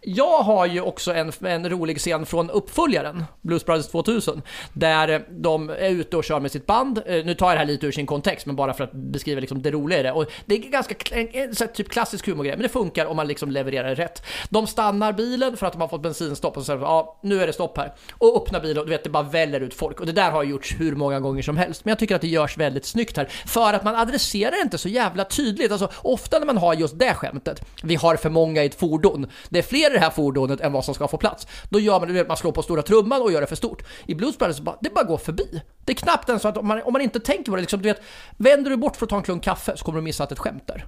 Jag 0.01 0.39
har 0.43 0.65
ju 0.65 0.81
också 0.81 1.13
en, 1.13 1.31
en 1.41 1.69
rolig 1.69 1.97
scen 1.99 2.25
från 2.25 2.49
uppföljaren, 2.49 3.25
Blues 3.41 3.65
Brothers 3.65 3.87
2000, 3.87 4.41
där 4.73 5.25
de 5.29 5.69
är 5.69 5.89
ute 5.89 6.17
och 6.17 6.23
kör 6.23 6.39
med 6.39 6.51
sitt 6.51 6.65
band. 6.65 6.97
Eh, 7.05 7.25
Nu 7.25 7.33
tar 7.33 7.47
jag 7.47 7.55
det 7.55 7.59
här 7.59 7.65
lite 7.65 7.87
ur 7.87 7.91
sin 7.91 8.05
kontext, 8.05 8.45
men 8.45 8.55
bara 8.55 8.73
för 8.73 8.83
att 8.83 8.91
beskriva 8.91 9.41
liksom 9.41 9.61
det 9.61 9.71
roliga 9.71 9.99
i 9.99 10.03
det. 10.03 10.11
Och 10.11 10.25
det 10.45 10.55
är 10.55 10.59
ganska 10.59 10.95
en, 11.15 11.55
typ 11.73 11.89
klassisk 11.89 12.27
humorgrej, 12.27 12.55
men 12.55 12.63
det 12.63 12.69
funkar 12.69 13.05
om 13.05 13.15
man 13.15 13.27
liksom 13.27 13.51
levererar 13.51 13.87
det 13.89 13.95
rätt. 13.95 14.23
De 14.49 14.67
stannar 14.67 15.13
bilen 15.13 15.57
för 15.57 15.65
att 15.67 15.73
de 15.73 15.81
har 15.81 15.87
fått 15.87 16.01
bensinstopp 16.01 16.57
och 16.57 16.65
säger 16.65 16.79
ja, 16.79 17.19
nu 17.23 17.41
är 17.41 17.47
det 17.47 17.53
stopp 17.53 17.77
här. 17.77 17.93
Och 18.17 18.35
öppnar 18.37 18.59
bilen 18.61 18.77
och 18.77 18.85
du 18.85 18.89
vet, 18.89 19.03
det 19.03 19.09
bara 19.09 19.23
väller 19.23 19.59
ut 19.59 19.73
folk. 19.73 19.99
Och 19.99 20.05
det 20.05 20.11
där 20.11 20.31
har 20.31 20.43
gjorts 20.43 20.75
hur 20.79 20.95
många 20.95 21.19
gånger 21.19 21.41
som 21.41 21.57
helst. 21.57 21.85
Men 21.85 21.89
jag 21.91 21.99
tycker 21.99 22.15
att 22.15 22.21
det 22.21 22.27
görs 22.27 22.57
väldigt 22.57 22.85
snyggt 22.85 23.17
här, 23.17 23.25
för 23.45 23.73
att 23.73 23.83
man 23.83 23.95
adresserar 23.95 24.61
inte 24.61 24.77
så 24.77 24.89
jävla 24.89 25.25
tydligt. 25.25 25.71
Alltså, 25.71 25.89
ofta 26.01 26.39
när 26.39 26.45
man 26.45 26.57
har 26.57 26.73
just 26.73 26.98
det 26.99 27.13
skämtet, 27.13 27.61
vi 27.83 27.95
har 27.95 28.15
för 28.15 28.29
många 28.29 28.63
i 28.63 28.65
ett 28.65 28.79
fordon, 28.79 29.27
det 29.49 29.59
är 29.59 29.63
fler 29.63 29.89
i 29.89 29.93
det 29.93 29.99
här 29.99 30.09
fordonet 30.09 30.61
än 30.61 30.71
vad 30.71 30.85
som 30.85 30.95
ska 30.95 31.07
få 31.07 31.17
plats. 31.17 31.47
Då 31.69 31.79
gör 31.79 31.99
man 31.99 32.13
det, 32.13 32.27
man 32.27 32.37
slår 32.37 32.51
på 32.51 32.61
stora 32.61 32.81
trumman 32.81 33.21
och 33.21 33.31
gör 33.31 33.41
det 33.41 33.47
för 33.47 33.55
stort. 33.55 33.83
I 34.05 34.15
Blues 34.15 34.37
Brothers, 34.37 34.57
så 34.57 34.63
bara, 34.63 34.77
det 34.81 34.93
bara 34.93 35.03
går 35.03 35.17
förbi. 35.17 35.61
Det 35.85 35.91
är 35.91 35.95
knappt 35.95 36.29
ens 36.29 36.41
så 36.41 36.47
att 36.47 36.57
om 36.57 36.67
man, 36.67 36.81
om 36.81 36.93
man 36.93 37.01
inte 37.01 37.19
tänker 37.19 37.51
på 37.51 37.55
det, 37.55 37.61
liksom, 37.61 37.81
du 37.81 37.89
vet, 37.89 38.01
vänder 38.37 38.69
du 38.69 38.77
bort 38.77 38.95
för 38.95 39.05
att 39.05 39.09
ta 39.09 39.17
en 39.17 39.23
klunk 39.23 39.43
kaffe 39.43 39.77
så 39.77 39.85
kommer 39.85 39.99
du 39.99 40.03
missa 40.03 40.23
att 40.23 40.31
ett 40.31 40.39
skämt 40.39 40.67
där. 40.67 40.85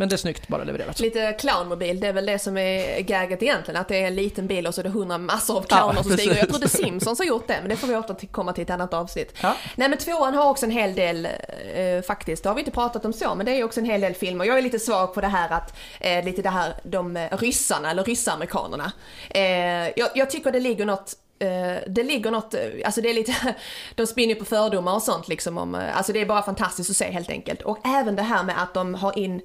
Men 0.00 0.08
det 0.08 0.14
är 0.14 0.16
snyggt 0.16 0.48
bara 0.48 0.64
levererat. 0.64 1.00
Lite 1.00 1.32
clownmobil, 1.32 2.00
det 2.00 2.06
är 2.06 2.12
väl 2.12 2.26
det 2.26 2.38
som 2.38 2.56
är 2.56 3.00
gaget 3.00 3.42
egentligen, 3.42 3.80
att 3.80 3.88
det 3.88 4.02
är 4.02 4.06
en 4.06 4.14
liten 4.14 4.46
bil 4.46 4.66
och 4.66 4.74
så 4.74 4.80
är 4.80 4.82
det 4.82 4.90
hundra 4.90 5.18
massor 5.18 5.56
av 5.56 5.62
clowner 5.62 5.94
Ja, 5.96 6.02
som 6.02 6.12
stiger. 6.12 6.36
Jag 6.36 6.48
trodde 6.48 6.68
Simpsons 6.68 7.18
har 7.18 7.26
gjort 7.26 7.48
det, 7.48 7.56
men 7.60 7.68
det 7.68 7.76
får 7.76 7.86
vi 7.86 7.96
återkomma 7.96 8.52
till 8.52 8.62
i 8.62 8.64
ett 8.64 8.70
annat 8.70 8.94
avsnitt. 8.94 9.36
Ja. 9.42 9.56
Nej 9.76 9.88
men 9.88 9.98
tvåan 9.98 10.34
har 10.34 10.50
också 10.50 10.66
en 10.66 10.72
hel 10.72 10.94
del, 10.94 11.28
eh, 11.74 12.02
faktiskt, 12.06 12.42
det 12.42 12.48
har 12.48 12.54
vi 12.54 12.60
inte 12.60 12.70
pratat 12.70 13.04
om 13.04 13.12
så, 13.12 13.34
men 13.34 13.46
det 13.46 13.52
är 13.52 13.64
också 13.64 13.80
en 13.80 13.86
hel 13.86 14.00
del 14.00 14.14
filmer. 14.14 14.44
Jag 14.44 14.58
är 14.58 14.62
lite 14.62 14.78
svag 14.78 15.14
på 15.14 15.20
det 15.20 15.26
här 15.26 15.50
att, 15.52 15.76
eh, 16.00 16.24
lite 16.24 16.42
det 16.42 16.50
här, 16.50 16.74
de 16.82 17.16
eh, 17.16 17.38
ryssarna, 17.38 17.90
eller 17.90 18.04
ryssamerikanerna. 18.04 18.92
Eh, 19.30 19.42
jag, 19.96 20.08
jag 20.14 20.30
tycker 20.30 20.52
det 20.52 20.60
ligger 20.60 20.84
något 20.86 21.14
eh, 21.38 21.82
det 21.86 22.02
ligger 22.02 22.30
något, 22.30 22.54
eh, 22.54 22.60
alltså 22.84 23.00
det 23.00 23.10
är 23.10 23.14
lite, 23.14 23.54
de 23.94 24.06
spinner 24.06 24.34
på 24.34 24.44
fördomar 24.44 24.94
och 24.94 25.02
sånt 25.02 25.28
liksom 25.28 25.58
om, 25.58 25.74
alltså 25.94 26.12
det 26.12 26.20
är 26.20 26.26
bara 26.26 26.42
fantastiskt 26.42 26.90
att 26.90 26.96
se 26.96 27.10
helt 27.10 27.30
enkelt. 27.30 27.62
Och 27.62 27.78
även 27.86 28.16
det 28.16 28.22
här 28.22 28.44
med 28.44 28.62
att 28.62 28.74
de 28.74 28.94
har 28.94 29.18
in 29.18 29.42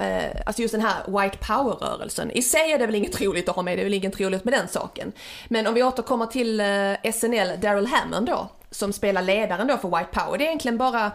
Eh, 0.00 0.42
alltså 0.46 0.62
just 0.62 0.72
den 0.72 0.80
här 0.80 1.22
white 1.22 1.38
power-rörelsen. 1.38 2.30
I 2.30 2.42
sig 2.42 2.72
är 2.72 2.78
det 2.78 2.86
väl 2.86 2.94
inget 2.94 3.20
roligt 3.20 3.48
att 3.48 3.56
ha 3.56 3.62
med, 3.62 3.78
det 3.78 3.82
är 3.82 3.84
väl 3.84 3.94
inget 3.94 4.20
roligt 4.20 4.44
med 4.44 4.54
den 4.54 4.68
saken. 4.68 5.12
Men 5.48 5.66
om 5.66 5.74
vi 5.74 5.82
återkommer 5.82 6.26
till 6.26 6.60
eh, 6.60 7.12
SNL, 7.12 7.60
Daryl 7.60 7.86
Hammond 7.86 8.26
då, 8.26 8.48
som 8.70 8.92
spelar 8.92 9.22
ledaren 9.22 9.66
då 9.66 9.76
för 9.76 9.98
white 9.98 10.10
power, 10.12 10.38
det 10.38 10.44
är 10.44 10.46
egentligen 10.46 10.78
bara 10.78 11.12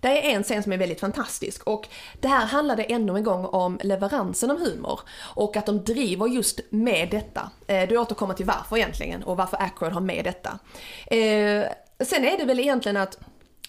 det 0.00 0.08
är 0.08 0.36
en 0.36 0.42
scen 0.42 0.62
som 0.62 0.72
är 0.72 0.76
väldigt 0.76 1.00
fantastisk 1.00 1.62
och 1.64 1.88
det 2.20 2.28
här 2.28 2.46
handlade 2.46 2.82
ännu 2.82 3.16
en 3.16 3.24
gång 3.24 3.44
om 3.44 3.78
leveransen 3.82 4.50
av 4.50 4.58
humor 4.58 5.00
och 5.20 5.56
att 5.56 5.66
de 5.66 5.84
driver 5.84 6.26
just 6.26 6.60
med 6.70 7.08
detta. 7.10 7.50
Eh, 7.66 7.88
du 7.88 7.98
återkommer 7.98 8.34
till 8.34 8.46
varför 8.46 8.76
egentligen 8.76 9.22
och 9.22 9.36
varför 9.36 9.62
Ackroyd 9.62 9.92
har 9.92 10.00
med 10.00 10.24
detta. 10.24 10.58
Eh, 11.06 11.64
sen 12.04 12.24
är 12.24 12.38
det 12.38 12.44
väl 12.44 12.60
egentligen 12.60 12.96
att 12.96 13.18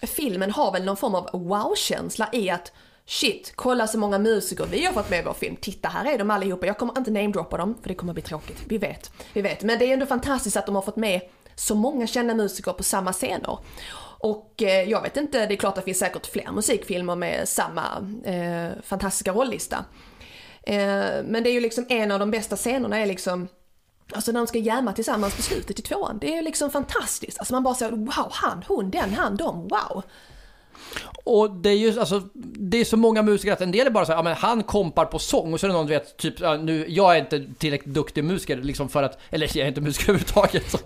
filmen 0.02 0.50
har 0.50 0.72
väl 0.72 0.84
någon 0.84 0.96
form 0.96 1.14
av 1.14 1.30
wow-känsla 1.32 2.28
i 2.32 2.50
att 2.50 2.72
Shit, 3.10 3.52
kolla 3.56 3.86
så 3.86 3.98
många 3.98 4.18
musiker 4.18 4.66
vi 4.70 4.84
har 4.84 4.92
fått 4.92 5.10
med 5.10 5.18
i 5.18 5.22
vår 5.22 5.34
film. 5.34 5.56
Titta, 5.56 5.88
här 5.88 6.12
är 6.14 6.18
de 6.18 6.30
allihopa. 6.30 6.66
Jag 6.66 6.78
kommer 6.78 6.98
inte 6.98 7.10
namedroppa 7.10 7.56
dem, 7.56 7.78
för 7.82 7.88
det 7.88 7.94
kommer 7.94 8.12
bli 8.12 8.22
tråkigt. 8.22 8.62
Vi 8.68 8.78
vet, 8.78 9.10
vi 9.32 9.42
vet. 9.42 9.62
Men 9.62 9.78
det 9.78 9.84
är 9.84 9.92
ändå 9.92 10.06
fantastiskt 10.06 10.56
att 10.56 10.66
de 10.66 10.74
har 10.74 10.82
fått 10.82 10.96
med 10.96 11.20
så 11.54 11.74
många 11.74 12.06
kända 12.06 12.34
musiker 12.34 12.72
på 12.72 12.82
samma 12.82 13.12
scener. 13.12 13.58
Och 14.18 14.62
eh, 14.62 14.90
jag 14.90 15.02
vet 15.02 15.16
inte, 15.16 15.46
det 15.46 15.54
är 15.54 15.56
klart 15.56 15.70
att 15.70 15.76
det 15.76 15.82
finns 15.82 15.98
säkert 15.98 16.26
fler 16.26 16.52
musikfilmer 16.52 17.16
med 17.16 17.48
samma 17.48 17.82
eh, 18.24 18.82
fantastiska 18.82 19.32
rollista. 19.32 19.84
Eh, 20.62 21.22
men 21.24 21.42
det 21.42 21.50
är 21.50 21.54
ju 21.54 21.60
liksom 21.60 21.86
en 21.88 22.10
av 22.10 22.18
de 22.18 22.30
bästa 22.30 22.56
scenerna 22.56 22.98
är 22.98 23.06
liksom 23.06 23.48
Alltså 24.12 24.32
när 24.32 24.40
de 24.40 24.46
ska 24.46 24.58
jämma 24.58 24.92
tillsammans 24.92 25.36
på 25.36 25.42
slutet 25.42 25.78
i 25.78 25.82
tvåan. 25.82 26.18
Det 26.20 26.32
är 26.32 26.36
ju 26.36 26.42
liksom 26.42 26.70
fantastiskt. 26.70 27.38
Alltså 27.38 27.54
man 27.54 27.62
bara 27.62 27.74
säger 27.74 27.92
wow, 27.92 28.28
han, 28.30 28.64
hon, 28.68 28.90
den, 28.90 29.14
han, 29.14 29.36
dem, 29.36 29.68
wow. 29.68 30.02
Och 31.24 31.50
det 31.50 31.70
är 31.70 31.76
ju 31.76 32.00
alltså, 32.00 32.22
det 32.34 32.80
är 32.80 32.84
så 32.84 32.96
många 32.96 33.22
musiker 33.22 33.52
att 33.52 33.60
en 33.60 33.72
del 33.72 33.86
är 33.86 33.90
bara 33.90 34.06
så 34.06 34.12
här, 34.12 34.18
ja 34.18 34.22
men 34.22 34.34
han 34.34 34.62
kompar 34.62 35.04
på 35.04 35.18
sång 35.18 35.52
och 35.52 35.60
så 35.60 35.66
är 35.66 35.68
det 35.68 35.74
någon 35.74 35.86
du 35.86 35.92
vet, 35.92 36.16
typ, 36.16 36.40
ja, 36.40 36.56
nu, 36.56 36.86
jag 36.88 37.16
är 37.16 37.20
inte 37.20 37.44
tillräckligt 37.58 37.94
duktig 37.94 38.24
musiker 38.24 38.56
liksom 38.56 38.88
för 38.88 39.02
att, 39.02 39.18
eller 39.30 39.56
jag 39.56 39.64
är 39.64 39.68
inte 39.68 39.80
musiker 39.80 40.08
överhuvudtaget. 40.08 40.70
Så. 40.70 40.78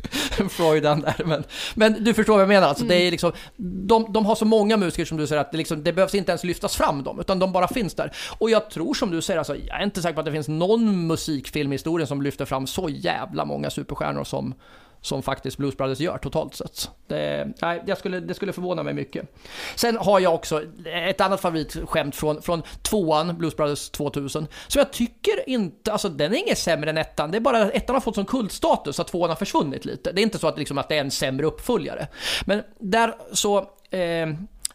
Freudan 0.48 1.00
där, 1.00 1.24
men, 1.24 1.44
men 1.74 2.04
du 2.04 2.14
förstår 2.14 2.32
vad 2.32 2.42
jag 2.42 2.48
menar. 2.48 2.68
Alltså, 2.68 2.84
det 2.84 2.94
är 2.94 3.10
liksom, 3.10 3.32
de, 3.56 4.12
de 4.12 4.26
har 4.26 4.34
så 4.34 4.44
många 4.44 4.76
musiker 4.76 5.04
som 5.04 5.18
du 5.18 5.26
säger 5.26 5.40
att 5.40 5.52
det, 5.52 5.58
liksom, 5.58 5.82
det 5.84 5.92
behövs 5.92 6.14
inte 6.14 6.32
ens 6.32 6.44
lyftas 6.44 6.76
fram 6.76 7.02
dem, 7.02 7.20
utan 7.20 7.38
de 7.38 7.52
bara 7.52 7.68
finns 7.68 7.94
där. 7.94 8.12
Och 8.38 8.50
jag 8.50 8.70
tror 8.70 8.94
som 8.94 9.10
du 9.10 9.22
säger, 9.22 9.38
alltså, 9.38 9.56
jag 9.56 9.80
är 9.80 9.84
inte 9.84 10.02
säker 10.02 10.14
på 10.14 10.20
att 10.20 10.26
det 10.26 10.32
finns 10.32 10.48
någon 10.48 11.06
musikfilm 11.06 11.72
i 11.72 11.74
historien 11.74 12.06
som 12.06 12.22
lyfter 12.22 12.44
fram 12.44 12.66
så 12.66 12.88
jävla 12.88 13.44
många 13.44 13.70
superstjärnor 13.70 14.24
som, 14.24 14.54
som 15.00 15.22
faktiskt 15.22 15.56
Blues 15.56 15.76
Brothers 15.76 16.00
gör 16.00 16.18
totalt 16.18 16.54
sett. 16.54 16.90
Det, 17.06 17.52
nej, 17.62 17.82
jag 17.86 17.98
skulle, 17.98 18.20
det 18.20 18.34
skulle 18.34 18.52
förvåna 18.52 18.82
mig 18.82 18.94
mycket. 18.94 19.36
Sen 19.74 19.96
har 19.96 20.20
jag 20.20 20.34
också 20.34 20.62
ett 20.86 21.20
annat 21.20 21.40
favoritskämt 21.40 22.16
från, 22.16 22.42
från 22.42 22.62
tvåan, 22.82 23.38
Blues 23.38 23.56
Brothers 23.56 23.90
2000, 23.90 24.46
som 24.68 24.78
jag 24.78 24.92
tycker 24.92 25.48
inte, 25.48 25.92
alltså 25.92 26.08
den 26.08 26.34
är 26.34 26.38
inget 26.38 26.58
sämre 26.58 26.90
än 26.90 26.98
ettan, 26.98 27.30
det 27.30 27.38
är 27.38 27.40
bara 27.40 27.62
att 27.62 27.74
ettan 27.74 27.96
har 27.96 28.00
fått 28.00 28.14
sån 28.14 28.24
kultstatus 28.24 29.00
att 29.00 29.08
tvåan 29.08 29.30
har 29.30 29.36
försvunnit 29.36 29.84
lite. 29.84 30.12
Det 30.12 30.20
är 30.20 30.22
inte 30.22 30.38
så 30.38 30.48
att, 30.48 30.58
liksom, 30.58 30.78
att 30.78 30.88
det 30.88 30.96
är 30.96 31.00
en 31.00 31.10
sämre 31.10 31.46
uppföljare. 31.46 32.08
Men 32.44 32.62
där 32.78 33.14
så, 33.32 33.58
eh, 33.90 34.28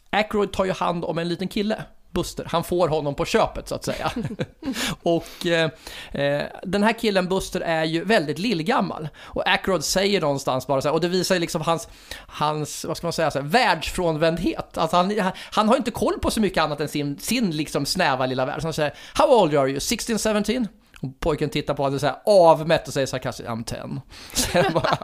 Aykroyd 0.09 0.51
tar 0.51 0.65
ju 0.65 0.71
hand 0.71 1.05
om 1.05 1.17
en 1.17 1.27
liten 1.27 1.47
kille. 1.47 1.83
Buster. 2.15 2.47
Han 2.51 2.63
får 2.63 2.87
honom 2.87 3.15
på 3.15 3.25
köpet 3.25 3.67
så 3.67 3.75
att 3.75 3.85
säga. 3.85 4.11
och 5.03 5.45
eh, 5.45 5.69
eh, 6.11 6.43
den 6.63 6.83
här 6.83 6.93
killen 6.99 7.27
Buster 7.27 7.61
är 7.61 7.83
ju 7.83 8.03
väldigt 8.03 8.39
lillgammal. 8.39 9.09
Och 9.17 9.49
Ackroyd 9.49 9.83
säger 9.83 10.21
någonstans 10.21 10.67
bara 10.67 10.81
så 10.81 10.87
här, 10.87 10.93
och 10.93 11.01
det 11.01 11.07
visar 11.07 11.35
ju 11.35 11.41
liksom 11.41 11.61
hans, 11.61 11.87
hans 12.27 12.85
vad 12.85 12.97
ska 12.97 13.07
man 13.07 13.13
säga, 13.13 13.31
så 13.31 13.39
här, 13.39 13.47
världsfrånvändhet. 13.47 14.77
Alltså 14.77 14.97
han, 14.97 15.19
han, 15.19 15.31
han 15.51 15.69
har 15.69 15.75
inte 15.75 15.91
koll 15.91 16.19
på 16.19 16.31
så 16.31 16.41
mycket 16.41 16.63
annat 16.63 16.81
än 16.81 16.87
sin, 16.87 17.19
sin 17.19 17.51
liksom 17.51 17.85
snäva 17.85 18.25
lilla 18.25 18.45
värld. 18.45 18.61
Så 18.61 18.67
han 18.67 18.73
säger 18.73 18.93
How 19.13 19.41
old 19.41 19.55
are 19.55 19.69
you? 19.69 19.79
16, 19.79 20.17
17? 20.19 20.67
Och 21.01 21.19
pojken 21.19 21.49
tittar 21.49 21.73
på 21.73 21.83
honom 21.83 21.99
så 21.99 22.05
här 22.05 22.15
avmätt 22.25 22.87
och 22.87 22.93
säger 22.93 23.07
sarkastiskt 23.07 23.49
I'm 23.49 23.63
10. 23.63 24.01
Så 24.33 24.57
jag 24.57 24.73
bara, 24.73 24.97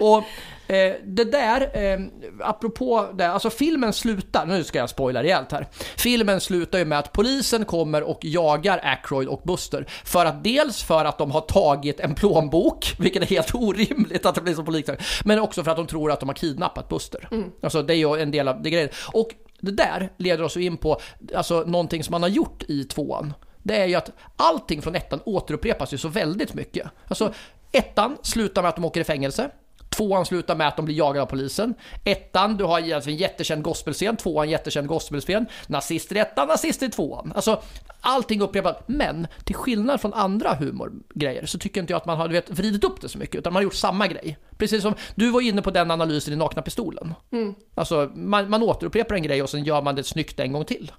och 0.00 0.24
eh, 0.68 0.94
det 1.04 1.24
där, 1.24 1.70
eh, 1.72 2.00
apropå 2.40 3.08
det, 3.14 3.28
alltså 3.28 3.50
filmen 3.50 3.92
slutar, 3.92 4.46
nu 4.46 4.64
ska 4.64 4.78
jag 4.78 4.90
spoila 4.90 5.22
rejält 5.22 5.52
här. 5.52 5.66
Filmen 5.96 6.40
slutar 6.40 6.78
ju 6.78 6.84
med 6.84 6.98
att 6.98 7.12
polisen 7.12 7.64
kommer 7.64 8.02
och 8.02 8.18
jagar 8.22 8.80
Ackroyd 8.82 9.28
och 9.28 9.42
Buster. 9.44 9.86
För 10.04 10.26
att 10.26 10.44
dels 10.44 10.82
för 10.82 11.04
att 11.04 11.18
de 11.18 11.30
har 11.30 11.40
tagit 11.40 12.00
en 12.00 12.14
plånbok, 12.14 12.94
vilket 12.98 13.22
är 13.22 13.26
helt 13.26 13.54
orimligt 13.54 14.26
att 14.26 14.34
det 14.34 14.40
blir 14.40 14.54
så 14.54 14.62
på 14.62 14.70
liknande. 14.70 15.02
Men 15.24 15.38
också 15.38 15.64
för 15.64 15.70
att 15.70 15.76
de 15.76 15.86
tror 15.86 16.12
att 16.12 16.20
de 16.20 16.28
har 16.28 16.36
kidnappat 16.36 16.88
Buster. 16.88 17.28
Alltså 17.62 17.82
det 17.82 17.94
är 17.94 17.96
ju 17.96 18.22
en 18.22 18.30
del 18.30 18.48
av 18.48 18.62
det 18.62 18.70
grejen. 18.70 18.90
Och 19.12 19.34
det 19.60 19.72
där 19.72 20.12
leder 20.16 20.44
oss 20.44 20.56
in 20.56 20.76
på 20.76 21.00
alltså, 21.34 21.64
någonting 21.66 22.04
som 22.04 22.12
man 22.12 22.22
har 22.22 22.28
gjort 22.28 22.62
i 22.68 22.84
tvåan. 22.84 23.34
Det 23.62 23.76
är 23.76 23.86
ju 23.86 23.94
att 23.94 24.10
allting 24.36 24.82
från 24.82 24.94
ettan 24.94 25.20
återupprepas 25.24 25.94
ju 25.94 25.98
så 25.98 26.08
väldigt 26.08 26.54
mycket. 26.54 26.88
Alltså, 27.08 27.34
ettan 27.72 28.16
slutar 28.22 28.62
med 28.62 28.68
att 28.68 28.76
de 28.76 28.84
åker 28.84 29.00
i 29.00 29.04
fängelse. 29.04 29.50
Tvåan 29.88 30.26
slutar 30.26 30.56
med 30.56 30.68
att 30.68 30.76
de 30.76 30.84
blir 30.84 30.94
jagade 30.94 31.22
av 31.22 31.26
polisen. 31.26 31.74
Ettan, 32.04 32.56
du 32.56 32.64
har 32.64 32.94
alltså 32.94 33.10
en 33.10 33.16
jättekänd 33.16 33.62
gospelscen. 33.62 34.16
Tvåan, 34.16 34.50
jättekänd 34.50 34.88
gospelscen. 34.88 35.46
Nazister 35.66 36.16
i 36.16 36.18
ettan, 36.18 36.48
nazister 36.48 36.86
i 36.86 36.90
tvåan. 36.90 37.32
Alltså, 37.34 37.62
allting 38.00 38.40
upprepas. 38.40 38.76
Men 38.86 39.26
till 39.44 39.54
skillnad 39.54 40.00
från 40.00 40.14
andra 40.14 40.54
humorgrejer 40.54 41.46
så 41.46 41.58
tycker 41.58 41.80
inte 41.80 41.92
jag 41.92 41.96
att 41.96 42.06
man 42.06 42.16
har 42.18 42.28
du 42.28 42.34
vet, 42.34 42.50
vridit 42.50 42.84
upp 42.84 43.00
det 43.00 43.08
så 43.08 43.18
mycket. 43.18 43.34
Utan 43.34 43.52
man 43.52 43.60
har 43.60 43.64
gjort 43.64 43.74
samma 43.74 44.06
grej. 44.06 44.38
Precis 44.58 44.82
som 44.82 44.94
du 45.14 45.30
var 45.30 45.40
inne 45.40 45.62
på 45.62 45.70
den 45.70 45.90
analysen 45.90 46.34
i 46.34 46.36
Nakna 46.36 46.62
Pistolen. 46.62 47.14
Mm. 47.32 47.54
Alltså, 47.74 48.10
man, 48.14 48.50
man 48.50 48.62
återupprepar 48.62 49.14
en 49.14 49.22
grej 49.22 49.42
och 49.42 49.50
sen 49.50 49.64
gör 49.64 49.82
man 49.82 49.94
det 49.94 50.04
snyggt 50.04 50.40
en 50.40 50.52
gång 50.52 50.64
till. 50.64 50.92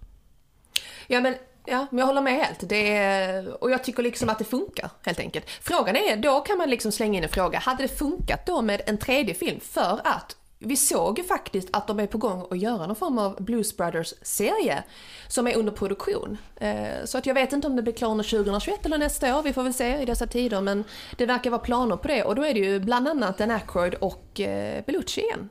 Ja 1.08 1.22
men 1.22 1.36
Ja, 1.72 1.88
men 1.90 2.00
jag 2.00 2.06
håller 2.06 2.22
med 2.22 2.34
helt. 2.34 2.70
Det 2.70 2.98
är, 2.98 3.64
och 3.64 3.72
jag 3.72 3.84
tycker 3.84 4.04
liksom 4.04 4.30
att 4.30 4.38
det 4.40 4.46
funkar 4.46 4.90
helt 5.06 5.20
enkelt. 5.20 5.50
Frågan 5.50 5.96
är, 5.96 6.18
då 6.18 6.40
kan 6.40 6.58
man 6.58 6.70
liksom 6.70 6.92
slänga 6.92 7.18
in 7.18 7.24
en 7.24 7.30
fråga. 7.30 7.60
Hade 7.60 7.84
det 7.84 7.98
funkat 7.98 8.46
då 8.46 8.62
med 8.62 8.82
en 8.86 8.98
tredje 8.98 9.34
film? 9.34 9.60
För 9.60 10.02
att 10.04 10.36
vi 10.60 10.76
såg 10.76 11.18
ju 11.18 11.24
faktiskt 11.24 11.70
att 11.74 11.88
de 11.88 12.00
är 12.00 12.08
på 12.08 12.18
gång 12.18 12.48
att 12.52 12.60
göra 12.60 12.88
någon 12.88 12.96
form 12.96 13.18
av 13.18 13.44
Blues 13.44 13.78
Brothers-serie 13.78 14.84
som 15.28 15.48
är 15.48 15.58
under 15.58 15.72
produktion. 15.72 16.38
Eh, 16.56 17.06
så 17.06 17.18
att 17.18 17.26
jag 17.26 17.34
vet 17.34 17.54
inte 17.54 17.68
om 17.68 17.76
det 17.76 17.82
blir 17.82 17.94
klar 17.94 18.12
under 18.12 18.24
2021 18.24 18.86
eller 18.86 18.98
nästa 18.98 19.38
år, 19.38 19.44
vi 19.44 19.54
får 19.54 19.64
väl 19.64 19.74
se 19.74 20.02
i 20.02 20.06
dessa 20.06 20.28
tider. 20.28 20.62
Men 20.62 20.84
det 21.18 21.26
verkar 21.26 21.50
vara 21.50 21.62
planer 21.62 21.98
på 21.98 22.08
det 22.08 22.24
och 22.24 22.36
då 22.36 22.46
är 22.46 22.54
det 22.54 22.60
ju 22.60 22.80
bland 22.80 23.08
annat 23.08 23.38
Dan 23.38 23.52
Aykroyd 23.52 23.94
och 23.94 24.26
Belucci 24.36 24.84
Belushi 24.86 25.22
igen. 25.22 25.50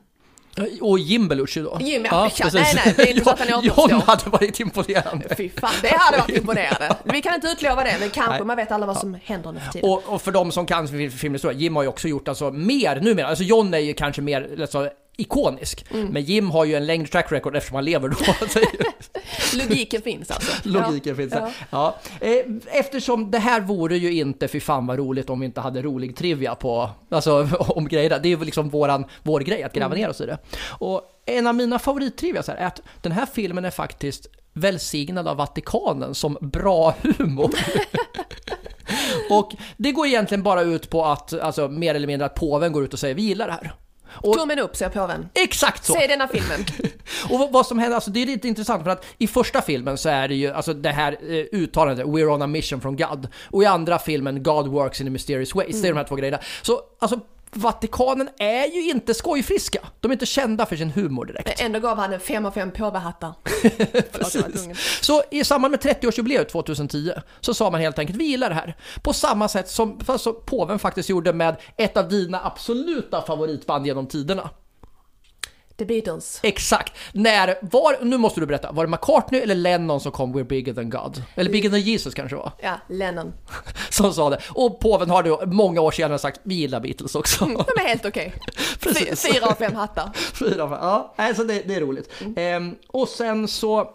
Och 0.80 0.98
Jim 0.98 1.28
Belushi 1.28 1.60
då? 1.60 1.78
Jim, 1.80 2.06
ja, 2.10 2.30
ja 2.36 2.50
nej 2.52 2.72
nej, 2.74 2.94
det 2.96 3.02
är 3.02 3.10
inte 3.10 3.24
så 3.24 3.30
att 3.30 3.38
han 3.38 3.48
återuppstår. 3.48 3.90
John 3.90 4.00
hade 4.00 4.30
varit 4.30 4.60
imponerande. 4.60 5.34
Fy 5.36 5.48
fan, 5.48 5.70
det 5.82 5.88
hade 5.88 6.18
varit 6.18 6.30
imponerande. 6.36 6.96
Vi 7.04 7.22
kan 7.22 7.34
inte 7.34 7.48
utlova 7.48 7.84
det, 7.84 7.96
men 8.00 8.10
kanske 8.10 8.32
nej. 8.32 8.44
man 8.44 8.56
vet 8.56 8.72
alla 8.72 8.86
vad 8.86 8.96
som 8.96 9.18
händer 9.24 9.52
nu 9.52 9.60
för 9.60 9.72
tiden. 9.72 9.90
Och, 9.90 10.02
och, 10.06 10.22
för 10.22 10.32
de 10.32 10.52
som 10.52 10.66
kan 10.66 11.10
filmhistoria, 11.10 11.58
Jim 11.58 11.76
har 11.76 11.82
ju 11.82 11.88
också 11.88 12.08
gjort 12.08 12.28
alltså 12.28 12.50
mer 12.50 13.00
numera. 13.00 13.26
Alltså 13.26 13.44
John 13.44 13.74
är 13.74 13.78
ju 13.78 13.94
kanske 13.94 14.22
mer 14.22 14.56
alltså, 14.60 14.90
ikonisk. 15.16 15.84
Mm. 15.90 16.06
Men 16.06 16.22
Jim 16.22 16.50
har 16.50 16.64
ju 16.64 16.74
en 16.74 16.86
längre 16.86 17.06
track 17.06 17.32
record 17.32 17.56
eftersom 17.56 17.74
han 17.74 17.84
lever 17.84 18.08
då. 18.08 18.16
Logiken 19.56 20.02
finns 20.02 20.30
alltså. 20.30 20.52
Logiken 20.68 21.10
ja. 21.10 21.16
finns. 21.16 21.32
Ja. 21.32 21.50
ja. 21.70 21.96
Eh, 22.20 22.44
eftersom 22.66 23.30
det 23.30 23.38
här 23.38 23.60
vore 23.60 23.96
ju 23.96 24.12
inte, 24.12 24.48
fy 24.48 24.60
fan 24.60 24.86
vad 24.86 24.98
roligt 24.98 25.30
om 25.30 25.40
vi 25.40 25.46
inte 25.46 25.60
hade 25.60 25.82
rolig 25.82 26.16
trivia 26.16 26.54
på, 26.54 26.90
alltså 27.10 27.48
om 27.58 27.88
grejerna. 27.88 28.18
Det 28.18 28.28
är 28.28 28.36
ju 28.36 28.44
liksom 28.44 28.68
våran, 28.68 29.04
vår 29.22 29.40
grej 29.40 29.62
att 29.62 29.72
gräva 29.72 29.86
mm. 29.86 29.98
ner 29.98 30.08
oss 30.08 30.20
i 30.20 30.26
det. 30.26 30.38
Och 30.68 31.02
en 31.26 31.46
av 31.46 31.54
mina 31.54 31.78
favorittrivia 31.78 32.42
är 32.46 32.66
att 32.66 32.82
den 33.02 33.12
här 33.12 33.26
filmen 33.26 33.64
är 33.64 33.70
faktiskt 33.70 34.26
välsignad 34.52 35.28
av 35.28 35.36
Vatikanen 35.36 36.14
som 36.14 36.38
bra 36.40 36.94
humor. 37.18 37.50
och 39.30 39.54
det 39.76 39.92
går 39.92 40.06
egentligen 40.06 40.42
bara 40.42 40.62
ut 40.62 40.90
på 40.90 41.04
att, 41.04 41.32
alltså 41.32 41.68
mer 41.68 41.94
eller 41.94 42.06
mindre 42.06 42.26
att 42.26 42.34
påven 42.34 42.72
går 42.72 42.84
ut 42.84 42.92
och 42.92 42.98
säger 42.98 43.14
vi 43.14 43.22
gillar 43.22 43.46
det 43.46 43.52
här. 43.52 43.72
Och, 44.22 44.34
Tummen 44.34 44.58
upp, 44.58 44.76
säger 44.76 44.90
påven. 44.90 45.28
Exakt 45.34 45.84
så! 45.84 45.92
Se 45.92 46.06
denna 46.06 46.28
filmen. 46.28 46.64
och 47.30 47.52
vad 47.52 47.66
som 47.66 47.78
händer, 47.78 47.94
alltså 47.94 48.10
det 48.10 48.22
är 48.22 48.26
lite 48.26 48.48
intressant 48.48 48.84
för 48.84 48.90
att 48.90 49.04
i 49.18 49.26
första 49.26 49.62
filmen 49.62 49.98
så 49.98 50.08
är 50.08 50.28
det 50.28 50.34
ju 50.34 50.52
alltså 50.52 50.74
det 50.74 50.90
här 50.90 51.12
eh, 51.12 51.44
uttalandet 51.52 52.06
“We're 52.06 52.34
on 52.34 52.42
a 52.42 52.46
mission 52.46 52.80
from 52.80 52.96
God” 52.96 53.28
och 53.50 53.62
i 53.62 53.66
andra 53.66 53.98
filmen 53.98 54.42
“God 54.42 54.66
works 54.66 55.00
in 55.00 55.06
a 55.06 55.10
mysterious 55.10 55.54
ways”. 55.54 55.70
Mm. 55.70 55.82
Det 55.82 55.88
är 55.88 55.92
de 55.92 55.98
här 55.98 56.04
två 56.04 56.16
grejerna. 56.16 56.38
Så 56.62 56.80
alltså 56.98 57.20
Vatikanen 57.52 58.28
är 58.38 58.66
ju 58.66 58.90
inte 58.90 59.14
skojfriska. 59.14 59.80
De 60.00 60.10
är 60.10 60.12
inte 60.12 60.26
kända 60.26 60.66
för 60.66 60.76
sin 60.76 60.90
humor 60.90 61.24
direkt. 61.24 61.60
Ändå 61.60 61.80
gav 61.80 61.98
han 61.98 62.12
en 62.12 62.20
5 62.20 62.46
av 62.46 62.50
5 62.50 62.70
påvehattar. 62.70 63.34
så 65.04 65.22
i 65.30 65.44
samband 65.44 65.70
med 65.70 65.80
30-årsjubileet 65.80 66.44
2010 66.44 67.12
så 67.40 67.54
sa 67.54 67.70
man 67.70 67.80
helt 67.80 67.98
enkelt 67.98 68.18
vi 68.18 68.24
gillar 68.24 68.48
det 68.48 68.54
här. 68.54 68.76
På 69.02 69.12
samma 69.12 69.48
sätt 69.48 69.68
som 69.68 70.00
alltså, 70.06 70.32
påven 70.32 70.78
faktiskt 70.78 71.08
gjorde 71.08 71.32
med 71.32 71.56
ett 71.76 71.96
av 71.96 72.08
dina 72.08 72.40
absoluta 72.44 73.22
favoritband 73.22 73.86
genom 73.86 74.06
tiderna. 74.06 74.50
The 75.78 75.84
Beatles. 75.84 76.40
Exakt. 76.42 76.92
När, 77.12 77.58
var, 77.60 78.04
nu 78.04 78.18
måste 78.18 78.40
du 78.40 78.46
berätta, 78.46 78.72
var 78.72 78.86
det 78.86 78.90
McCartney 78.90 79.40
eller 79.40 79.54
Lennon 79.54 80.00
som 80.00 80.12
kom 80.12 80.36
We're 80.36 80.44
bigger 80.44 80.74
than 80.74 80.90
God? 80.90 81.22
Eller 81.34 81.50
bigger 81.50 81.70
than 81.70 81.80
Jesus 81.80 82.14
kanske 82.14 82.36
var? 82.36 82.52
Ja, 82.62 82.80
Lennon. 82.88 83.32
som 83.90 84.14
sa 84.14 84.30
det. 84.30 84.40
Och 84.48 84.80
påven 84.80 85.10
har 85.10 85.22
då 85.22 85.42
många 85.46 85.80
år 85.80 85.90
senare 85.90 86.18
sagt, 86.18 86.40
vi 86.42 86.54
gillar 86.54 86.80
Beatles 86.80 87.14
också. 87.14 87.44
Mm, 87.44 87.56
de 87.56 87.82
är 87.82 87.88
helt 87.88 88.06
okej. 88.06 88.34
Okay. 88.88 89.16
Fyra 89.16 89.46
av 89.46 89.54
fem 89.54 89.74
hattar. 89.74 90.10
Fyra 90.34 90.62
av 90.62 90.68
fem, 90.68 90.78
ja. 90.80 91.14
Alltså 91.16 91.44
det, 91.44 91.62
det 91.66 91.74
är 91.74 91.80
roligt. 91.80 92.10
Mm. 92.20 92.34
Ehm, 92.36 92.76
och 92.86 93.08
sen 93.08 93.48
så 93.48 93.90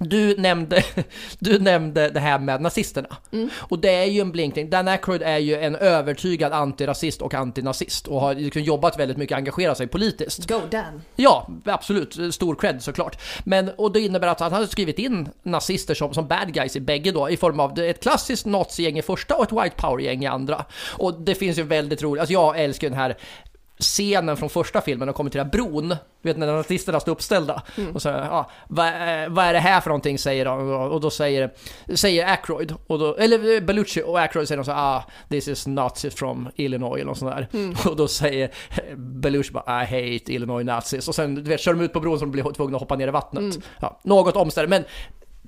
du 0.00 0.36
nämnde, 0.36 0.82
du 1.38 1.58
nämnde 1.58 2.10
det 2.10 2.20
här 2.20 2.38
med 2.38 2.60
nazisterna. 2.60 3.16
Mm. 3.32 3.50
Och 3.56 3.78
det 3.78 3.94
är 3.94 4.04
ju 4.04 4.20
en 4.20 4.32
blinkning. 4.32 4.70
Dan 4.70 4.88
Aykroyd 4.88 5.22
är 5.22 5.38
ju 5.38 5.56
en 5.56 5.76
övertygad 5.76 6.52
antirasist 6.52 7.22
och 7.22 7.34
antinazist 7.34 8.06
och 8.06 8.20
har 8.20 8.34
liksom 8.34 8.62
jobbat 8.62 8.98
väldigt 8.98 9.16
mycket, 9.16 9.36
engagerat 9.36 9.76
sig 9.76 9.86
politiskt. 9.86 10.48
Go 10.48 10.60
Dan! 10.70 11.02
Ja, 11.16 11.48
absolut. 11.64 12.34
Stor 12.34 12.54
cred 12.54 12.82
såklart. 12.82 13.18
Men, 13.44 13.68
och 13.68 13.92
det 13.92 14.00
innebär 14.00 14.28
att 14.28 14.40
han 14.40 14.52
har 14.52 14.66
skrivit 14.66 14.98
in 14.98 15.28
nazister 15.42 15.94
som, 15.94 16.14
som 16.14 16.26
bad 16.28 16.54
guys 16.54 16.76
i 16.76 16.80
bägge 16.80 17.12
då, 17.12 17.30
i 17.30 17.36
form 17.36 17.60
av 17.60 17.78
ett 17.78 18.02
klassiskt 18.02 18.46
nazigäng 18.46 18.98
i 18.98 19.02
första 19.02 19.36
och 19.36 19.44
ett 19.44 19.64
white 19.64 19.76
power-gäng 19.76 20.24
i 20.24 20.26
andra. 20.26 20.64
Och 20.98 21.20
det 21.20 21.34
finns 21.34 21.58
ju 21.58 21.62
väldigt 21.62 22.02
roligt, 22.02 22.20
alltså 22.20 22.32
jag 22.32 22.60
älskar 22.60 22.88
den 22.88 22.98
här 22.98 23.16
scenen 23.78 24.36
från 24.36 24.50
första 24.50 24.80
filmen 24.80 25.08
och 25.08 25.14
kommer 25.14 25.30
till 25.30 25.38
den 25.38 25.46
här 25.46 25.52
bron, 25.52 25.96
vet 26.22 26.36
när 26.36 26.46
nazisterna 26.46 27.00
står 27.00 27.12
uppställda. 27.12 27.62
Mm. 27.76 27.94
Och 27.94 28.02
så, 28.02 28.08
ja, 28.08 28.50
vad, 28.68 28.92
vad, 29.28 29.44
är 29.44 29.52
det 29.52 29.58
här 29.58 29.80
för 29.80 29.90
någonting 29.90 30.18
säger 30.18 30.44
de 30.44 30.70
och 30.70 31.00
då 31.00 31.10
säger, 31.10 31.50
säger 31.94 32.26
Aykroyd, 32.26 32.74
och 32.86 32.98
då, 32.98 33.16
eller 33.16 33.60
Belucci 33.60 34.02
och 34.02 34.20
Aykroyd 34.20 34.48
säger 34.48 34.56
de 34.56 34.64
så 34.64 34.72
ah, 34.72 35.04
this 35.28 35.48
is 35.48 35.66
nazis 35.66 36.14
from 36.14 36.48
Illinois 36.54 36.94
eller 36.94 37.04
något 37.04 37.18
sånt 37.18 37.36
där. 37.36 37.48
Mm. 37.52 37.76
Och 37.86 37.96
då 37.96 38.08
säger 38.08 38.50
Belucci 38.96 39.52
bara, 39.52 39.82
I 39.82 39.84
hate 39.84 40.32
Illinois 40.32 40.64
nazis. 40.64 41.08
Och 41.08 41.14
sen 41.14 41.34
du 41.34 41.42
vet, 41.42 41.60
kör 41.60 41.74
de 41.74 41.84
ut 41.84 41.92
på 41.92 42.00
bron 42.00 42.18
så 42.18 42.24
de 42.24 42.30
blir 42.30 42.52
tvungna 42.52 42.76
att 42.76 42.82
hoppa 42.82 42.96
ner 42.96 43.08
i 43.08 43.10
vattnet. 43.10 43.42
Mm. 43.42 43.62
Ja, 43.80 44.00
något 44.02 44.36
omständigt, 44.36 44.70
men 44.70 44.84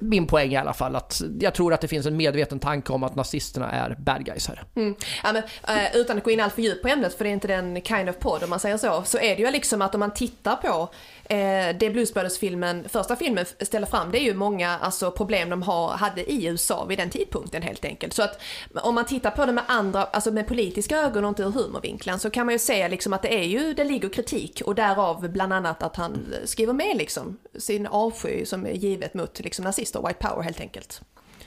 min 0.01 0.27
poäng 0.27 0.53
i 0.53 0.57
alla 0.57 0.73
fall 0.73 0.97
att 0.97 1.23
jag 1.41 1.55
tror 1.55 1.75
att 1.75 1.81
det 1.81 1.89
finns 1.89 2.07
en 2.07 2.17
medveten 2.17 2.59
tanke 2.59 2.93
om 2.93 3.03
att 3.03 3.15
nazisterna 3.15 3.71
är 3.71 3.97
bad 3.99 4.25
guys 4.25 4.49
här. 4.49 4.65
Mm. 4.77 4.95
Ja, 5.25 5.33
men, 5.33 5.43
eh, 5.79 5.97
utan 5.97 6.19
att 6.19 6.25
gå 6.25 6.31
in 6.31 6.41
allt 6.41 6.55
för 6.55 6.63
djupt 6.63 6.83
på 6.83 6.89
ämnet, 6.89 7.15
för 7.15 7.25
det 7.25 7.31
är 7.31 7.33
inte 7.33 7.49
den 7.49 7.81
kind 7.83 8.09
of 8.09 8.19
podd 8.19 8.43
om 8.43 8.51
man 8.51 8.61
säger 8.61 8.77
så, 8.77 9.03
så 9.05 9.19
är 9.19 9.37
det 9.37 9.43
ju 9.43 9.51
liksom 9.51 9.83
att 9.83 9.95
om 9.95 10.01
man 10.01 10.15
tittar 10.15 10.57
på 10.57 10.89
eh, 11.29 11.77
det 11.79 11.91
Blues 11.91 12.14
Brothers-filmen, 12.14 12.89
första 12.89 13.16
filmen 13.16 13.47
ställer 13.61 13.87
fram, 13.87 14.11
det 14.11 14.18
är 14.18 14.24
ju 14.24 14.35
många 14.35 14.79
alltså, 14.79 15.11
problem 15.11 15.51
de 15.51 15.62
har, 15.62 15.89
hade 15.89 16.33
i 16.33 16.47
USA 16.47 16.85
vid 16.85 16.99
den 16.99 17.11
tidpunkten 17.11 17.62
helt 17.62 17.85
enkelt. 17.85 18.12
Så 18.14 18.22
att 18.22 18.41
om 18.74 18.95
man 18.95 19.05
tittar 19.05 19.31
på 19.31 19.47
det 19.47 19.53
med 19.53 19.64
andra, 19.66 20.05
alltså 20.05 20.31
med 20.31 20.47
politiska 20.47 20.99
ögon 20.99 21.24
och 21.24 21.29
inte 21.29 21.43
ur 21.43 21.51
humorvinkeln 21.51 22.18
så 22.18 22.31
kan 22.31 22.47
man 22.47 22.53
ju 22.53 22.59
säga 22.59 22.89
liksom 22.89 23.12
att 23.12 23.22
det 23.22 23.35
är 23.35 23.45
ju, 23.45 23.74
det 23.74 23.85
ligger 23.85 24.09
kritik 24.09 24.62
och 24.64 24.74
därav 24.74 25.29
bland 25.29 25.53
annat 25.53 25.83
att 25.83 25.97
han 25.97 26.35
skriver 26.45 26.72
med 26.72 26.97
liksom 26.97 27.37
sin 27.59 27.87
avsky 27.87 28.45
som 28.45 28.66
är 28.66 28.72
givet 28.72 29.14
mot 29.14 29.41
liksom 29.41 29.64
nazister, 29.64 30.03
white 30.07 30.29
power 30.29 30.43
helt 30.43 30.61
enkelt. 30.61 31.01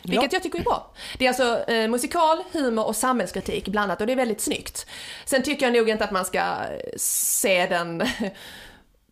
Vilket 0.04 0.24
ja. 0.24 0.30
jag 0.32 0.44
tycker 0.44 0.60
är 0.60 0.64
bra. 0.64 0.92
Det 1.18 1.26
är 1.26 1.30
alltså 1.30 1.72
eh, 1.72 1.88
musikal, 1.88 2.44
humor 2.52 2.88
och 2.88 2.96
samhällskritik 2.96 3.68
blandat 3.68 4.02
och 4.02 4.08
det 4.08 4.14
är 4.14 4.18
väldigt 4.18 4.42
snyggt. 4.42 4.86
Sen 5.26 5.44
tycker 5.44 5.66
jag 5.66 5.74
nog 5.74 5.90
inte 5.90 6.04
att 6.04 6.12
man 6.12 6.26
ska 6.26 6.56
se 6.98 7.66
den 7.66 8.04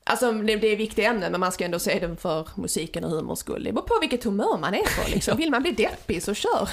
Alltså 0.10 0.32
det, 0.32 0.56
det 0.56 0.68
är 0.68 0.76
viktiga 0.76 1.10
ämnen 1.10 1.32
men 1.32 1.40
man 1.40 1.52
ska 1.52 1.66
ändå 1.66 1.80
se 1.80 2.00
den 2.00 2.18
för 2.18 2.48
musiken 2.56 3.04
och 3.04 3.10
humorns 3.10 3.40
skull. 3.40 3.64
Det 3.64 3.72
beror 3.74 3.86
på 3.86 3.98
vilket 4.02 4.24
humör 4.24 4.58
man 4.58 4.74
är 4.74 5.04
på 5.04 5.10
liksom. 5.10 5.38
Vill 5.48 5.52
man 5.52 5.62
bli 5.62 5.72
deppig 5.72 6.24
så 6.24 6.34
kör! 6.34 6.70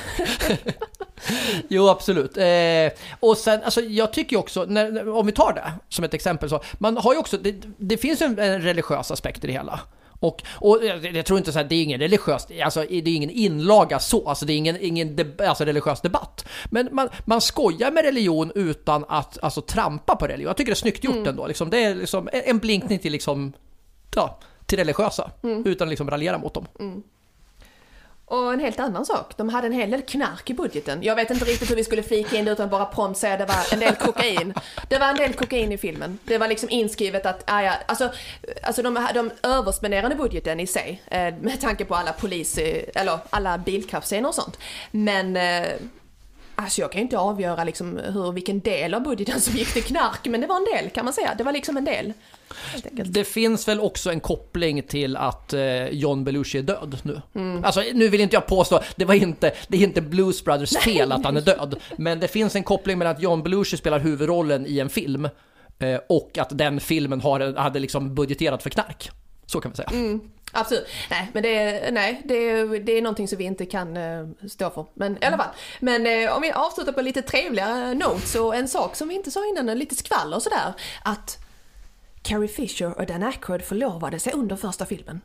jo 1.69 1.89
absolut. 1.89 2.37
Eh, 2.37 2.99
och 3.21 3.37
sen, 3.37 3.63
alltså 3.63 3.81
jag 3.81 4.13
tycker 4.13 4.37
också, 4.37 4.65
när, 4.65 5.09
om 5.09 5.27
vi 5.27 5.33
tar 5.33 5.53
det 5.53 5.73
som 5.89 6.05
ett 6.05 6.15
exempel 6.15 6.51
så, 6.51 6.63
man 6.79 6.97
har 6.97 7.13
ju 7.13 7.19
också, 7.19 7.37
det, 7.39 7.55
det 7.77 7.97
finns 7.97 8.23
en, 8.23 8.39
en 8.39 8.63
religiös 8.63 9.11
aspekt 9.11 9.45
i 9.45 9.47
det 9.47 9.53
hela. 9.53 9.81
Och, 10.25 10.43
och 10.49 10.81
jag 11.13 11.27
tror 11.27 11.39
inte 11.39 11.53
så 11.53 11.59
här, 11.59 11.67
det 11.67 11.75
är 11.75 11.83
ingen 11.83 12.01
religiös, 12.01 12.47
alltså 12.65 12.81
det 12.81 13.11
är 13.11 13.17
ingen 13.17 13.31
inlaga 13.31 13.99
så, 13.99 14.29
alltså 14.29 14.47
det 14.47 14.53
är 14.53 14.57
ingen, 14.57 14.77
ingen 14.81 15.17
deb, 15.17 15.41
alltså 15.41 15.65
religiös 15.65 16.01
debatt. 16.01 16.47
Men 16.65 16.89
man, 16.93 17.09
man 17.25 17.41
skojar 17.41 17.91
med 17.91 18.05
religion 18.05 18.53
utan 18.55 19.05
att 19.09 19.39
alltså, 19.43 19.61
trampa 19.61 20.17
på 20.17 20.27
religion. 20.27 20.47
Jag 20.47 20.57
tycker 20.57 20.71
det 20.71 20.75
är 20.75 20.77
snyggt 20.77 21.05
gjort 21.05 21.15
mm. 21.15 21.29
ändå. 21.29 21.47
Liksom, 21.47 21.71
det 21.71 21.85
är 21.85 21.95
liksom 21.95 22.29
en 22.33 22.59
blinkning 22.59 22.99
till 22.99 23.13
liksom, 23.13 23.53
ja, 24.15 24.39
till 24.67 24.79
religiösa, 24.79 25.31
mm. 25.43 25.67
utan 25.67 25.89
liksom 25.89 26.11
raljera 26.11 26.39
mot 26.39 26.55
dem. 26.55 26.67
Mm. 26.81 27.03
Och 28.27 28.53
en 28.53 28.61
helt 28.61 28.81
annan 28.81 29.07
sak, 29.07 29.37
de 29.37 29.49
hade 29.49 29.67
en 29.67 29.73
hel 29.73 29.91
del 29.91 30.03
knark 30.03 30.51
i 30.51 30.55
budgeten. 30.55 31.03
Jag 31.03 31.17
vet 31.17 31.31
inte 31.31 31.45
riktigt 31.45 31.71
hur 31.71 31.77
vi 31.77 31.85
skulle 31.85 32.03
flika 32.03 32.37
in 32.37 32.45
det 32.45 32.51
utan 32.51 32.69
bara 32.69 32.85
prompt 32.85 33.19
säga 33.19 33.37
det 33.37 33.47
var 33.47 33.73
en 33.73 33.81
del 33.81 33.95
kokain. 33.95 34.55
Det 34.89 34.99
var 34.99 35.09
en 35.09 35.17
del 35.17 35.33
kokain 35.33 35.73
i 35.73 35.79
filmen. 35.79 36.19
Det 36.25 36.39
var 36.39 36.49
liksom 36.49 36.71
inskrivet 36.71 37.27
att, 37.27 37.45
ah, 37.47 37.63
ja, 37.63 37.73
alltså, 37.87 38.13
alltså 38.63 38.83
de, 38.83 39.07
de 39.15 39.31
överspenderade 39.43 40.15
budgeten 40.15 40.61
i 40.61 40.67
sig. 40.67 41.03
Eh, 41.07 41.35
med 41.41 41.61
tanke 41.61 41.85
på 41.85 41.95
alla 41.95 42.13
polis, 42.13 42.59
eh, 42.59 42.85
eller 42.95 43.19
alla 43.31 43.59
bilkraftsscener 43.59 44.29
och 44.29 44.35
sånt. 44.35 44.59
Men 44.91 45.37
eh, 45.37 45.69
Alltså 46.57 46.81
jag 46.81 46.93
kan 46.93 46.99
ju 46.99 47.03
inte 47.03 47.19
avgöra 47.19 47.65
liksom 47.65 47.97
hur, 47.97 48.33
vilken 48.33 48.61
del 48.61 48.95
av 48.95 49.03
budgeten 49.03 49.41
som 49.41 49.55
gick 49.55 49.73
till 49.73 49.83
knark, 49.83 50.27
men 50.27 50.41
det 50.41 50.47
var 50.47 50.57
en 50.57 50.65
del 50.65 50.91
kan 50.91 51.05
man 51.05 51.15
säga. 51.15 51.35
Det 51.39 51.45
var 51.45 51.53
liksom 51.53 51.77
en 51.77 51.85
del. 51.85 52.13
Det 53.05 53.25
finns 53.25 53.69
väl 53.69 53.81
också 53.81 54.11
en 54.11 54.21
koppling 54.21 54.83
till 54.83 55.17
att 55.17 55.53
eh, 55.53 55.89
John 55.89 56.25
Belushi 56.25 56.59
är 56.59 56.63
död 56.63 56.99
nu. 57.03 57.21
Alltså 57.63 57.83
nu 57.95 58.09
vill 58.09 58.21
inte 58.21 58.37
jag 58.37 58.47
påstå, 58.47 58.81
det 58.97 59.05
var 59.05 59.15
inte, 59.15 59.53
det 59.69 59.77
är 59.77 59.83
inte 59.83 60.01
Blues 60.01 60.45
Brothers 60.45 60.77
fel 60.77 61.13
att 61.13 61.25
han 61.25 61.37
är 61.37 61.41
död. 61.41 61.77
Men 61.97 62.21
det 62.21 62.29
finns 62.29 62.57
en 62.57 62.63
koppling 62.63 62.99
mellan 62.99 63.15
att 63.17 63.23
John 63.23 63.43
Belushi 63.43 63.77
spelar 63.77 63.99
huvudrollen 63.99 64.67
i 64.67 64.79
en 64.79 64.89
film 64.89 65.29
eh, 65.79 66.01
och 66.09 66.39
att 66.39 66.59
den 66.59 66.81
filmen 66.81 67.21
har, 67.21 67.57
hade 67.59 67.79
liksom 67.79 68.15
budgeterat 68.15 68.63
för 68.63 68.71
knark. 68.71 69.11
Så 69.47 69.61
kan 69.61 69.71
vi 69.71 69.77
säga. 69.77 69.91
Mm, 69.93 70.21
absolut. 70.55 70.87
Nej, 71.11 71.31
men 71.33 71.43
det 71.43 71.59
är, 71.59 71.93
nej, 71.93 72.23
det 72.25 72.35
är, 72.35 72.81
det 72.81 72.93
är 72.93 73.03
någonting 73.03 73.29
som 73.29 73.39
vi 73.39 73.45
inte 73.45 73.67
kan 73.67 73.97
eh, 73.97 74.27
stå 74.49 74.71
för. 74.71 74.87
Men 74.95 75.23
i 75.23 75.27
alla 75.27 75.37
fall. 75.37 75.55
Men 75.81 76.07
eh, 76.07 76.37
om 76.37 76.43
vi 76.43 76.53
avslutar 76.53 76.93
på 76.93 77.03
lite 77.03 77.23
trevligare 77.23 77.95
notes 77.95 78.35
och 78.35 78.55
en 78.55 78.69
sak 78.69 78.97
som 78.97 79.09
vi 79.09 79.15
inte 79.15 79.31
sa 79.31 79.47
innan, 79.47 79.79
lite 79.79 79.95
skvaller 79.95 80.37
och 80.37 80.43
sådär. 80.43 80.75
Att 81.05 81.39
Carrie 82.23 82.49
Fisher 82.49 82.99
och 82.99 83.07
Dan 83.07 83.23
Aykroyd 83.23 83.63
förlovade 83.63 84.19
sig 84.19 84.33
under 84.33 84.57
första 84.57 84.87
filmen. 84.87 85.21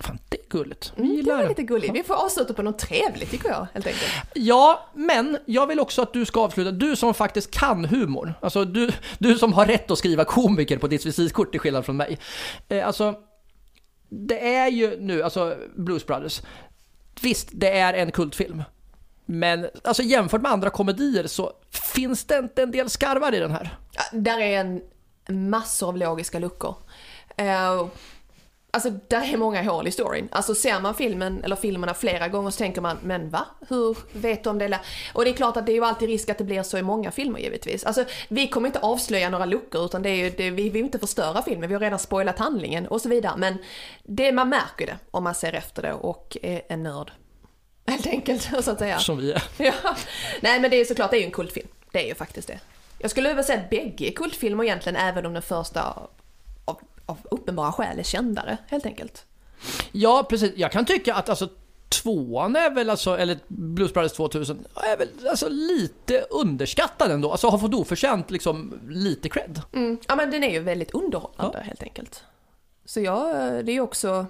Fan, 0.00 0.18
det 0.28 0.36
är 0.36 0.48
gulligt. 0.48 0.92
Vi 0.96 1.02
Mm, 1.02 1.24
det 1.24 1.34
var 1.34 1.48
lite 1.48 1.62
gulligt. 1.62 1.94
Vi 1.94 2.02
får 2.02 2.14
avsluta 2.14 2.54
på 2.54 2.62
något 2.62 2.78
trevligt 2.78 3.30
tycker 3.30 3.48
jag 3.48 3.66
helt 3.74 3.86
enkelt. 3.86 4.12
Ja, 4.34 4.90
men 4.94 5.38
jag 5.46 5.66
vill 5.66 5.80
också 5.80 6.02
att 6.02 6.12
du 6.12 6.24
ska 6.24 6.40
avsluta. 6.40 6.70
Du 6.70 6.96
som 6.96 7.14
faktiskt 7.14 7.50
kan 7.50 7.84
humor. 7.84 8.34
Alltså 8.42 8.64
du, 8.64 8.90
du 9.18 9.38
som 9.38 9.52
har 9.52 9.66
rätt 9.66 9.90
att 9.90 9.98
skriva 9.98 10.24
komiker 10.24 10.78
på 10.78 10.86
ditt 10.88 11.06
visitkort 11.06 11.50
till 11.50 11.60
skillnad 11.60 11.84
från 11.84 11.96
mig. 11.96 12.18
Eh, 12.68 12.86
alltså, 12.86 13.14
det 14.08 14.54
är 14.54 14.68
ju 14.68 15.00
nu, 15.00 15.22
alltså 15.22 15.56
Blues 15.76 16.06
Brothers. 16.06 16.42
Visst, 17.22 17.48
det 17.52 17.78
är 17.78 17.94
en 17.94 18.12
kultfilm. 18.12 18.62
Men 19.26 19.68
alltså 19.84 20.02
jämfört 20.02 20.42
med 20.42 20.52
andra 20.52 20.70
komedier 20.70 21.26
så 21.26 21.52
finns 21.70 22.24
det 22.24 22.38
inte 22.38 22.62
en 22.62 22.70
del 22.70 22.90
skarvar 22.90 23.34
i 23.34 23.38
den 23.38 23.50
här. 23.50 23.78
Ja, 23.92 24.02
där 24.12 24.40
är 24.40 24.60
en 24.60 24.82
massor 25.50 25.88
av 25.88 25.96
logiska 25.96 26.38
luckor. 26.38 26.74
Uh, 27.40 27.86
alltså 28.70 28.90
där 29.08 29.32
är 29.32 29.36
många 29.36 29.62
hål 29.62 29.86
i 29.86 29.90
storyn. 29.90 30.28
Alltså 30.32 30.54
ser 30.54 30.80
man 30.80 30.94
filmen, 30.94 31.44
eller 31.44 31.56
filmerna 31.56 31.94
flera 31.94 32.28
gånger 32.28 32.50
så 32.50 32.58
tänker 32.58 32.80
man, 32.80 32.98
men 33.02 33.30
va? 33.30 33.46
Hur 33.68 33.98
vet 34.12 34.44
de 34.44 34.58
det? 34.58 34.80
Och 35.12 35.24
det 35.24 35.30
är 35.30 35.34
klart 35.34 35.56
att 35.56 35.66
det 35.66 35.72
är 35.72 35.74
ju 35.74 35.84
alltid 35.84 36.08
risk 36.08 36.28
att 36.28 36.38
det 36.38 36.44
blir 36.44 36.62
så 36.62 36.78
i 36.78 36.82
många 36.82 37.10
filmer 37.10 37.38
givetvis. 37.38 37.84
Alltså 37.84 38.04
vi 38.28 38.48
kommer 38.48 38.68
inte 38.68 38.80
avslöja 38.80 39.30
några 39.30 39.44
luckor 39.44 39.84
utan 39.84 40.02
det 40.02 40.10
är 40.10 40.14
ju, 40.14 40.30
det, 40.30 40.50
vi 40.50 40.70
vill 40.70 40.84
inte 40.84 40.98
förstöra 40.98 41.42
filmen, 41.42 41.68
vi 41.68 41.74
har 41.74 41.80
redan 41.80 41.98
spoilat 41.98 42.38
handlingen 42.38 42.86
och 42.86 43.00
så 43.00 43.08
vidare. 43.08 43.34
Men 43.36 43.58
det, 44.02 44.32
man 44.32 44.48
märker 44.48 44.86
det 44.86 44.98
om 45.10 45.24
man 45.24 45.34
ser 45.34 45.52
efter 45.52 45.82
det 45.82 45.92
och 45.92 46.36
är 46.42 46.62
en 46.68 46.82
nörd. 46.82 47.12
Helt 47.86 48.06
enkelt, 48.06 48.42
så 48.64 48.70
att 48.70 48.78
säga. 48.78 48.98
Som 48.98 49.18
vi 49.18 49.32
är. 49.32 49.42
Ja. 49.56 49.72
Nej 50.40 50.60
men 50.60 50.70
det 50.70 50.76
är 50.76 50.84
såklart, 50.84 51.10
det 51.10 51.16
är 51.16 51.20
ju 51.20 51.26
en 51.26 51.30
kultfilm. 51.30 51.68
Det 51.92 52.04
är 52.04 52.06
ju 52.06 52.14
faktiskt 52.14 52.48
det. 52.48 52.60
Jag 52.98 53.10
skulle 53.10 53.34
väl 53.34 53.44
säga 53.44 53.60
att 53.60 53.70
bägge 53.70 54.08
är 54.08 54.12
kultfilmer 54.12 54.64
egentligen, 54.64 54.96
även 54.96 55.26
om 55.26 55.32
den 55.32 55.42
första 55.42 56.08
av, 57.08 57.18
uppenbara 57.30 57.72
skäl 57.72 57.98
är 57.98 58.02
kändare, 58.02 58.58
helt 58.68 58.86
enkelt. 58.86 59.26
Ja, 59.92 60.26
precis. 60.30 60.52
Jag 60.56 60.72
kan 60.72 60.84
tycka 60.84 61.14
att 61.14 61.28
alltså 61.28 61.48
tvåan 61.88 62.56
är 62.56 62.70
väl 62.70 62.90
alltså, 62.90 63.18
eller 63.18 63.38
Blues 63.48 63.92
Brothers 63.92 64.12
2000, 64.12 64.64
är 64.74 64.96
väl 64.96 65.08
alltså 65.30 65.48
lite 65.48 66.26
underskattad 66.30 67.10
ändå. 67.10 67.30
Alltså 67.30 67.48
har 67.48 67.58
fått 67.58 67.74
oförtjänt 67.74 68.30
liksom 68.30 68.80
lite 68.88 69.28
cred. 69.28 69.62
Mm. 69.72 69.98
Ja 70.08 70.16
men 70.16 70.30
den 70.30 70.44
är 70.44 70.50
ju 70.50 70.60
väldigt 70.60 70.90
underhållande 70.90 71.60
helt 71.60 71.82
enkelt. 71.82 72.24
Så 72.84 73.00
ja, 73.00 73.32
det 73.62 73.72
är 73.72 73.74
ju 73.74 73.80
också... 73.80 74.26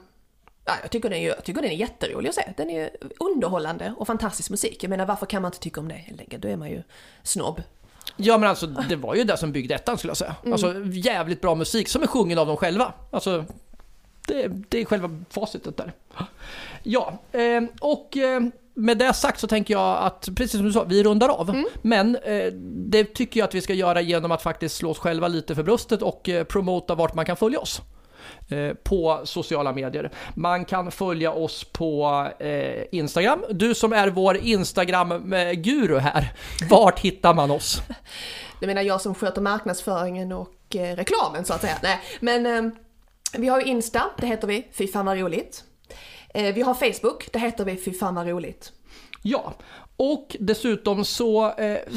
Ja, 0.65 0.73
jag, 0.83 0.91
tycker 0.91 1.11
den 1.11 1.19
är, 1.19 1.29
jag 1.29 1.45
tycker 1.45 1.63
den 1.63 1.71
är 1.71 1.77
jätterolig 1.77 2.29
att 2.29 2.35
se. 2.35 2.53
Den 2.57 2.71
är 2.71 2.91
underhållande 3.21 3.95
och 3.97 4.07
fantastisk 4.07 4.51
musik. 4.51 4.83
Jag 4.83 4.91
menar 4.91 5.07
varför 5.07 5.27
kan 5.27 5.43
man 5.43 5.49
inte 5.49 5.59
tycka 5.59 5.81
om 5.81 5.89
det 5.89 5.95
helt 5.95 6.21
enkelt? 6.21 6.43
Då 6.43 6.49
är 6.49 6.57
man 6.57 6.71
ju 6.71 6.83
snobb. 7.23 7.63
Ja 8.17 8.39
men 8.39 8.49
alltså 8.49 8.67
det 8.67 8.97
var 8.97 9.15
ju 9.15 9.25
det 9.25 9.37
som 9.37 9.53
byggde 9.53 9.75
ettan 9.75 9.99
skulle 9.99 10.11
jag 10.11 10.17
säga. 10.17 10.37
Alltså 10.53 10.75
jävligt 10.93 11.41
bra 11.41 11.55
musik 11.55 11.89
som 11.89 12.03
är 12.03 12.07
sjungen 12.07 12.39
av 12.39 12.47
dem 12.47 12.57
själva. 12.57 12.93
Alltså 13.11 13.45
det, 14.27 14.49
det 14.69 14.81
är 14.81 14.85
själva 14.85 15.11
facitet 15.31 15.77
där. 15.77 15.93
Ja, 16.83 17.19
eh, 17.33 17.63
och 17.81 18.17
eh, 18.17 18.41
med 18.75 18.99
det 18.99 19.13
sagt 19.13 19.41
så 19.41 19.47
tänker 19.47 19.75
jag 19.75 19.99
att, 19.99 20.29
precis 20.37 20.53
som 20.53 20.65
du 20.65 20.73
sa, 20.73 20.85
vi 20.85 21.03
rundar 21.03 21.29
av. 21.29 21.65
Men 21.83 22.17
eh, 22.17 22.53
det 22.63 23.05
tycker 23.05 23.41
jag 23.41 23.49
att 23.49 23.55
vi 23.55 23.61
ska 23.61 23.75
göra 23.75 24.01
genom 24.01 24.33
att 24.33 24.43
faktiskt 24.43 24.77
slå 24.77 24.91
oss 24.91 24.99
själva 24.99 25.29
lite 25.29 25.55
för 25.55 25.63
bröstet 25.63 26.03
och 26.03 26.29
eh, 26.29 26.45
promota 26.45 26.95
vart 26.95 27.15
man 27.15 27.25
kan 27.25 27.37
följa 27.37 27.61
oss. 27.61 27.81
Eh, 28.51 28.75
På 28.75 29.21
sociala 29.25 29.73
medier. 29.73 30.11
Man 30.35 30.65
kan 30.65 30.91
följa 30.91 31.33
oss 31.33 31.65
på 31.65 32.27
eh, 32.39 32.85
Instagram. 32.93 33.45
Du 33.51 33.75
som 33.75 33.93
är 33.93 34.09
vår 34.09 34.37
Instagram-guru 34.37 35.99
här, 35.99 36.33
vart 36.71 37.01
hittar 37.01 37.35
man 37.35 37.51
oss? 37.51 37.83
Det 38.61 38.67
menar 38.67 38.83
jag 38.83 39.01
som 39.01 39.15
sköter 39.15 39.41
marknadsföringen 39.41 40.33
och 40.33 40.77
eh, 40.77 40.97
reklamen 40.97 41.45
så 41.45 41.55
att 41.55 41.61
säga. 41.61 41.79
Nej, 41.83 42.01
men 42.21 42.73
vi 43.39 43.49
har 43.49 43.61
ju 43.61 43.67
Insta, 43.67 44.03
det 44.19 44.27
heter 44.27 44.49
vi 44.49 44.69
Fy 44.73 44.87
fan 44.87 45.07
vad 45.07 45.19
roligt. 45.19 45.65
Vi 46.35 46.63
har 46.63 46.75
Facebook, 46.75 47.33
det 47.33 47.39
heter 47.39 47.65
vi 47.65 47.77
Fy 47.77 47.93
fan 47.93 48.15
vad 48.15 48.27
roligt. 48.27 48.73
Ja, 49.23 49.55
och 49.97 50.37
dessutom 50.41 51.05
så 51.05 51.53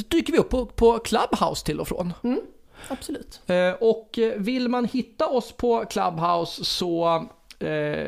dyker 0.10 0.34
vi 0.34 0.40
upp 0.40 0.50
på, 0.50 0.66
på 0.66 1.00
Clubhouse 1.00 1.66
till 1.66 1.80
och 1.80 1.88
från. 1.88 2.14
Absolut. 2.88 3.40
Eh, 3.48 3.70
och 3.80 4.20
vill 4.38 4.70
man 4.70 4.86
hitta 4.86 5.28
oss 5.28 5.52
på 5.52 5.86
Clubhouse 5.86 6.66
så, 6.66 7.26
eh, 7.60 8.08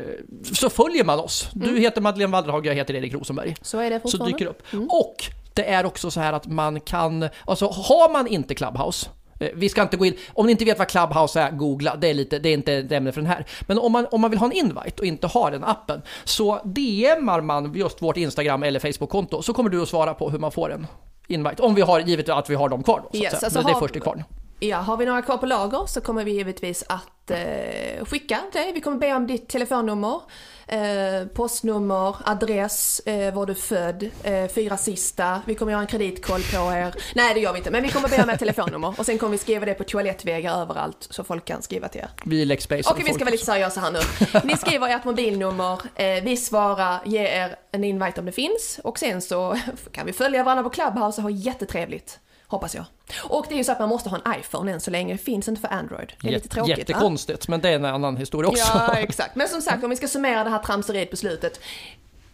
så 0.54 0.70
följer 0.70 1.04
man 1.04 1.18
oss. 1.20 1.48
Du 1.52 1.78
heter 1.78 2.00
Madeleine 2.00 2.32
Walderhag, 2.32 2.66
jag 2.66 2.74
heter 2.74 2.94
Erik 2.94 3.12
Rosenberg. 3.14 3.54
Så 3.62 3.78
är 3.78 3.90
det 3.90 3.96
Så 3.96 4.02
fortfarande. 4.02 4.36
dyker 4.38 4.44
det 4.44 4.50
upp. 4.50 4.90
Och 4.92 5.16
det 5.54 5.64
är 5.70 5.86
också 5.86 6.10
så 6.10 6.20
här 6.20 6.32
att 6.32 6.46
man 6.46 6.80
kan, 6.80 7.28
alltså 7.44 7.66
har 7.66 8.12
man 8.12 8.26
inte 8.26 8.54
Clubhouse, 8.54 9.08
eh, 9.40 9.48
vi 9.54 9.68
ska 9.68 9.82
inte 9.82 9.96
gå 9.96 10.06
in, 10.06 10.14
om 10.32 10.46
ni 10.46 10.52
inte 10.52 10.64
vet 10.64 10.78
vad 10.78 10.88
Clubhouse 10.88 11.40
är, 11.40 11.50
googla, 11.50 11.96
det 11.96 12.08
är, 12.08 12.14
lite, 12.14 12.38
det 12.38 12.48
är 12.48 12.54
inte 12.54 12.72
ett 12.74 12.92
ämne 12.92 13.12
för 13.12 13.20
den 13.20 13.30
här. 13.30 13.46
Men 13.60 13.78
om 13.78 13.92
man, 13.92 14.06
om 14.10 14.20
man 14.20 14.30
vill 14.30 14.38
ha 14.40 14.46
en 14.46 14.52
invite 14.52 14.98
och 14.98 15.04
inte 15.04 15.26
har 15.26 15.50
den 15.50 15.64
appen, 15.64 16.02
så 16.24 16.60
DMar 16.64 17.40
man 17.40 17.74
just 17.74 18.02
vårt 18.02 18.16
Instagram 18.16 18.62
eller 18.62 18.80
Facebook-konto 18.80 19.42
så 19.42 19.52
kommer 19.54 19.70
du 19.70 19.82
att 19.82 19.88
svara 19.88 20.14
på 20.14 20.30
hur 20.30 20.38
man 20.38 20.52
får 20.52 20.72
en 20.72 20.86
invite. 21.28 21.62
Om 21.62 21.74
vi 21.74 21.82
har, 21.82 22.00
givet 22.00 22.28
att 22.28 22.50
vi 22.50 22.54
har 22.54 22.68
dem 22.68 22.82
kvar 22.82 22.96
då, 23.00 23.02
så 23.02 23.08
att 23.08 23.14
Yes, 23.22 23.30
säga. 23.32 23.40
alltså 23.46 23.58
Men 23.58 23.66
det 23.66 23.70
är 23.70 23.74
har- 23.74 23.80
först 23.80 23.92
till 23.92 24.02
kvarn. 24.02 24.24
Ja, 24.60 24.76
har 24.76 24.96
vi 24.96 25.06
några 25.06 25.22
kvar 25.22 25.36
på 25.36 25.46
lager 25.46 25.86
så 25.86 26.00
kommer 26.00 26.24
vi 26.24 26.30
givetvis 26.30 26.84
att 26.88 27.30
eh, 27.30 28.04
skicka 28.04 28.40
dig. 28.52 28.72
Vi 28.72 28.80
kommer 28.80 28.98
be 28.98 29.14
om 29.14 29.26
ditt 29.26 29.48
telefonnummer, 29.48 30.20
eh, 30.66 31.26
postnummer, 31.34 32.16
adress, 32.24 33.00
eh, 33.00 33.34
var 33.34 33.46
du 33.46 33.54
född, 33.54 34.10
eh, 34.22 34.46
fyra 34.54 34.76
sista. 34.76 35.42
Vi 35.46 35.54
kommer 35.54 35.72
göra 35.72 35.82
en 35.82 35.86
kreditkoll 35.86 36.40
på 36.42 36.72
er. 36.72 36.94
Nej, 37.14 37.34
det 37.34 37.40
gör 37.40 37.52
vi 37.52 37.58
inte, 37.58 37.70
men 37.70 37.82
vi 37.82 37.88
kommer 37.88 38.08
be 38.08 38.22
om 38.22 38.30
ert 38.30 38.38
telefonnummer 38.38 38.94
och 38.98 39.06
sen 39.06 39.18
kommer 39.18 39.32
vi 39.32 39.38
skriva 39.38 39.66
det 39.66 39.74
på 39.74 39.84
toalettväggar 39.84 40.60
överallt 40.62 41.06
så 41.10 41.24
folk 41.24 41.44
kan 41.44 41.62
skriva 41.62 41.88
till 41.88 42.00
er. 42.00 42.08
Vi 42.24 42.42
är 42.42 42.46
Lexbase. 42.46 42.90
Okej, 42.90 43.04
vi 43.06 43.14
ska 43.14 43.24
vara 43.24 43.32
lite 43.32 43.44
seriösa 43.46 43.80
här 43.80 43.90
nu. 43.90 44.00
Ni 44.44 44.56
skriver 44.56 44.88
ert 44.88 45.04
mobilnummer, 45.04 45.80
eh, 45.94 46.24
vi 46.24 46.36
svarar, 46.36 47.00
ger 47.04 47.24
er 47.24 47.56
en 47.72 47.84
invite 47.84 48.20
om 48.20 48.26
det 48.26 48.32
finns 48.32 48.80
och 48.84 48.98
sen 48.98 49.22
så 49.22 49.56
kan 49.92 50.06
vi 50.06 50.12
följa 50.12 50.44
varandra 50.44 50.62
på 50.62 50.70
Clubhouse 50.70 51.18
och 51.18 51.22
ha 51.22 51.30
jättetrevligt. 51.30 52.18
Hoppas 52.46 52.74
jag. 52.74 52.84
Och 53.22 53.46
det 53.48 53.54
är 53.54 53.58
ju 53.58 53.64
så 53.64 53.72
att 53.72 53.78
man 53.78 53.88
måste 53.88 54.08
ha 54.08 54.18
en 54.24 54.40
iPhone 54.40 54.72
än 54.72 54.80
så 54.80 54.90
länge, 54.90 55.14
det 55.14 55.18
finns 55.18 55.48
inte 55.48 55.60
för 55.60 55.68
Android. 55.68 56.12
Det 56.20 56.28
är 56.28 56.32
lite 56.32 56.48
tråkigt 56.48 56.76
va? 56.76 56.78
Jättekonstigt, 56.78 57.48
men 57.48 57.60
det 57.60 57.68
är 57.68 57.74
en 57.74 57.84
annan 57.84 58.16
historia 58.16 58.48
också. 58.48 58.72
Ja, 58.74 58.94
exakt. 58.98 59.36
Men 59.36 59.48
som 59.48 59.62
sagt, 59.62 59.84
om 59.84 59.90
vi 59.90 59.96
ska 59.96 60.08
summera 60.08 60.44
det 60.44 60.50
här 60.50 60.58
tramseriet 60.58 61.10
på 61.10 61.16
slutet. 61.16 61.60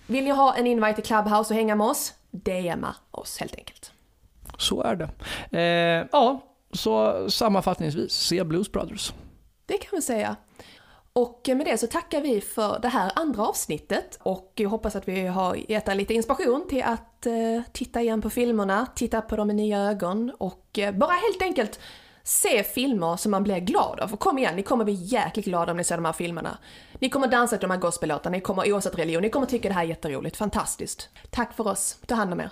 Vill 0.07 0.25
ni 0.25 0.31
ha 0.31 0.55
en 0.55 0.67
invite 0.67 0.95
till 0.95 1.05
Clubhouse 1.05 1.55
och 1.55 1.57
hänga 1.57 1.77
med 1.77 1.87
oss? 1.87 2.13
DMa 2.31 2.95
oss 3.11 3.39
helt 3.39 3.57
enkelt. 3.57 3.93
Så 4.59 4.83
är 4.83 4.97
det. 4.97 5.11
Eh, 5.59 6.07
ja, 6.13 6.41
så 6.73 7.27
sammanfattningsvis, 7.31 8.13
se 8.13 8.45
Blues 8.45 8.73
Brothers. 8.73 9.13
Det 9.67 9.79
kan 9.79 9.89
vi 9.93 10.03
säga. 10.03 10.37
Och 11.13 11.49
med 11.49 11.67
det 11.67 11.79
så 11.79 11.87
tackar 11.87 12.21
vi 12.21 12.41
för 12.41 12.79
det 12.79 12.89
här 12.89 13.13
andra 13.15 13.47
avsnittet 13.47 14.19
och 14.23 14.53
jag 14.55 14.71
hoppas 14.71 14.97
att 14.97 15.09
vi 15.09 15.27
har 15.27 15.57
gett 15.69 15.89
er 15.89 15.95
lite 15.95 16.15
inspiration 16.15 16.67
till 16.69 16.83
att 16.83 17.27
eh, 17.27 17.33
titta 17.73 18.03
igen 18.03 18.23
på 18.23 18.31
filmerna, 18.31 18.87
titta 18.95 19.21
på 19.21 19.37
dem 19.37 19.47
med 19.47 19.57
nya 19.57 19.79
ögon 19.79 20.33
och 20.39 20.79
eh, 20.79 20.95
bara 20.95 21.13
helt 21.13 21.43
enkelt 21.43 21.81
se 22.23 22.63
filmer 22.63 23.17
som 23.17 23.31
man 23.31 23.43
blir 23.43 23.59
glad 23.59 24.01
av. 24.01 24.13
Och 24.13 24.21
kom 24.21 24.39
igen, 24.39 24.57
ni 24.57 24.63
kommer 24.63 24.85
bli 24.85 24.95
jäkligt 24.95 25.47
glada 25.47 25.73
om 25.73 25.79
ni 25.79 25.85
ser 25.85 25.97
de 25.97 26.05
här 26.05 26.13
filmerna. 26.13 26.59
Ni 26.99 27.09
kommer 27.09 27.29
dansa 27.29 27.57
till 27.57 27.69
de 27.69 27.71
här 27.71 27.81
gospellåtarna, 27.81 28.37
ni 28.37 28.41
kommer 28.41 28.73
oavsett 28.73 28.99
religion, 28.99 29.23
ni 29.23 29.31
kommer 29.31 29.47
tycka 29.47 29.69
det 29.69 29.75
här 29.75 29.85
är 29.85 29.89
jätteroligt, 29.89 30.37
fantastiskt. 30.37 31.09
Tack 31.31 31.53
för 31.57 31.67
oss, 31.67 31.99
ta 32.07 32.15
hand 32.15 32.33
om 32.33 32.41
er. 32.41 32.51